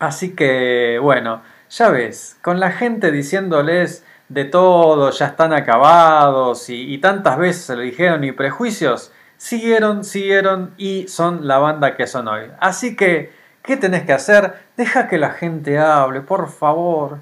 Así 0.00 0.34
que, 0.34 0.98
bueno, 1.00 1.42
ya 1.70 1.88
ves, 1.88 2.36
con 2.42 2.58
la 2.58 2.72
gente 2.72 3.12
diciéndoles 3.12 4.04
de 4.28 4.46
todo, 4.46 5.12
ya 5.12 5.26
están 5.26 5.52
acabados 5.52 6.68
y, 6.70 6.98
tantas 6.98 7.38
veces 7.38 7.66
se 7.66 7.76
lo 7.76 7.82
dijeron 7.82 8.24
y 8.24 8.32
prejuicios, 8.32 9.12
siguieron, 9.36 10.02
siguieron 10.02 10.74
y 10.76 11.06
son 11.06 11.46
la 11.46 11.58
banda 11.58 11.96
que 11.96 12.08
son 12.08 12.26
hoy. 12.26 12.50
Así 12.58 12.96
que, 12.96 13.32
¿qué 13.62 13.76
tenés 13.76 14.02
que 14.02 14.12
hacer? 14.12 14.54
Deja 14.76 15.06
que 15.06 15.18
la 15.18 15.30
gente 15.30 15.78
hable, 15.78 16.20
por 16.20 16.48
favor. 16.48 17.20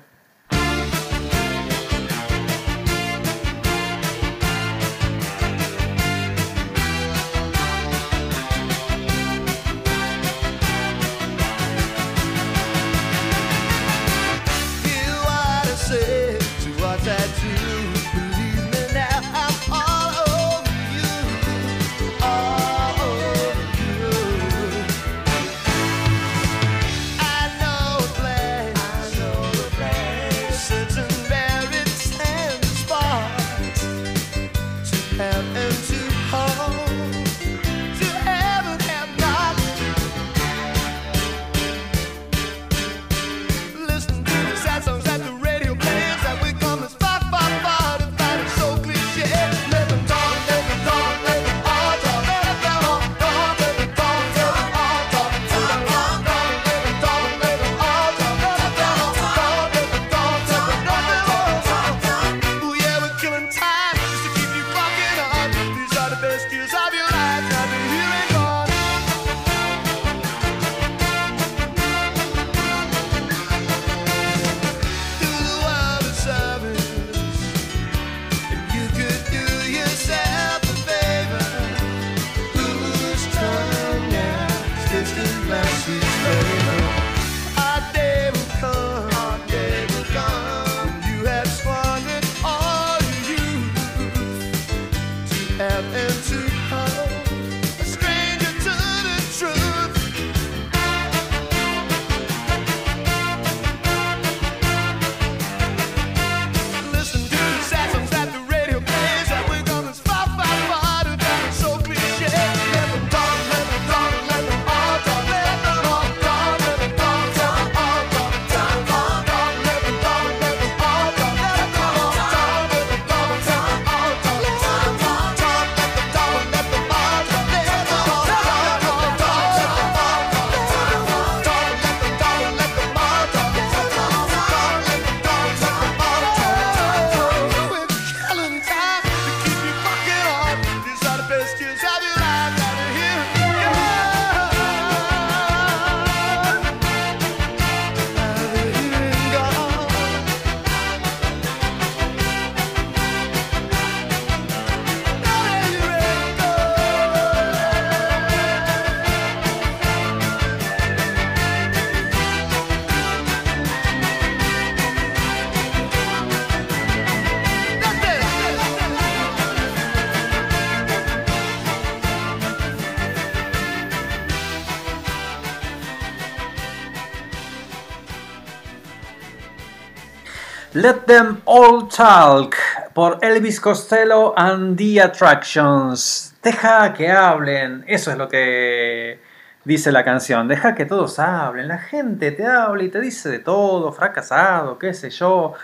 Let 180.77 181.07
Them 181.07 181.41
All 181.47 181.89
Talk 181.89 182.55
por 182.93 183.19
Elvis 183.23 183.61
Costello 183.61 184.35
and 184.37 184.77
the 184.77 185.01
Attractions. 185.01 186.35
Deja 186.43 186.93
que 186.93 187.11
hablen, 187.11 187.83
eso 187.87 188.11
es 188.11 188.19
lo 188.19 188.29
que 188.29 189.19
dice 189.65 189.91
la 189.91 190.05
canción. 190.05 190.47
Deja 190.49 190.75
que 190.75 190.85
todos 190.85 191.19
hablen, 191.19 191.69
la 191.69 191.79
gente 191.79 192.31
te 192.31 192.45
habla 192.45 192.83
y 192.83 192.91
te 192.91 193.01
dice 193.01 193.31
de 193.31 193.39
todo, 193.39 193.91
fracasado, 193.91 194.79
qué 194.79 194.93
sé 194.93 195.09
yo. 195.09 195.55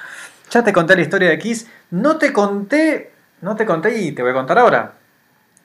Ya 0.50 0.64
te 0.64 0.72
conté 0.72 0.96
la 0.96 1.02
historia 1.02 1.28
de 1.28 1.38
Kiss, 1.38 1.68
no 1.90 2.16
te 2.16 2.32
conté, 2.32 3.12
no 3.42 3.54
te 3.54 3.66
conté 3.66 3.94
y 3.98 4.12
te 4.12 4.22
voy 4.22 4.30
a 4.30 4.34
contar 4.34 4.60
ahora. 4.60 4.94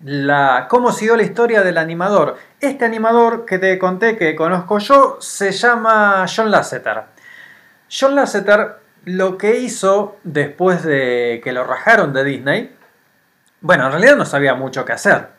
La, 0.03 0.67
cómo 0.69 0.91
siguió 0.91 1.15
la 1.15 1.23
historia 1.23 1.61
del 1.61 1.77
animador. 1.77 2.35
Este 2.59 2.83
animador 2.83 3.45
que 3.45 3.59
te 3.59 3.79
conté 3.79 4.17
que 4.17 4.35
conozco 4.35 4.79
yo 4.79 5.19
se 5.21 5.53
llama 5.53 6.25
John 6.27 6.51
Lasseter. 6.51 7.03
John 7.89 8.13
Lasseter 8.13 8.86
lo 9.07 9.37
que 9.37 9.59
hizo 9.59 10.17
después 10.25 10.83
de 10.83 11.39
que 11.41 11.53
lo 11.53 11.63
rajaron 11.63 12.11
de 12.11 12.25
Disney, 12.25 12.75
bueno, 13.61 13.85
en 13.85 13.91
realidad 13.93 14.17
no 14.17 14.25
sabía 14.25 14.53
mucho 14.53 14.83
qué 14.83 14.91
hacer, 14.91 15.29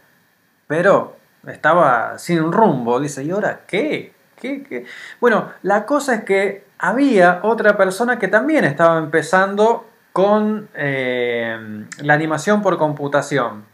pero 0.66 1.18
estaba 1.46 2.18
sin 2.18 2.50
rumbo, 2.50 2.98
dice, 2.98 3.22
¿y 3.24 3.30
ahora 3.30 3.60
qué? 3.66 4.14
¿Qué, 4.36 4.62
qué? 4.62 4.86
Bueno, 5.20 5.50
la 5.62 5.84
cosa 5.84 6.14
es 6.14 6.24
que 6.24 6.64
había 6.78 7.40
otra 7.42 7.76
persona 7.76 8.18
que 8.18 8.28
también 8.28 8.64
estaba 8.64 8.96
empezando 8.98 9.86
con 10.14 10.70
eh, 10.74 11.84
la 11.98 12.14
animación 12.14 12.62
por 12.62 12.78
computación. 12.78 13.66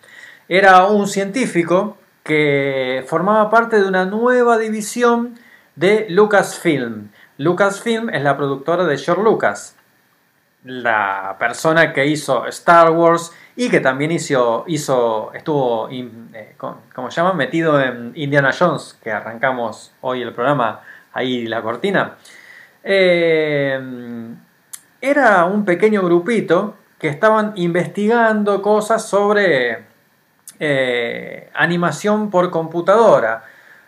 Era 0.49 0.87
un 0.87 1.07
científico 1.07 1.99
que 2.25 3.05
formaba 3.07 3.49
parte 3.49 3.81
de 3.81 3.87
una 3.87 4.07
nueva 4.07 4.59
división 4.59 5.39
de 5.77 6.07
Lucasfilm. 6.09 7.11
Lucasfilm 7.39 8.11
es 8.11 8.23
la 8.25 8.37
productora 8.37 8.87
de 8.87 8.99
George 8.99 9.23
Lucas 9.23 9.77
la 10.65 11.37
persona 11.39 11.93
que 11.93 12.07
hizo 12.07 12.47
Star 12.47 12.91
Wars 12.91 13.33
y 13.55 13.69
que 13.69 13.81
también 13.81 14.11
hizo, 14.11 14.65
hizo 14.67 15.33
estuvo, 15.35 15.89
eh, 15.91 16.57
¿cómo 16.57 17.11
se? 17.11 17.23
Metido 17.35 17.81
en 17.81 18.13
Indiana 18.15 18.51
Jones, 18.59 18.99
que 19.03 19.13
arrancamos 19.13 19.93
hoy 20.01 20.23
el 20.23 20.33
programa, 20.33 20.81
ahí 21.13 21.47
la 21.47 21.63
cortina. 21.63 22.17
Eh, 22.83 23.79
era 25.01 25.45
un 25.45 25.65
pequeño 25.65 26.03
grupito 26.03 26.77
que 26.99 27.09
estaban 27.09 27.53
investigando 27.57 28.63
cosas 28.63 29.07
sobre 29.07 29.85
eh, 30.59 31.51
animación 31.55 32.31
por 32.31 32.51
computadora. 32.51 33.45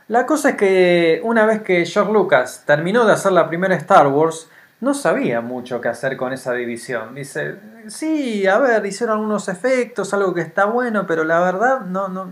La 0.09 0.27
cosa 0.27 0.51
es 0.51 0.57
que 0.57 1.20
una 1.24 1.47
vez 1.47 1.62
que 1.62 1.85
George 1.86 2.12
Lucas 2.12 2.65
terminó 2.66 3.07
de 3.07 3.15
hacer 3.15 3.32
la 3.32 3.48
primera 3.48 3.74
Star 3.77 4.09
Wars, 4.09 4.51
no 4.81 4.94
sabía 4.94 5.40
mucho 5.40 5.81
qué 5.81 5.89
hacer 5.89 6.16
con 6.16 6.32
esa 6.32 6.53
división. 6.53 7.15
Dice, 7.15 7.57
sí, 7.89 8.47
a 8.47 8.59
ver, 8.59 8.85
hicieron 8.85 9.16
algunos 9.16 9.48
efectos, 9.48 10.12
algo 10.12 10.35
que 10.35 10.43
está 10.43 10.66
bueno, 10.66 11.07
pero 11.07 11.24
la 11.24 11.40
verdad 11.40 11.81
no, 11.81 12.09
no, 12.09 12.31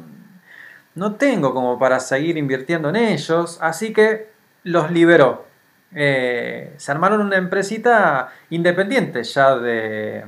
no 0.95 1.15
tengo 1.15 1.55
como 1.55 1.79
para 1.79 2.01
seguir 2.01 2.37
invirtiendo 2.37 2.91
en 2.91 2.97
ellos, 2.97 3.59
así 3.62 3.93
que 3.93 4.31
los 4.62 4.91
liberó. 4.91 5.47
Eh, 5.95 6.75
se 6.77 6.91
armaron 6.91 7.21
una 7.21 7.37
empresita 7.37 8.33
independiente 8.51 9.23
ya 9.23 9.57
de, 9.57 10.25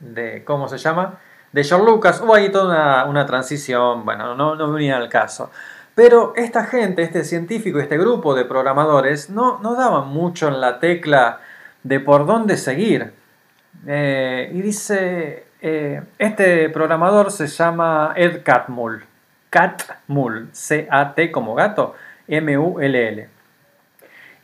de 0.00 0.42
¿cómo 0.44 0.68
se 0.68 0.78
llama? 0.78 1.18
De 1.52 1.64
George 1.64 1.86
Lucas. 1.86 2.20
Hubo 2.20 2.34
ahí 2.34 2.50
toda 2.50 2.66
una, 2.66 3.04
una 3.04 3.26
transición, 3.26 4.04
bueno, 4.04 4.34
no, 4.34 4.54
no 4.54 4.72
venía 4.72 4.96
al 4.96 5.08
caso. 5.08 5.50
Pero 5.98 6.32
esta 6.36 6.62
gente, 6.62 7.02
este 7.02 7.24
científico, 7.24 7.80
este 7.80 7.98
grupo 7.98 8.36
de 8.36 8.44
programadores, 8.44 9.30
no, 9.30 9.58
no 9.58 9.74
daban 9.74 10.06
mucho 10.06 10.46
en 10.46 10.60
la 10.60 10.78
tecla 10.78 11.40
de 11.82 11.98
por 11.98 12.24
dónde 12.24 12.56
seguir. 12.56 13.14
Eh, 13.84 14.48
y 14.54 14.62
dice, 14.62 15.46
eh, 15.60 16.00
este 16.20 16.70
programador 16.70 17.32
se 17.32 17.48
llama 17.48 18.12
Ed 18.14 18.44
Catmull. 18.44 19.04
Catmull, 19.50 20.50
C-A-T 20.52 21.32
como 21.32 21.56
gato, 21.56 21.96
M-U-L-L. 22.28 23.28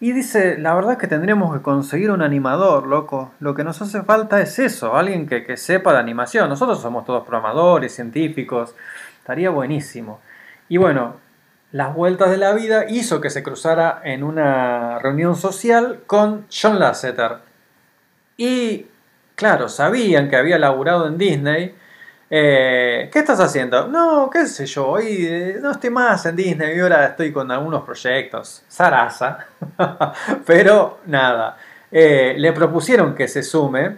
Y 0.00 0.10
dice, 0.10 0.58
la 0.58 0.74
verdad 0.74 0.94
es 0.94 0.98
que 0.98 1.06
tendríamos 1.06 1.54
que 1.54 1.62
conseguir 1.62 2.10
un 2.10 2.22
animador, 2.22 2.88
loco. 2.88 3.30
Lo 3.38 3.54
que 3.54 3.62
nos 3.62 3.80
hace 3.80 4.02
falta 4.02 4.40
es 4.40 4.58
eso, 4.58 4.96
alguien 4.96 5.28
que, 5.28 5.44
que 5.44 5.56
sepa 5.56 5.92
de 5.92 6.00
animación. 6.00 6.48
Nosotros 6.48 6.82
somos 6.82 7.04
todos 7.04 7.24
programadores, 7.24 7.94
científicos. 7.94 8.74
Estaría 9.20 9.50
buenísimo. 9.50 10.18
Y 10.68 10.78
bueno, 10.78 11.22
las 11.74 11.92
vueltas 11.92 12.30
de 12.30 12.36
la 12.36 12.52
vida 12.52 12.84
hizo 12.88 13.20
que 13.20 13.30
se 13.30 13.42
cruzara 13.42 14.00
en 14.04 14.22
una 14.22 15.00
reunión 15.00 15.34
social 15.34 16.04
con 16.06 16.46
John 16.48 16.78
Lasseter. 16.78 17.38
Y 18.36 18.86
claro, 19.34 19.68
sabían 19.68 20.30
que 20.30 20.36
había 20.36 20.56
laburado 20.56 21.08
en 21.08 21.18
Disney. 21.18 21.74
Eh, 22.30 23.10
¿Qué 23.12 23.18
estás 23.18 23.40
haciendo? 23.40 23.88
No, 23.88 24.30
qué 24.32 24.46
sé 24.46 24.66
yo, 24.66 24.86
hoy 24.86 25.26
eh, 25.26 25.58
no 25.60 25.72
estoy 25.72 25.90
más 25.90 26.24
en 26.26 26.36
Disney 26.36 26.76
y 26.76 26.80
ahora 26.80 27.06
estoy 27.06 27.32
con 27.32 27.50
algunos 27.50 27.82
proyectos. 27.82 28.62
Sarasa. 28.68 29.44
Pero 30.46 31.00
nada, 31.06 31.56
eh, 31.90 32.36
le 32.38 32.52
propusieron 32.52 33.16
que 33.16 33.26
se 33.26 33.42
sume. 33.42 33.96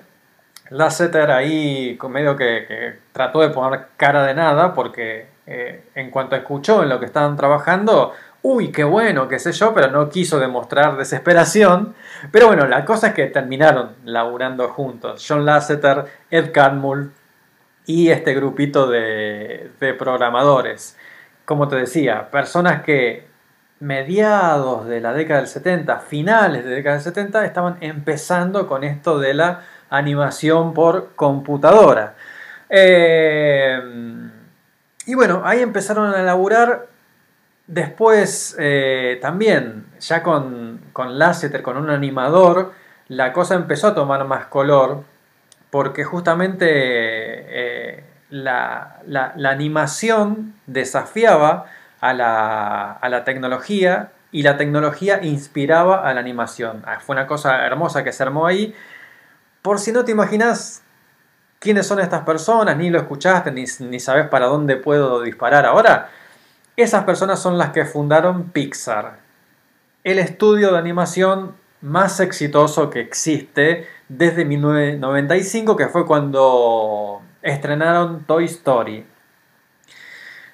Lasseter 0.70 1.30
ahí 1.30 1.98
medio 2.08 2.36
que, 2.36 2.64
que 2.66 2.98
trató 3.12 3.42
de 3.42 3.50
poner 3.50 3.88
cara 3.98 4.24
de 4.24 4.32
nada 4.32 4.72
porque 4.72 5.35
eh, 5.46 5.84
en 5.94 6.10
cuanto 6.10 6.34
escuchó 6.34 6.82
en 6.82 6.88
lo 6.88 6.98
que 6.98 7.06
estaban 7.06 7.36
trabajando, 7.36 8.12
uy, 8.42 8.70
qué 8.70 8.84
bueno, 8.84 9.28
qué 9.28 9.38
sé 9.38 9.52
yo, 9.52 9.74
pero 9.74 9.90
no 9.90 10.08
quiso 10.08 10.38
demostrar 10.38 10.96
desesperación. 10.96 11.94
Pero 12.30 12.46
bueno, 12.46 12.66
la 12.66 12.84
cosa 12.84 13.08
es 13.08 13.14
que 13.14 13.26
terminaron 13.26 13.96
laburando 14.04 14.68
juntos. 14.68 15.24
John 15.26 15.44
Lasseter, 15.44 16.04
Ed 16.30 16.52
Catmull 16.52 17.12
y 17.86 18.10
este 18.10 18.34
grupito 18.34 18.88
de, 18.88 19.70
programadores. 19.98 20.96
Como 21.44 21.68
te 21.68 21.76
decía, 21.76 22.30
personas 22.30 22.82
que 22.82 23.26
mediados 23.78 24.86
de 24.86 25.00
la 25.00 25.12
década 25.12 25.40
del 25.40 25.48
70, 25.48 25.98
finales 26.00 26.64
de 26.64 26.70
la 26.70 26.76
década 26.76 26.96
del 26.96 27.04
70, 27.04 27.44
estaban 27.44 27.76
empezando 27.80 28.66
con 28.66 28.84
esto 28.84 29.18
de 29.18 29.34
la 29.34 29.60
animación 29.90 30.74
por 30.74 31.14
computadora. 31.14 32.14
Eh, 32.68 33.65
bueno, 35.16 35.42
ahí 35.44 35.60
empezaron 35.60 36.14
a 36.14 36.22
laburar. 36.22 36.86
Después 37.66 38.54
eh, 38.60 39.18
también, 39.20 39.86
ya 39.98 40.22
con, 40.22 40.80
con 40.92 41.18
Lasseter, 41.18 41.62
con 41.62 41.76
un 41.76 41.90
animador, 41.90 42.72
la 43.08 43.32
cosa 43.32 43.56
empezó 43.56 43.88
a 43.88 43.94
tomar 43.94 44.24
más 44.24 44.46
color 44.46 45.02
porque 45.70 46.04
justamente 46.04 46.66
eh, 46.70 48.04
la, 48.30 49.00
animación 49.44 50.54
desafiaba 50.66 51.66
a 52.00 52.12
la, 52.12 52.92
a 52.92 53.08
la, 53.08 53.24
tecnología 53.24 54.12
y 54.30 54.42
la 54.42 54.56
tecnología 54.56 55.22
inspiraba 55.22 56.08
a 56.08 56.14
la 56.14 56.20
animación. 56.20 56.82
Ah, 56.86 57.00
fue 57.00 57.14
una 57.14 57.26
cosa 57.26 57.66
hermosa 57.66 58.04
que 58.04 58.12
se 58.12 58.22
armó 58.22 58.46
ahí. 58.46 58.74
Por 59.62 59.80
si 59.80 59.92
no 59.92 60.04
te 60.04 60.12
imaginas 60.12 60.82
quiénes 61.58 61.86
son 61.86 62.00
estas 62.00 62.22
personas, 62.22 62.76
ni 62.76 62.90
lo 62.90 62.98
escuchaste, 62.98 63.50
ni, 63.52 63.64
ni 63.80 64.00
sabes 64.00 64.28
para 64.28 64.46
dónde 64.46 64.76
puedo 64.76 65.22
disparar 65.22 65.66
ahora. 65.66 66.10
Esas 66.76 67.04
personas 67.04 67.40
son 67.40 67.58
las 67.58 67.70
que 67.70 67.84
fundaron 67.84 68.50
Pixar, 68.50 69.18
el 70.04 70.18
estudio 70.18 70.72
de 70.72 70.78
animación 70.78 71.54
más 71.80 72.20
exitoso 72.20 72.90
que 72.90 73.00
existe 73.00 73.86
desde 74.08 74.44
1995, 74.44 75.76
que 75.76 75.88
fue 75.88 76.06
cuando 76.06 77.22
estrenaron 77.42 78.24
Toy 78.24 78.44
Story. 78.44 79.06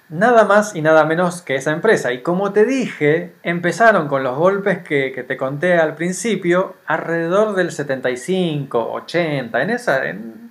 Nada 0.09 0.45
más 0.45 0.77
y 0.77 0.83
nada 0.83 1.07
menos 1.07 1.41
que 1.41 1.55
esa 1.55 1.73
empresa. 1.73 2.13
Y 2.13 2.23
como 2.23 2.53
te 2.53 2.67
dije, 2.67 3.33
empezaron 3.43 4.09
con 4.09 4.23
los 4.23 4.37
golpes 4.37 4.79
que, 4.83 5.11
que 5.13 5.23
te 5.23 5.39
conté 5.39 5.79
al 5.79 5.95
principio, 5.95 6.77
alrededor 6.87 7.55
del 7.55 7.73
75, 7.73 8.93
80, 8.93 9.63
en 9.63 9.71
esa, 9.71 10.07
en 10.07 10.42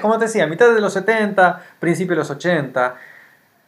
como 0.00 0.18
te 0.18 0.24
decía, 0.24 0.46
mitad 0.46 0.74
de 0.74 0.80
los 0.80 0.92
70, 0.92 1.62
principio 1.78 2.14
de 2.14 2.20
los 2.20 2.30
80, 2.30 2.94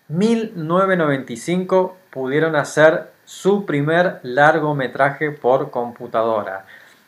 1995 0.08 1.96
pudieron 2.10 2.56
hacer 2.56 3.10
su 3.24 3.64
primer 3.64 4.20
largometraje 4.22 5.30
por 5.30 5.70
computadora. 5.70 6.64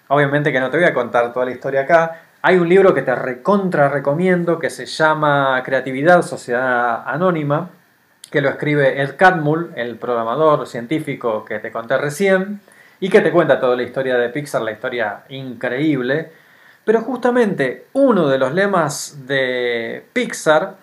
Obviamente 0.09 0.52
que 0.52 0.60
no 0.60 0.70
te 0.70 0.76
voy 0.76 0.86
a 0.86 0.94
contar 0.94 1.32
toda 1.32 1.47
la 1.47 1.52
historia 1.52 1.80
acá. 1.82 2.20
Hay 2.43 2.59
un 2.59 2.68
libro 2.68 2.93
que 2.94 3.02
te 3.02 3.14
recontra 3.14 3.89
recomiendo 3.89 4.59
que 4.59 4.70
se 4.70 4.86
llama 4.86 5.62
Creatividad, 5.64 6.22
Sociedad 6.22 7.02
Anónima, 7.06 7.70
que 8.30 8.40
lo 8.40 8.48
escribe 8.48 9.01
Ed 9.02 9.16
Catmull, 9.16 9.72
el 9.76 9.97
programador 9.97 10.66
científico 10.66 11.44
que 11.44 11.59
te 11.59 11.72
conté 11.72 11.98
recién, 11.98 12.60
y 13.02 13.10
que 13.10 13.20
te 13.20 13.32
cuenta 13.32 13.59
toda 13.59 13.74
la 13.74 13.82
historia 13.82 14.16
de 14.16 14.28
Pixar, 14.28 14.62
la 14.62 14.70
historia 14.70 15.24
increíble. 15.28 16.30
Pero 16.84 17.02
justamente 17.02 17.86
uno 17.92 18.28
de 18.28 18.38
los 18.38 18.52
lemas 18.52 19.26
de 19.26 20.04
Pixar 20.12 20.76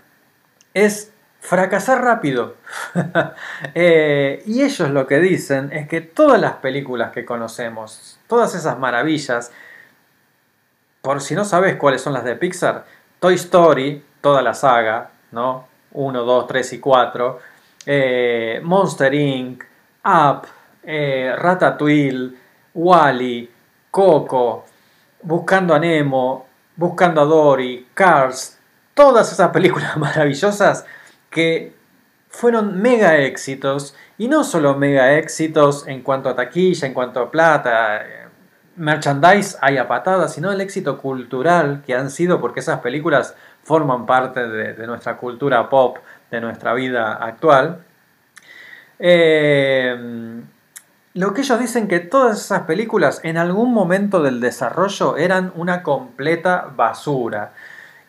es 0.73 1.11
fracasar 1.39 2.03
rápido. 2.03 2.55
Eh, 3.75 4.41
y 4.45 4.63
ellos 4.63 4.89
lo 4.89 5.05
que 5.05 5.19
dicen 5.19 5.71
es 5.73 5.87
que 5.87 6.01
todas 6.01 6.39
las 6.39 6.53
películas 6.53 7.11
que 7.11 7.25
conocemos, 7.25 8.17
todas 8.27 8.55
esas 8.55 8.79
maravillas, 8.79 9.51
por 11.01 11.21
si 11.21 11.35
no 11.35 11.45
sabes 11.45 11.75
cuáles 11.75 12.01
son 12.01 12.13
las 12.13 12.23
de 12.23 12.35
Pixar, 12.35 12.85
Toy 13.19 13.35
Story, 13.35 14.03
toda 14.21 14.41
la 14.41 14.53
saga, 14.53 15.11
¿no? 15.31 15.67
1, 15.91 16.23
2, 16.23 16.47
3 16.47 16.73
y 16.73 16.79
4, 16.79 17.39
eh, 17.85 18.61
Monster 18.63 19.13
Inc., 19.13 19.63
Up, 20.05 20.47
eh, 20.83 21.35
Ratatouille, 21.37 22.33
Wally, 22.73 23.51
Coco, 23.91 24.65
Buscando 25.21 25.73
a 25.73 25.79
Nemo, 25.79 26.47
Buscando 26.75 27.21
a 27.21 27.25
Dory, 27.25 27.87
Cars, 27.93 28.57
todas 28.93 29.31
esas 29.31 29.49
películas 29.49 29.97
maravillosas 29.97 30.85
que 31.29 31.73
fueron 32.29 32.81
mega 32.81 33.17
éxitos 33.17 33.95
y 34.17 34.27
no 34.27 34.43
solo 34.43 34.75
mega 34.75 35.17
éxitos 35.17 35.87
en 35.87 36.01
cuanto 36.01 36.29
a 36.29 36.35
taquilla, 36.35 36.87
en 36.87 36.93
cuanto 36.93 37.19
a 37.19 37.31
plata, 37.31 37.97
eh, 37.97 38.27
merchandise 38.75 39.57
hay 39.61 39.77
a 39.77 39.87
patadas, 39.87 40.33
sino 40.33 40.51
el 40.51 40.61
éxito 40.61 40.97
cultural 40.97 41.83
que 41.85 41.95
han 41.95 42.09
sido 42.09 42.39
porque 42.39 42.61
esas 42.61 42.79
películas 42.79 43.35
forman 43.63 44.05
parte 44.05 44.47
de, 44.47 44.87
nuestra 44.87 45.17
cultura 45.17 45.69
pop, 45.69 45.97
de 46.31 46.41
nuestra 46.41 46.73
vida 46.73 47.13
actual. 47.13 47.83
Eh, 48.99 50.41
lo 51.13 51.33
que 51.33 51.41
ellos 51.41 51.59
dicen 51.59 51.87
que 51.87 51.99
todas 51.99 52.39
esas 52.39 52.61
películas 52.61 53.19
en 53.23 53.37
algún 53.37 53.73
momento 53.73 54.21
del 54.21 54.39
desarrollo 54.39 55.17
eran 55.17 55.51
una 55.55 55.81
completa 55.81 56.71
basura. 56.75 57.53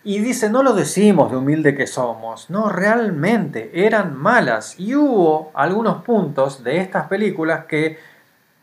Y 0.03 0.21
dice, 0.21 0.49
no 0.49 0.63
lo 0.63 0.73
decimos 0.73 1.31
de 1.31 1.37
humilde 1.37 1.75
que 1.75 1.87
somos, 1.87 2.49
no, 2.49 2.71
realmente 2.71 3.71
eran 3.87 4.17
malas. 4.17 4.79
Y 4.79 4.95
hubo 4.95 5.51
algunos 5.55 6.03
puntos 6.05 6.65
de 6.65 6.79
estas 6.79 7.07
películas 7.07 7.67
que 7.67 7.99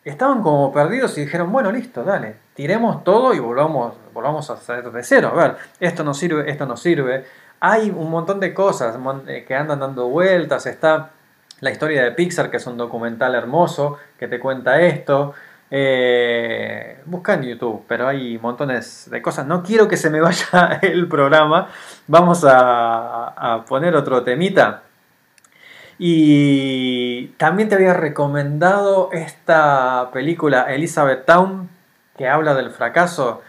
estaban 0.03 0.41
como 0.41 0.71
perdidos 0.71 1.17
y 1.17 1.21
dijeron, 1.21 1.51
bueno, 1.51 1.71
listo, 1.71 2.03
dale, 2.03 2.37
tiremos 2.55 3.03
todo 3.03 3.33
y 3.33 3.39
volvamos, 3.39 3.95
volvamos 4.13 4.49
a 4.49 4.53
hacer 4.53 4.91
de 4.91 5.03
cero. 5.03 5.31
A 5.33 5.35
ver, 5.35 5.57
esto 5.79 6.03
no 6.03 6.13
sirve, 6.13 6.49
esto 6.49 6.65
no 6.65 6.77
sirve. 6.77 7.25
Hay 7.59 7.89
un 7.89 8.09
montón 8.09 8.39
de 8.39 8.53
cosas 8.53 8.97
eh, 9.27 9.45
que 9.47 9.55
andan 9.55 9.79
dando 9.79 10.07
vueltas. 10.07 10.65
Está 10.65 11.11
la 11.59 11.71
historia 11.71 12.03
de 12.03 12.11
Pixar, 12.11 12.51
que 12.51 12.57
es 12.57 12.67
un 12.67 12.77
documental 12.77 13.35
hermoso 13.35 13.97
que 14.17 14.27
te 14.27 14.39
cuenta 14.39 14.81
esto. 14.81 15.33
Eh, 15.69 17.01
busca 17.05 17.33
en 17.33 17.43
YouTube, 17.43 17.83
pero 17.87 18.07
hay 18.07 18.37
montones 18.37 19.09
de 19.09 19.21
cosas. 19.21 19.45
No 19.47 19.63
quiero 19.63 19.87
que 19.87 19.97
se 19.97 20.09
me 20.09 20.21
vaya 20.21 20.79
el 20.81 21.07
programa. 21.07 21.69
Vamos 22.07 22.45
a, 22.47 23.65
poner 23.67 23.95
otro 23.95 24.23
temita. 24.23 24.83
Y 25.99 27.27
también 27.37 27.69
te 27.69 27.75
había 27.75 27.93
recomendado 27.93 29.09
esta 29.11 30.11
película 30.13 30.71
Elizabeth 30.73 31.25
Town, 31.25 31.69
que 32.15 32.27
habla 32.29 32.53
del 32.53 32.69
fracaso. 32.69 33.41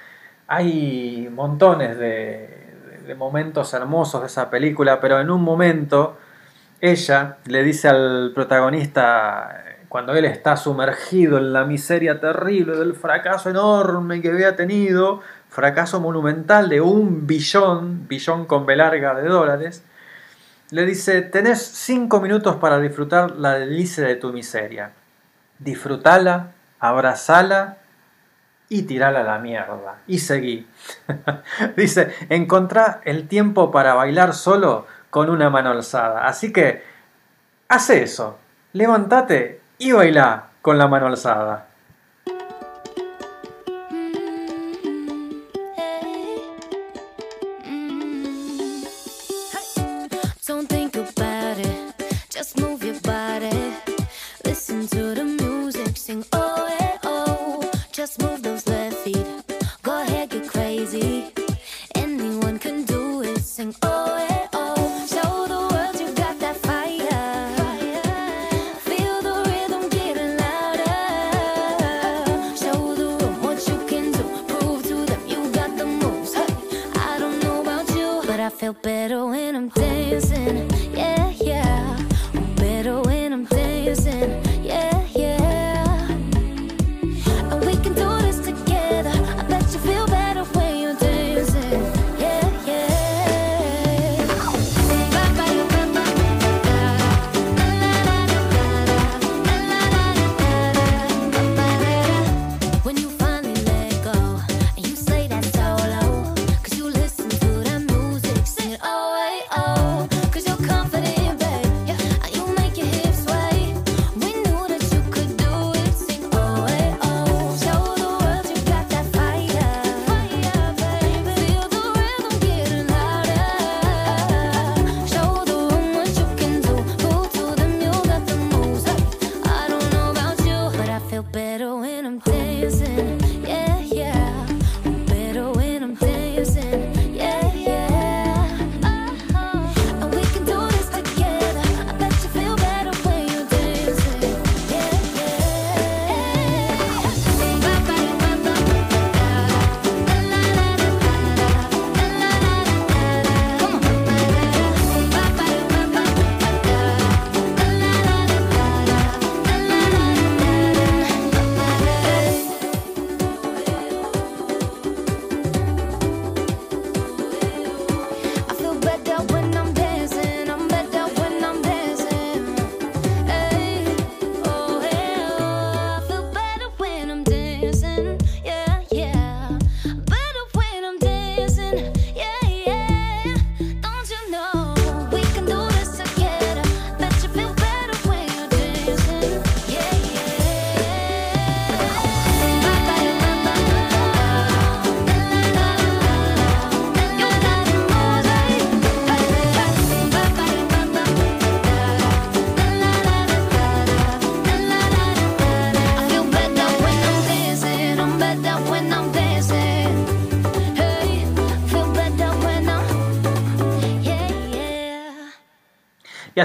Hay 0.47 1.29
montones 1.31 1.99
de 1.99 3.15
momentos 3.17 3.73
hermosos 3.75 4.21
de 4.21 4.27
esa 4.27 4.51
película, 4.51 5.01
pero 5.01 5.21
en 5.21 5.31
un 5.31 5.43
momento 5.43 6.17
ella 6.81 7.39
le 7.47 7.63
dice 7.63 7.89
al 7.89 8.33
protagonista, 8.35 9.65
cuando 9.89 10.15
él 10.15 10.25
está 10.27 10.57
sumergido 10.57 11.39
en 11.39 11.53
la 11.53 11.65
miseria 11.65 12.21
terrible 12.21 12.77
del 12.77 12.95
fracaso 12.95 13.51
enorme 13.51 14.21
que 14.21 14.29
había 14.29 14.55
tenido, 14.55 15.23
fracaso 15.49 16.01
monumental 16.01 16.69
de 16.69 16.81
un 16.81 17.27
billón, 17.27 18.07
billón 18.07 18.47
con 18.47 18.67
B 18.67 18.77
larga 18.77 19.15
de 19.15 19.29
dólares, 19.29 19.83
le 20.71 20.85
dice, 20.85 21.23
tenés 21.23 21.63
cinco 21.63 22.21
minutos 22.21 22.57
para 22.57 22.79
disfrutar 22.79 23.33
la 23.33 23.55
delicia 23.55 24.05
de 24.05 24.17
tu 24.17 24.33
miseria. 24.33 24.93
Disfrutala, 25.59 26.53
abrazala 26.79 27.79
y 28.69 28.83
tirala 28.83 29.21
a 29.21 29.25
la 29.25 29.39
mierda. 29.39 30.01
Y 30.07 30.19
seguí. 30.19 30.67
dice, 31.77 32.13
encontrá 32.29 33.01
el 33.05 33.27
tiempo 33.27 33.71
para 33.71 33.95
bailar 33.95 34.35
solo 34.35 34.87
con 35.11 35.31
una 35.31 35.51
mano 35.51 35.71
alzada. 35.71 36.27
Así 36.27 36.53
que, 36.53 36.83
hace 37.69 38.03
eso. 38.03 38.39
Levántate 38.73 39.61
y 39.79 39.93
baila 39.93 40.49
con 40.63 40.79
la 40.79 40.89
mano 40.89 41.07
alzada. 41.07 41.68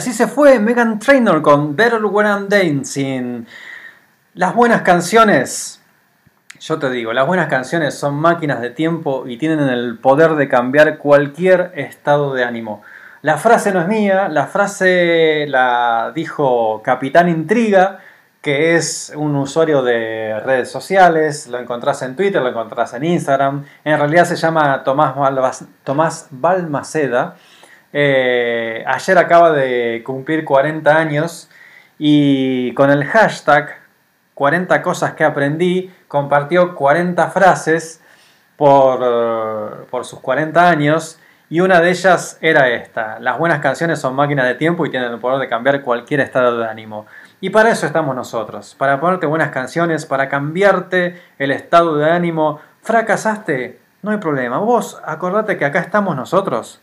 Así 0.03 0.11
se 0.11 0.27
fue 0.27 0.59
Megan 0.59 0.99
Trainor 0.99 1.41
con 1.41 1.77
Better 1.77 2.03
When 2.03 2.27
I'm 2.27 2.49
Dancing. 2.49 3.45
Las 4.33 4.53
buenas 4.53 4.81
canciones, 4.81 5.81
yo 6.59 6.77
te 6.77 6.89
digo, 6.89 7.13
las 7.13 7.25
buenas 7.25 7.47
canciones 7.47 7.93
son 7.93 8.15
máquinas 8.15 8.59
de 8.59 8.69
tiempo 8.69 9.23
y 9.25 9.37
tienen 9.37 9.61
el 9.69 9.97
poder 9.99 10.35
de 10.35 10.49
cambiar 10.49 10.97
cualquier 10.97 11.71
estado 11.75 12.33
de 12.33 12.43
ánimo. 12.43 12.81
La 13.21 13.37
frase 13.37 13.71
no 13.71 13.79
es 13.79 13.87
mía, 13.87 14.27
la 14.27 14.47
frase 14.47 15.45
la 15.47 16.11
dijo 16.13 16.81
Capitán 16.83 17.29
Intriga, 17.29 17.99
que 18.41 18.75
es 18.75 19.13
un 19.15 19.37
usuario 19.37 19.83
de 19.83 20.37
redes 20.41 20.69
sociales, 20.69 21.47
lo 21.47 21.59
encontrás 21.59 22.01
en 22.01 22.17
Twitter, 22.17 22.41
lo 22.41 22.49
encontrás 22.49 22.93
en 22.93 23.05
Instagram, 23.05 23.63
en 23.85 23.97
realidad 23.97 24.25
se 24.25 24.35
llama 24.35 24.83
Tomás, 24.83 26.27
Balmaceda. 26.29 27.37
Eh, 27.93 28.83
ayer 28.87 29.17
acaba 29.17 29.51
de 29.51 30.01
cumplir 30.03 30.43
40 30.43 30.97
años 30.97 31.49
y 31.99 32.73
con 32.73 32.89
el 32.89 33.05
hashtag 33.05 33.77
40 34.33 34.81
cosas 34.81 35.13
que 35.13 35.23
aprendí 35.23 35.93
compartió 36.07 36.75
40 36.75 37.29
frases 37.29 38.01
por, 38.57 39.85
por 39.91 40.05
sus 40.05 40.19
40 40.19 40.67
años 40.67 41.19
y 41.49 41.59
una 41.59 41.81
de 41.81 41.91
ellas 41.91 42.39
era 42.41 42.69
esta. 42.69 43.19
Las 43.19 43.37
buenas 43.37 43.59
canciones 43.59 43.99
son 43.99 44.15
máquinas 44.15 44.47
de 44.47 44.55
tiempo 44.55 44.85
y 44.85 44.89
tienen 44.89 45.11
el 45.11 45.19
poder 45.19 45.39
de 45.39 45.47
cambiar 45.47 45.83
cualquier 45.83 46.21
estado 46.21 46.57
de 46.57 46.67
ánimo. 46.67 47.05
Y 47.41 47.51
para 47.51 47.69
eso 47.69 47.85
estamos 47.85 48.15
nosotros, 48.15 48.73
para 48.75 48.99
ponerte 48.99 49.27
buenas 49.27 49.49
canciones, 49.49 50.05
para 50.05 50.29
cambiarte 50.29 51.21
el 51.37 51.51
estado 51.51 51.97
de 51.97 52.09
ánimo. 52.09 52.59
¿Fracasaste? 52.81 53.79
No 54.01 54.11
hay 54.11 54.17
problema. 54.17 54.57
Vos 54.57 54.99
acordate 55.05 55.57
que 55.57 55.65
acá 55.65 55.79
estamos 55.79 56.15
nosotros. 56.15 56.81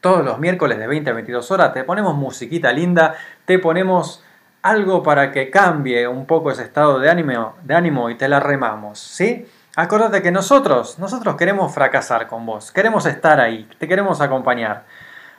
Todos 0.00 0.24
los 0.24 0.38
miércoles 0.38 0.78
de 0.78 0.86
20 0.86 1.10
a 1.10 1.12
22 1.12 1.50
horas 1.50 1.74
te 1.74 1.84
ponemos 1.84 2.14
musiquita 2.14 2.72
linda, 2.72 3.16
te 3.44 3.58
ponemos 3.58 4.24
algo 4.62 5.02
para 5.02 5.30
que 5.30 5.50
cambie 5.50 6.08
un 6.08 6.26
poco 6.26 6.50
ese 6.50 6.62
estado 6.62 6.98
de 6.98 7.10
ánimo, 7.10 7.56
de 7.62 7.74
ánimo 7.74 8.08
y 8.08 8.14
te 8.14 8.28
la 8.28 8.40
remamos, 8.40 8.98
¿sí? 8.98 9.46
Acordate 9.76 10.22
que 10.22 10.30
nosotros, 10.30 10.98
nosotros 10.98 11.36
queremos 11.36 11.74
fracasar 11.74 12.28
con 12.28 12.46
vos, 12.46 12.72
queremos 12.72 13.04
estar 13.04 13.40
ahí, 13.40 13.68
te 13.78 13.86
queremos 13.86 14.20
acompañar. 14.22 14.84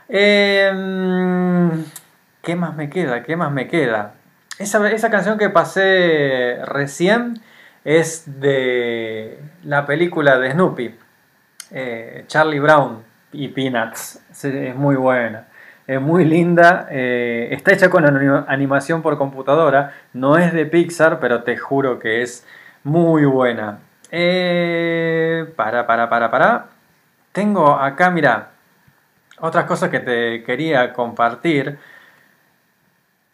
Em, 0.08 1.84
¿Qué 2.42 2.56
más 2.56 2.76
me 2.76 2.90
queda? 2.90 3.24
¿Qué 3.24 3.36
más 3.36 3.52
me 3.52 3.68
queda? 3.68 4.14
Esa, 4.60 4.90
esa 4.92 5.10
canción 5.10 5.38
que 5.40 5.50
pasé 5.50 6.60
recién 6.66 7.42
es 7.84 8.40
de 8.40 9.40
la 9.64 9.86
película 9.88 10.38
de 10.38 10.52
Snoopy, 10.52 10.96
eh, 11.72 12.26
Charlie 12.28 12.60
Brown 12.60 13.11
y 13.34 13.48
Peanuts. 13.50 14.22
Es 14.44 14.76
muy 14.76 14.96
buena, 14.96 15.48
es 15.88 16.00
muy 16.02 16.26
linda. 16.26 16.88
eh, 16.90 17.50
está 17.52 17.74
hecha 17.74 17.90
con 17.90 18.06
ani- 18.06 18.46
animación 18.48 19.02
por 19.02 19.18
computadora, 19.18 19.94
no 20.14 20.38
es 20.38 20.54
de 20.54 20.66
Pixar, 20.66 21.20
pero 21.20 21.44
te 21.44 21.58
juro 21.58 22.00
que 22.00 22.22
es 22.22 22.46
muy 22.84 23.26
buena. 23.26 23.80
Eh, 24.12 25.52
para, 25.56 25.86
para, 25.88 26.10
para, 26.10 26.30
para. 26.32 26.66
Tengo 27.32 27.72
acá, 27.76 28.10
mira, 28.10 28.50
otras 29.40 29.66
cosas 29.66 29.90
que 29.90 30.00
te 30.00 30.44
quería 30.44 30.92
compartir. 30.94 31.78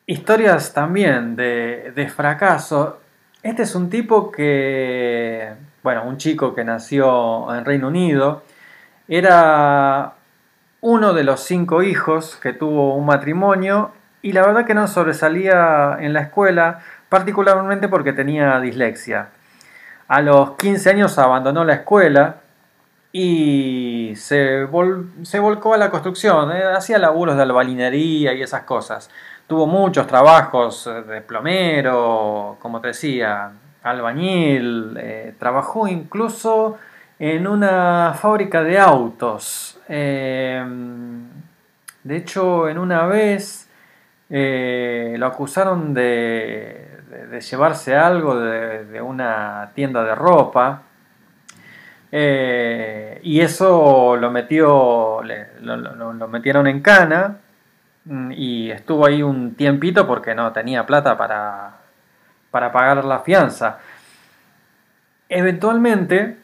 Historias 0.06 0.74
también 0.74 1.36
de, 1.36 1.92
de 1.96 2.08
fracaso. 2.08 3.02
Este 3.44 3.64
es 3.64 3.76
un 3.76 3.90
tipo 3.90 4.32
que, 4.32 5.54
bueno, 5.84 6.04
un 6.06 6.18
chico 6.18 6.54
que 6.56 6.64
nació 6.64 7.54
en 7.54 7.66
Reino 7.66 7.88
Unido. 7.88 8.44
Era 9.08 10.14
uno 10.82 11.14
de 11.14 11.24
los 11.24 11.42
cinco 11.42 11.82
hijos 11.84 12.36
que 12.42 12.54
tuvo 12.54 12.96
un 12.96 13.06
matrimonio 13.06 13.92
y 14.22 14.34
la 14.34 14.46
verdad 14.46 14.66
que 14.66 14.74
no 14.74 14.88
sobresalía 14.88 15.98
en 16.00 16.14
la 16.14 16.22
escuela, 16.22 16.80
particularmente 17.10 17.88
porque 17.88 18.14
tenía 18.14 18.60
dislexia. 18.60 19.30
A 20.08 20.22
los 20.22 20.52
15 20.58 20.90
años 20.90 21.18
abandonó 21.20 21.64
la 21.64 21.74
escuela 21.76 22.38
y 23.14 24.14
se, 24.16 24.66
vol- 24.68 25.24
se 25.24 25.40
volcó 25.40 25.74
a 25.74 25.78
la 25.78 25.90
construcción, 25.90 26.52
eh, 26.52 26.64
hacía 26.76 26.98
laburos 26.98 27.36
de 27.38 27.44
albalinería 27.44 28.34
y 28.34 28.42
esas 28.42 28.64
cosas. 28.64 29.10
Tuvo 29.48 29.66
muchos 29.66 30.08
trabajos 30.08 30.88
eh, 30.88 31.02
de 31.04 31.22
plomero, 31.22 32.58
como 32.62 32.82
te 32.82 32.90
decía, 32.90 33.52
albañil, 33.84 34.98
eh, 35.00 35.34
trabajó 35.40 35.88
incluso 35.88 36.78
en 37.20 37.48
una 37.48 38.14
fábrica 38.20 38.64
de 38.64 38.78
autos. 38.80 39.80
Eh, 39.90 40.64
de 42.04 42.16
hecho, 42.16 42.70
en 42.70 42.78
una 42.78 43.06
vez 43.08 43.70
eh, 44.30 45.16
lo 45.18 45.26
acusaron 45.28 45.94
de, 45.94 46.88
llevarse 47.50 47.96
algo 47.96 48.40
de, 48.40 49.02
una 49.02 49.72
tienda 49.74 50.04
de 50.04 50.16
ropa. 50.16 50.84
Eh, 52.12 53.20
y 53.24 53.42
eso 53.42 54.16
lo 54.16 54.32
metió, 54.32 55.22
lo- 55.62 56.14
lo 56.14 56.28
metieron 56.30 56.66
en 56.68 56.82
cana 56.82 57.38
mm, 58.06 58.32
y 58.32 58.72
estuvo 58.72 59.06
ahí 59.06 59.22
un 59.22 59.56
tiempito 59.56 60.08
porque 60.08 60.34
no 60.34 60.54
tenía 60.54 60.86
plata 60.86 61.18
para, 61.18 61.72
para 62.52 62.72
pagar 62.72 63.04
la 63.04 63.20
fianza. 63.20 63.80
Eventualmente 65.28 66.38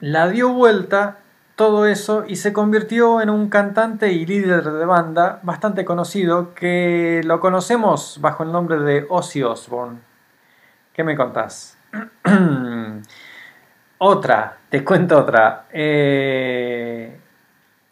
la 0.00 0.28
dio 0.28 0.52
vuelta 0.52 1.18
todo 1.56 1.86
eso 1.86 2.24
y 2.26 2.36
se 2.36 2.52
convirtió 2.52 3.20
en 3.20 3.28
un 3.28 3.50
cantante 3.50 4.12
y 4.12 4.24
líder 4.24 4.64
de 4.64 4.84
banda 4.86 5.40
bastante 5.42 5.84
conocido 5.84 6.54
que 6.54 7.20
lo 7.24 7.38
conocemos 7.38 8.18
bajo 8.20 8.44
el 8.44 8.52
nombre 8.52 8.78
de 8.78 9.06
Ozzy 9.08 9.42
Osbourne. 9.42 9.98
¿Qué 10.94 11.04
me 11.04 11.16
contás? 11.16 11.76
otra, 13.98 14.56
te 14.70 14.82
cuento 14.82 15.18
otra. 15.18 15.66
Eh, 15.70 17.20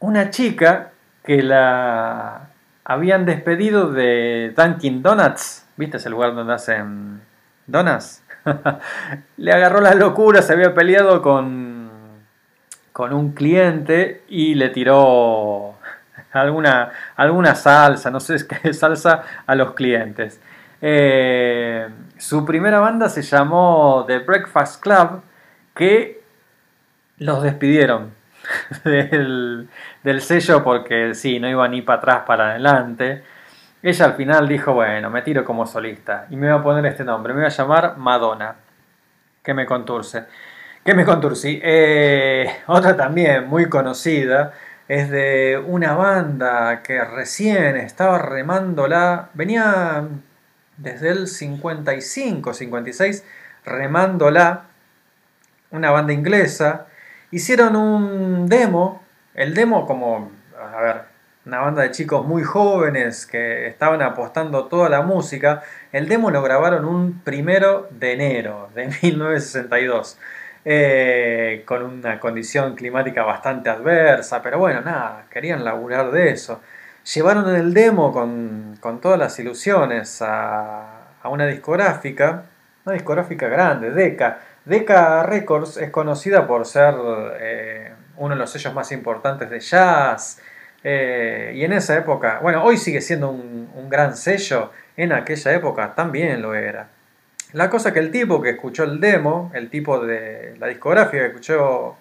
una 0.00 0.30
chica 0.30 0.92
que 1.22 1.42
la 1.42 2.48
habían 2.84 3.26
despedido 3.26 3.92
de 3.92 4.54
Dunkin' 4.56 5.02
Donuts, 5.02 5.66
¿viste? 5.76 5.98
Es 5.98 6.06
el 6.06 6.12
lugar 6.12 6.34
donde 6.34 6.54
hacen 6.54 7.20
donuts. 7.66 8.22
Le 9.36 9.52
agarró 9.52 9.82
la 9.82 9.94
locura, 9.94 10.40
se 10.40 10.54
había 10.54 10.74
peleado 10.74 11.20
con, 11.20 11.77
con 12.98 13.12
un 13.12 13.30
cliente 13.30 14.24
y 14.26 14.56
le 14.56 14.70
tiró 14.70 15.76
alguna, 16.32 16.90
alguna 17.14 17.54
salsa, 17.54 18.10
no 18.10 18.18
sé 18.18 18.38
qué 18.44 18.72
salsa, 18.74 19.22
a 19.46 19.54
los 19.54 19.74
clientes. 19.74 20.40
Eh, 20.82 21.88
su 22.16 22.44
primera 22.44 22.80
banda 22.80 23.08
se 23.08 23.22
llamó 23.22 24.02
The 24.04 24.18
Breakfast 24.18 24.82
Club, 24.82 25.22
que 25.76 26.22
los 27.18 27.40
despidieron 27.40 28.14
del, 28.84 29.68
del 30.02 30.20
sello 30.20 30.64
porque 30.64 31.14
sí, 31.14 31.38
no 31.38 31.48
iba 31.48 31.68
ni 31.68 31.82
para 31.82 31.98
atrás 31.98 32.22
para 32.26 32.50
adelante. 32.50 33.22
Ella 33.80 34.06
al 34.06 34.14
final 34.14 34.48
dijo, 34.48 34.72
bueno, 34.72 35.08
me 35.08 35.22
tiro 35.22 35.44
como 35.44 35.66
solista 35.66 36.26
y 36.30 36.36
me 36.36 36.50
voy 36.50 36.58
a 36.58 36.62
poner 36.64 36.86
este 36.86 37.04
nombre, 37.04 37.32
me 37.32 37.42
voy 37.42 37.46
a 37.46 37.56
llamar 37.56 37.96
Madonna. 37.96 38.56
Que 39.44 39.54
me 39.54 39.66
conturce. 39.66 40.26
Que 40.88 40.94
me 40.94 41.04
conturci. 41.04 41.60
Eh, 41.62 42.50
otra 42.66 42.96
también 42.96 43.46
muy 43.46 43.68
conocida 43.68 44.54
es 44.88 45.10
de 45.10 45.62
una 45.66 45.92
banda 45.92 46.82
que 46.82 47.04
recién 47.04 47.76
estaba 47.76 48.18
remándola, 48.18 49.28
venía 49.34 50.08
desde 50.78 51.10
el 51.10 51.26
55, 51.26 52.54
56, 52.54 53.22
remándola, 53.66 54.64
una 55.72 55.90
banda 55.90 56.14
inglesa, 56.14 56.86
hicieron 57.32 57.76
un 57.76 58.48
demo, 58.48 59.02
el 59.34 59.52
demo 59.52 59.86
como, 59.86 60.32
a 60.58 60.80
ver, 60.80 61.02
una 61.44 61.58
banda 61.60 61.82
de 61.82 61.90
chicos 61.90 62.26
muy 62.26 62.44
jóvenes 62.44 63.26
que 63.26 63.66
estaban 63.66 64.00
apostando 64.00 64.68
toda 64.68 64.88
la 64.88 65.02
música, 65.02 65.62
el 65.92 66.08
demo 66.08 66.30
lo 66.30 66.42
grabaron 66.42 66.86
un 66.86 67.20
primero 67.20 67.90
de 67.90 68.14
enero 68.14 68.70
de 68.74 68.86
1962. 69.02 70.18
Eh, 70.64 71.62
con 71.66 71.82
una 71.82 72.18
condición 72.20 72.74
climática 72.74 73.22
bastante 73.22 73.70
adversa, 73.70 74.42
pero 74.42 74.58
bueno, 74.58 74.80
nada, 74.82 75.26
querían 75.30 75.64
laburar 75.64 76.10
de 76.10 76.30
eso. 76.30 76.60
Llevaron 77.14 77.54
el 77.56 77.72
demo 77.72 78.12
con, 78.12 78.76
con 78.80 79.00
todas 79.00 79.18
las 79.18 79.38
ilusiones 79.38 80.20
a, 80.20 81.14
a 81.22 81.28
una 81.28 81.46
discográfica, 81.46 82.44
una 82.84 82.94
discográfica 82.94 83.48
grande, 83.48 83.90
Decca. 83.90 84.40
Decca 84.64 85.22
Records 85.22 85.78
es 85.78 85.90
conocida 85.90 86.46
por 86.46 86.66
ser 86.66 86.94
eh, 87.40 87.92
uno 88.18 88.34
de 88.34 88.40
los 88.40 88.50
sellos 88.50 88.74
más 88.74 88.92
importantes 88.92 89.48
de 89.48 89.60
jazz. 89.60 90.40
eh, 90.84 91.52
y 91.54 91.64
en 91.64 91.72
esa 91.72 91.96
época, 91.96 92.40
bueno, 92.42 92.62
hoy 92.62 92.76
sigue 92.76 93.00
siendo 93.00 93.30
un, 93.30 93.70
un 93.74 93.88
gran 93.88 94.14
sello, 94.16 94.70
en 94.96 95.12
aquella 95.12 95.52
época 95.54 95.94
también 95.94 96.42
lo 96.42 96.54
era. 96.54 96.88
La 97.52 97.70
cosa 97.70 97.92
que 97.92 97.98
el 97.98 98.10
tipo 98.10 98.42
que 98.42 98.50
escuchó 98.50 98.84
el 98.84 99.00
demo, 99.00 99.50
el 99.54 99.70
tipo 99.70 100.00
de 100.00 100.54
la 100.58 100.66
discográfica 100.66 101.22
que 101.22 101.26
escuchó 101.28 101.96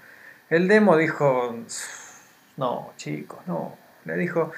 el 0.49 0.67
demo, 0.67 0.97
dijo, 0.97 1.55
no, 2.57 2.91
chicos, 2.97 3.39
no. 3.47 3.77
Le 4.05 4.15
dijo, 4.17 4.51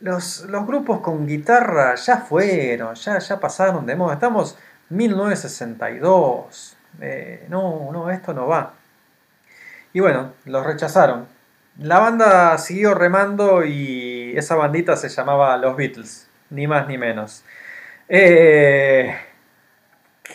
los, 0.00 0.42
los 0.48 0.66
grupos 0.66 1.00
con 1.00 1.26
guitarra 1.26 1.94
ya 1.96 2.18
fueron, 2.18 2.94
ya, 2.94 3.18
ya 3.18 3.40
pasaron 3.40 3.84
de 3.86 3.96
moda. 3.96 4.14
Estamos 4.14 4.58
1962. 4.90 6.76
Eh, 7.00 7.46
no, 7.48 7.90
no, 7.92 8.10
esto 8.10 8.32
no 8.32 8.46
va. 8.46 8.74
Y 9.92 10.00
bueno, 10.00 10.32
los 10.44 10.64
rechazaron. 10.64 11.26
La 11.78 11.98
banda 11.98 12.58
siguió 12.58 12.94
remando 12.94 13.64
y 13.64 14.34
esa 14.36 14.54
bandita 14.56 14.96
se 14.96 15.08
llamaba 15.08 15.56
Los 15.56 15.76
Beatles, 15.76 16.28
ni 16.50 16.66
más 16.66 16.86
ni 16.86 16.98
menos. 16.98 17.44
Eh, 18.08 19.16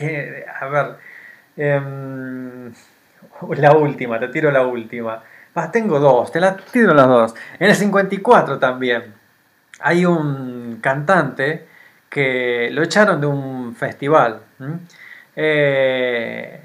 a 0.02 0.68
ver, 0.68 0.96
em, 1.58 2.74
la 3.58 3.72
última, 3.74 4.20
te 4.20 4.28
tiro 4.30 4.52
la 4.52 4.66
última. 4.66 5.24
Tengo 5.72 6.00
dos, 6.00 6.32
te 6.32 6.40
la 6.40 6.56
tiro 6.56 6.94
las 6.94 7.08
dos. 7.08 7.36
En 7.60 7.70
el 7.70 7.76
54 7.76 8.60
también 8.60 9.14
hay 9.80 10.06
un 10.06 10.80
cantante 10.82 11.68
que 12.10 12.70
lo 12.72 12.84
echaron 12.84 13.20
de 13.20 13.28
un 13.28 13.76
festival. 13.76 14.42
Eh, 15.36 16.62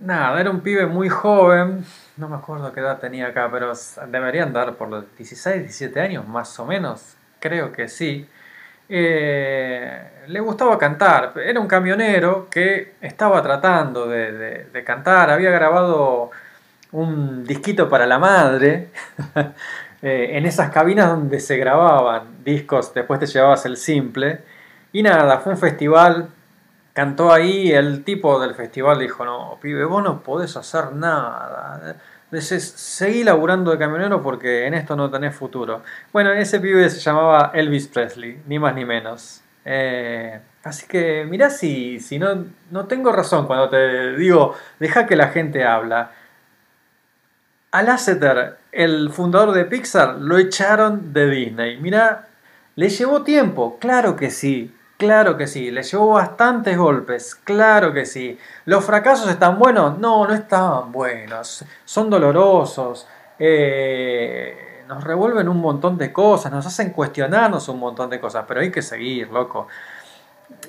nada, 0.00 0.40
era 0.40 0.50
un 0.50 0.60
pibe 0.60 0.86
muy 0.86 1.08
joven, 1.08 1.84
no 2.16 2.28
me 2.28 2.36
acuerdo 2.36 2.72
qué 2.72 2.80
edad 2.80 2.98
tenía 2.98 3.28
acá, 3.28 3.48
pero 3.50 3.72
deberían 4.08 4.52
dar 4.52 4.74
por 4.74 4.88
los 4.88 5.04
16, 5.16 5.62
17 5.62 6.00
años, 6.00 6.26
más 6.26 6.58
o 6.58 6.66
menos, 6.66 7.16
creo 7.38 7.72
que 7.72 7.88
sí. 7.88 8.28
Eh, 8.92 10.02
le 10.26 10.40
gustaba 10.40 10.76
cantar, 10.76 11.32
era 11.36 11.60
un 11.60 11.68
camionero 11.68 12.48
que 12.50 12.94
estaba 13.00 13.40
tratando 13.40 14.08
de, 14.08 14.82
cantar, 14.84 15.30
había 15.30 15.50
grabado 15.50 16.32
un 16.90 17.44
disquito 17.44 17.88
para 17.88 18.04
la 18.04 18.18
madre, 18.18 18.88
eh, 20.02 20.30
en 20.32 20.44
esas 20.44 20.70
cabinas 20.70 21.08
donde 21.08 21.38
se 21.38 21.56
grababan 21.56 22.42
discos, 22.44 22.92
después 22.92 23.20
te 23.20 23.26
llevabas 23.26 23.64
el 23.64 23.76
simple, 23.76 24.40
y 24.92 25.04
nada, 25.04 25.38
fue 25.38 25.52
un 25.52 25.58
festival, 25.58 26.28
cantó 26.92 27.32
ahí, 27.32 27.70
el 27.70 28.02
tipo 28.02 28.40
del 28.40 28.56
festival 28.56 28.98
dijo, 28.98 29.24
no, 29.24 29.56
pibe, 29.62 29.84
vos 29.84 30.02
no 30.02 30.20
podés 30.20 30.56
hacer 30.56 30.92
nada, 30.94 31.94
Dice, 32.30 32.60
seguí 32.60 33.24
laburando 33.24 33.72
de 33.72 33.78
camionero 33.78 34.22
porque 34.22 34.66
en 34.66 34.74
esto 34.74 34.94
no 34.94 35.10
tenés 35.10 35.34
futuro. 35.34 35.82
Bueno, 36.12 36.32
ese 36.32 36.60
pibe 36.60 36.88
se 36.88 37.00
llamaba 37.00 37.50
Elvis 37.54 37.88
Presley, 37.88 38.40
ni 38.46 38.58
más 38.58 38.74
ni 38.74 38.84
menos. 38.84 39.42
Eh, 39.64 40.40
así 40.62 40.86
que 40.86 41.26
mirá 41.28 41.50
si, 41.50 41.98
si 41.98 42.18
no, 42.18 42.46
no 42.70 42.86
tengo 42.86 43.10
razón 43.12 43.46
cuando 43.46 43.68
te 43.68 44.16
digo, 44.16 44.54
deja 44.78 45.06
que 45.06 45.16
la 45.16 45.28
gente 45.28 45.64
habla. 45.64 46.12
A 47.72 47.82
Lasseter, 47.82 48.58
el 48.72 49.10
fundador 49.10 49.52
de 49.52 49.64
Pixar, 49.64 50.16
lo 50.16 50.38
echaron 50.38 51.12
de 51.12 51.28
Disney. 51.28 51.78
Mira, 51.78 52.28
le 52.76 52.88
llevó 52.88 53.22
tiempo, 53.22 53.78
claro 53.80 54.16
que 54.16 54.30
sí, 54.30 54.72
claro 55.00 55.36
que 55.36 55.46
sí. 55.48 55.70
Le 55.70 55.82
llevó 55.82 56.12
bastantes 56.12 56.76
golpes, 56.76 57.34
claro 57.34 57.92
que 57.92 58.04
sí. 58.06 58.38
¿Los 58.66 58.84
fracasos 58.84 59.28
están 59.30 59.58
buenos? 59.58 59.98
No, 59.98 60.26
no 60.28 60.34
estaban 60.34 60.92
buenos. 60.92 61.64
Son 61.84 62.10
dolorosos. 62.10 63.08
eh, 63.38 64.66
nos 64.86 65.04
revuelven 65.04 65.48
un 65.48 65.60
montón 65.60 65.96
de 65.96 66.12
cosas, 66.12 66.50
nos 66.50 66.66
hacen 66.66 66.90
cuestionarnos 66.90 67.68
un 67.68 67.78
montón 67.78 68.10
de 68.10 68.18
cosas, 68.18 68.44
pero 68.46 68.60
hay 68.60 68.72
que 68.72 68.82
seguir, 68.82 69.28
loco. 69.30 69.68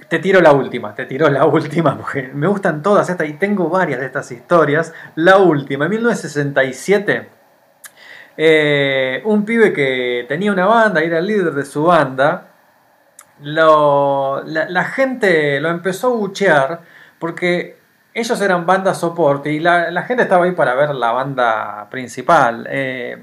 Te 0.08 0.20
tiro 0.20 0.40
la 0.42 0.52
última, 0.54 0.94
te 0.94 1.06
tiro 1.08 1.28
la 1.30 1.46
última, 1.58 1.98
porque 1.98 2.30
me 2.34 2.46
gustan 2.48 2.84
todas 2.84 3.10
estas 3.10 3.28
y 3.28 3.34
tengo 3.34 3.68
varias 3.70 4.00
de 4.00 4.06
estas 4.06 4.32
historias. 4.32 4.94
La 5.16 5.38
última, 5.38 5.86
en 5.86 5.92
1967, 5.92 7.30
eh, 8.38 9.22
un 9.26 9.44
pibe 9.44 9.74
que 9.74 10.26
tenía 10.28 10.52
una 10.52 10.68
banda, 10.68 11.02
era 11.02 11.18
el 11.18 11.26
líder 11.26 11.54
de 11.54 11.66
su 11.66 11.84
banda, 11.86 12.51
lo- 13.44 14.44
la, 14.44 14.84
gente 14.86 15.60
lo 15.60 15.70
empezó 15.70 16.08
a 16.08 16.16
buchear 16.16 16.82
porque 17.20 17.78
ellos 18.14 18.42
eran 18.42 18.66
banda 18.66 18.94
soporte 18.94 19.52
y 19.52 19.60
la, 19.60 20.02
gente 20.04 20.24
estaba 20.24 20.46
ahí 20.46 20.52
para 20.52 20.76
ver 20.76 20.94
la 20.96 21.12
banda 21.12 21.88
principal. 21.90 22.68
Eh, 22.70 23.18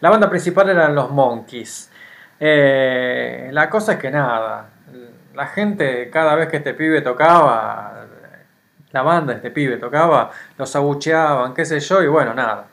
la 0.00 0.10
banda 0.10 0.30
principal 0.30 0.68
eran 0.70 0.94
los 0.94 1.10
Monkeys. 1.10 1.90
Eh, 2.38 3.50
la 3.52 3.68
cosa 3.68 3.92
es 3.92 3.98
que 3.98 4.10
nada, 4.10 4.70
la 5.34 5.46
gente 5.46 6.08
cada 6.10 6.34
vez 6.34 6.48
que 6.48 6.58
este 6.58 6.74
pibe 6.74 7.02
tocaba, 7.02 8.06
la 8.92 9.02
banda 9.02 9.32
de 9.32 9.36
este 9.38 9.50
pibe 9.50 9.76
tocaba, 9.76 10.30
los 10.56 10.74
abucheaban, 10.74 11.54
qué 11.54 11.64
sé 11.64 11.80
yo, 11.80 12.02
y 12.02 12.06
bueno, 12.06 12.34
nada. 12.34 12.66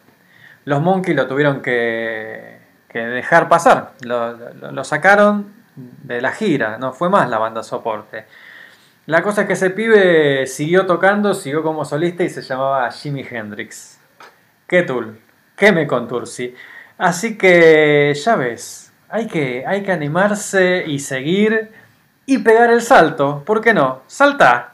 Los 0.65 0.81
Monkeys 0.81 1.15
lo 1.15 1.27
tuvieron 1.27 1.61
que, 1.61 2.59
que 2.89 2.99
dejar 2.99 3.47
pasar, 3.49 3.91
lo 4.03 4.83
sacaron 4.83 5.56
de 5.77 6.21
la 6.21 6.31
gira, 6.31 6.77
no 6.77 6.91
fue 6.91 7.09
más 7.09 7.29
la 7.29 7.37
banda 7.37 7.63
soporte. 7.63 8.25
La 9.05 9.21
cosa 9.21 9.41
es 9.41 9.47
que 9.47 9.53
ese 9.53 9.69
pibe 9.69 10.47
siguió 10.47 10.85
tocando, 10.85 11.33
siguió 11.33 11.63
como 11.63 11.85
solista 11.85 12.23
y 12.23 12.29
se 12.29 12.41
llamaba 12.41 12.91
Jimi 12.91 13.25
Hendrix. 13.29 13.99
Qué 14.67 14.83
tul, 14.83 15.21
qué 15.55 15.71
me 15.71 15.87
contursi. 15.87 16.53
Así 16.97 17.37
que 17.37 18.13
ya 18.13 18.35
ves, 18.35 18.91
hay 19.07 19.27
que, 19.27 19.65
hay 19.65 19.83
que 19.83 19.91
animarse 19.91 20.83
y 20.85 20.99
seguir 20.99 21.71
y 22.25 22.39
pegar 22.39 22.71
el 22.71 22.81
salto. 22.81 23.43
¿Por 23.45 23.61
qué 23.61 23.73
no? 23.73 24.01
¡Salta! 24.07 24.73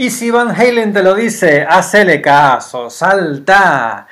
Y 0.00 0.08
si 0.08 0.30
Van 0.30 0.48
Halen 0.48 0.94
te 0.94 1.02
lo 1.02 1.14
dice, 1.14 1.62
hacele 1.68 2.22
caso, 2.22 2.88
salta. 2.88 4.06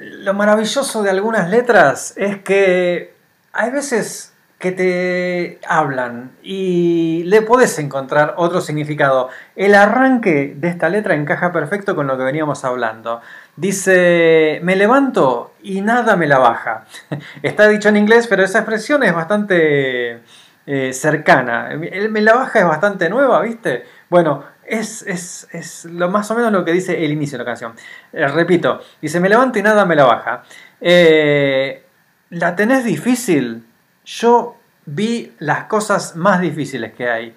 Lo 0.00 0.32
maravilloso 0.32 1.02
de 1.02 1.10
algunas 1.10 1.50
letras 1.50 2.14
es 2.16 2.38
que 2.38 3.12
hay 3.52 3.70
veces 3.70 4.32
que 4.58 4.72
te 4.72 5.60
hablan 5.68 6.30
y 6.42 7.22
le 7.26 7.42
podés 7.42 7.78
encontrar 7.78 8.32
otro 8.38 8.62
significado. 8.62 9.28
El 9.56 9.74
arranque 9.74 10.54
de 10.56 10.68
esta 10.68 10.88
letra 10.88 11.14
encaja 11.14 11.52
perfecto 11.52 11.94
con 11.94 12.06
lo 12.06 12.16
que 12.16 12.24
veníamos 12.24 12.64
hablando. 12.64 13.20
Dice, 13.56 14.60
me 14.62 14.74
levanto 14.74 15.52
y 15.62 15.82
nada 15.82 16.16
me 16.16 16.28
la 16.28 16.38
baja. 16.38 16.86
Está 17.42 17.68
dicho 17.68 17.90
en 17.90 17.98
inglés, 17.98 18.26
pero 18.26 18.42
esa 18.42 18.60
expresión 18.60 19.02
es 19.02 19.12
bastante 19.12 20.22
eh, 20.64 20.94
cercana. 20.94 21.72
El 21.72 22.08
me 22.08 22.22
la 22.22 22.36
baja 22.36 22.60
es 22.60 22.66
bastante 22.66 23.10
nueva, 23.10 23.42
¿viste? 23.42 23.84
Bueno, 24.08 24.55
es, 24.68 25.02
es, 25.02 25.48
es 25.52 25.84
lo 25.84 26.10
más 26.10 26.30
o 26.30 26.34
menos 26.34 26.52
lo 26.52 26.64
que 26.64 26.72
dice 26.72 27.04
el 27.04 27.12
inicio 27.12 27.38
de 27.38 27.44
la 27.44 27.50
canción. 27.50 27.74
Eh, 28.12 28.26
repito, 28.28 28.80
dice, 29.00 29.20
me 29.20 29.28
levanto 29.28 29.58
y 29.58 29.62
nada 29.62 29.84
me 29.84 29.96
la 29.96 30.04
baja. 30.04 30.42
Eh, 30.80 31.84
¿La 32.30 32.56
tenés 32.56 32.84
difícil? 32.84 33.64
Yo 34.04 34.56
vi 34.84 35.34
las 35.38 35.64
cosas 35.64 36.16
más 36.16 36.40
difíciles 36.40 36.92
que 36.94 37.08
hay. 37.08 37.34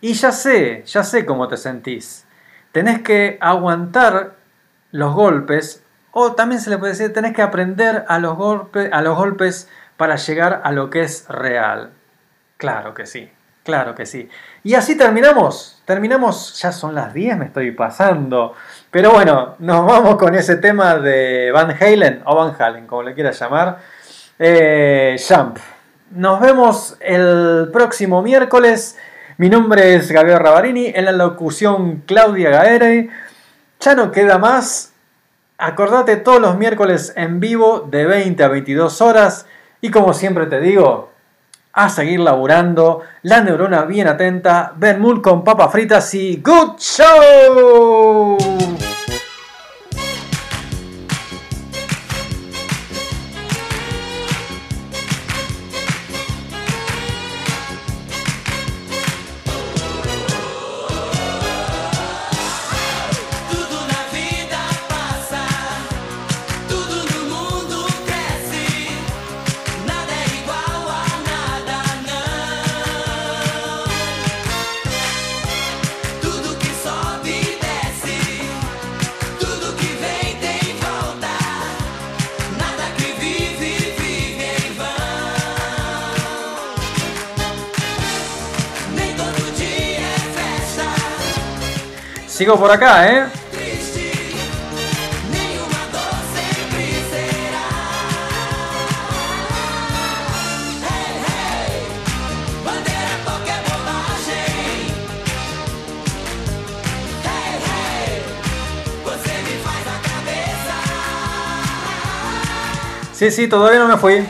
Y 0.00 0.14
ya 0.14 0.32
sé, 0.32 0.82
ya 0.84 1.04
sé 1.04 1.24
cómo 1.24 1.48
te 1.48 1.56
sentís. 1.56 2.26
Tenés 2.72 3.02
que 3.02 3.38
aguantar 3.40 4.36
los 4.90 5.14
golpes, 5.14 5.84
o 6.10 6.32
también 6.32 6.60
se 6.60 6.70
le 6.70 6.78
puede 6.78 6.92
decir, 6.92 7.12
tenés 7.12 7.34
que 7.34 7.42
aprender 7.42 8.04
a 8.08 8.18
los, 8.18 8.36
a 8.92 9.00
los 9.00 9.16
golpes 9.16 9.68
para 9.96 10.16
llegar 10.16 10.60
a 10.64 10.72
lo 10.72 10.90
que 10.90 11.02
es 11.02 11.26
real. 11.28 11.92
Claro 12.56 12.94
que 12.94 13.06
sí, 13.06 13.30
claro 13.64 13.94
que 13.94 14.06
sí. 14.06 14.28
Y 14.64 14.74
así 14.74 14.96
terminamos, 14.96 15.82
terminamos, 15.84 16.56
ya 16.60 16.70
son 16.70 16.94
las 16.94 17.12
10, 17.12 17.36
me 17.36 17.46
estoy 17.46 17.72
pasando. 17.72 18.54
Pero 18.92 19.10
bueno, 19.10 19.56
nos 19.58 19.84
vamos 19.84 20.16
con 20.16 20.36
ese 20.36 20.56
tema 20.56 20.96
de 20.96 21.50
Van 21.50 21.70
Halen, 21.70 22.22
o 22.24 22.36
Van 22.36 22.54
Halen, 22.56 22.86
como 22.86 23.02
le 23.02 23.14
quieras 23.14 23.40
llamar. 23.40 23.78
Eh, 24.38 25.16
Jump. 25.28 25.58
Nos 26.12 26.40
vemos 26.40 26.96
el 27.00 27.70
próximo 27.72 28.22
miércoles. 28.22 28.96
Mi 29.36 29.48
nombre 29.48 29.94
es 29.94 30.12
Gabriel 30.12 30.38
Ravarini, 30.38 30.92
en 30.94 31.06
la 31.06 31.12
locución 31.12 32.04
Claudia 32.06 32.50
Gaere. 32.50 33.10
Ya 33.80 33.94
no 33.96 34.12
queda 34.12 34.38
más. 34.38 34.92
Acordate 35.58 36.16
todos 36.16 36.40
los 36.40 36.56
miércoles 36.56 37.12
en 37.16 37.40
vivo 37.40 37.88
de 37.90 38.04
20 38.04 38.44
a 38.44 38.48
22 38.48 39.00
horas. 39.00 39.46
Y 39.80 39.90
como 39.90 40.12
siempre 40.12 40.46
te 40.46 40.60
digo, 40.60 41.11
a 41.72 41.88
seguir 41.88 42.20
laburando. 42.20 43.02
La 43.22 43.40
neurona 43.40 43.82
bien 43.82 44.08
atenta. 44.08 44.72
Ben 44.76 45.00
Mull 45.00 45.22
con 45.22 45.44
papas 45.44 45.72
fritas 45.72 46.12
y 46.14 46.36
¡Good 46.36 46.78
Show! 46.78 48.36
Me 92.42 92.46
faz 109.58 109.86
a 109.86 110.00
cabeça. 110.02 110.74
Sí, 113.12 113.30
sí, 113.30 113.46
todavía 113.46 113.78
no 113.78 113.86
me 113.88 113.96
fui. 113.96 114.26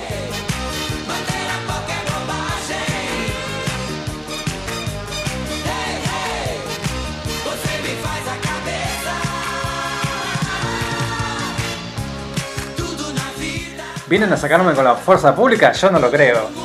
¿Vienen 14.12 14.30
a 14.30 14.36
sacarme 14.36 14.74
con 14.74 14.84
la 14.84 14.94
fuerza 14.94 15.34
pública? 15.34 15.72
Yo 15.72 15.90
no 15.90 15.98
lo 15.98 16.10
creo. 16.10 16.61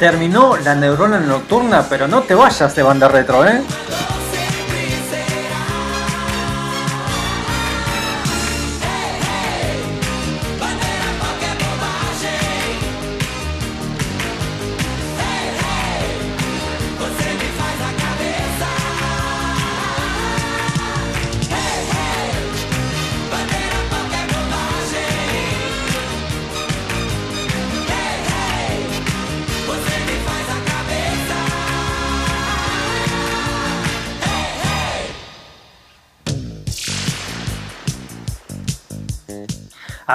Terminó 0.00 0.56
la 0.56 0.74
neurona 0.74 1.20
nocturna, 1.20 1.84
pero 1.86 2.08
no 2.08 2.22
te 2.22 2.34
vayas 2.34 2.74
de 2.74 2.82
banda 2.82 3.06
retro, 3.06 3.46
¿eh? 3.46 3.62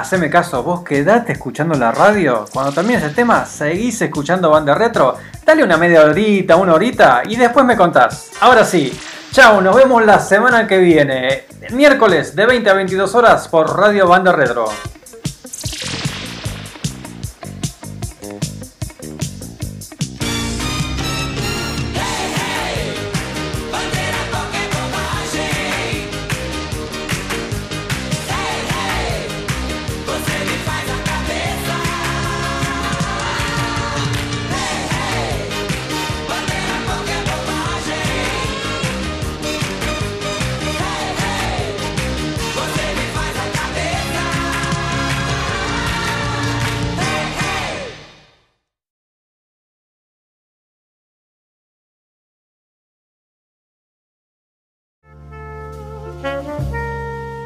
Haceme 0.06 0.30
caso, 0.30 0.62
vos 0.62 0.84
quedate 0.84 1.32
escuchando 1.32 1.74
la 1.74 1.92
radio. 1.92 2.46
Cuando 2.54 2.72
termines 2.72 3.02
el 3.02 3.16
tema, 3.16 3.44
seguís 3.44 4.00
escuchando 4.04 4.52
banda 4.52 4.76
retro. 4.76 5.18
Dale 5.44 5.64
una 5.64 5.78
media 5.78 6.04
horita, 6.04 6.58
una 6.58 6.76
horita 6.76 7.24
y 7.28 7.36
después 7.36 7.66
me 7.66 7.76
contás. 7.76 8.30
Ahora 8.42 8.64
sí, 8.64 8.96
chao, 9.32 9.62
nos 9.62 9.76
vemos 9.76 10.06
la 10.06 10.20
semana 10.20 10.68
que 10.68 10.78
viene. 10.78 11.46
Miércoles 11.72 12.36
de 12.36 12.46
20 12.46 12.70
a 12.70 12.74
22 12.76 13.16
horas 13.16 13.48
por 13.48 13.80
Radio 13.80 14.08
Banda 14.08 14.32
Retro. 14.32 14.66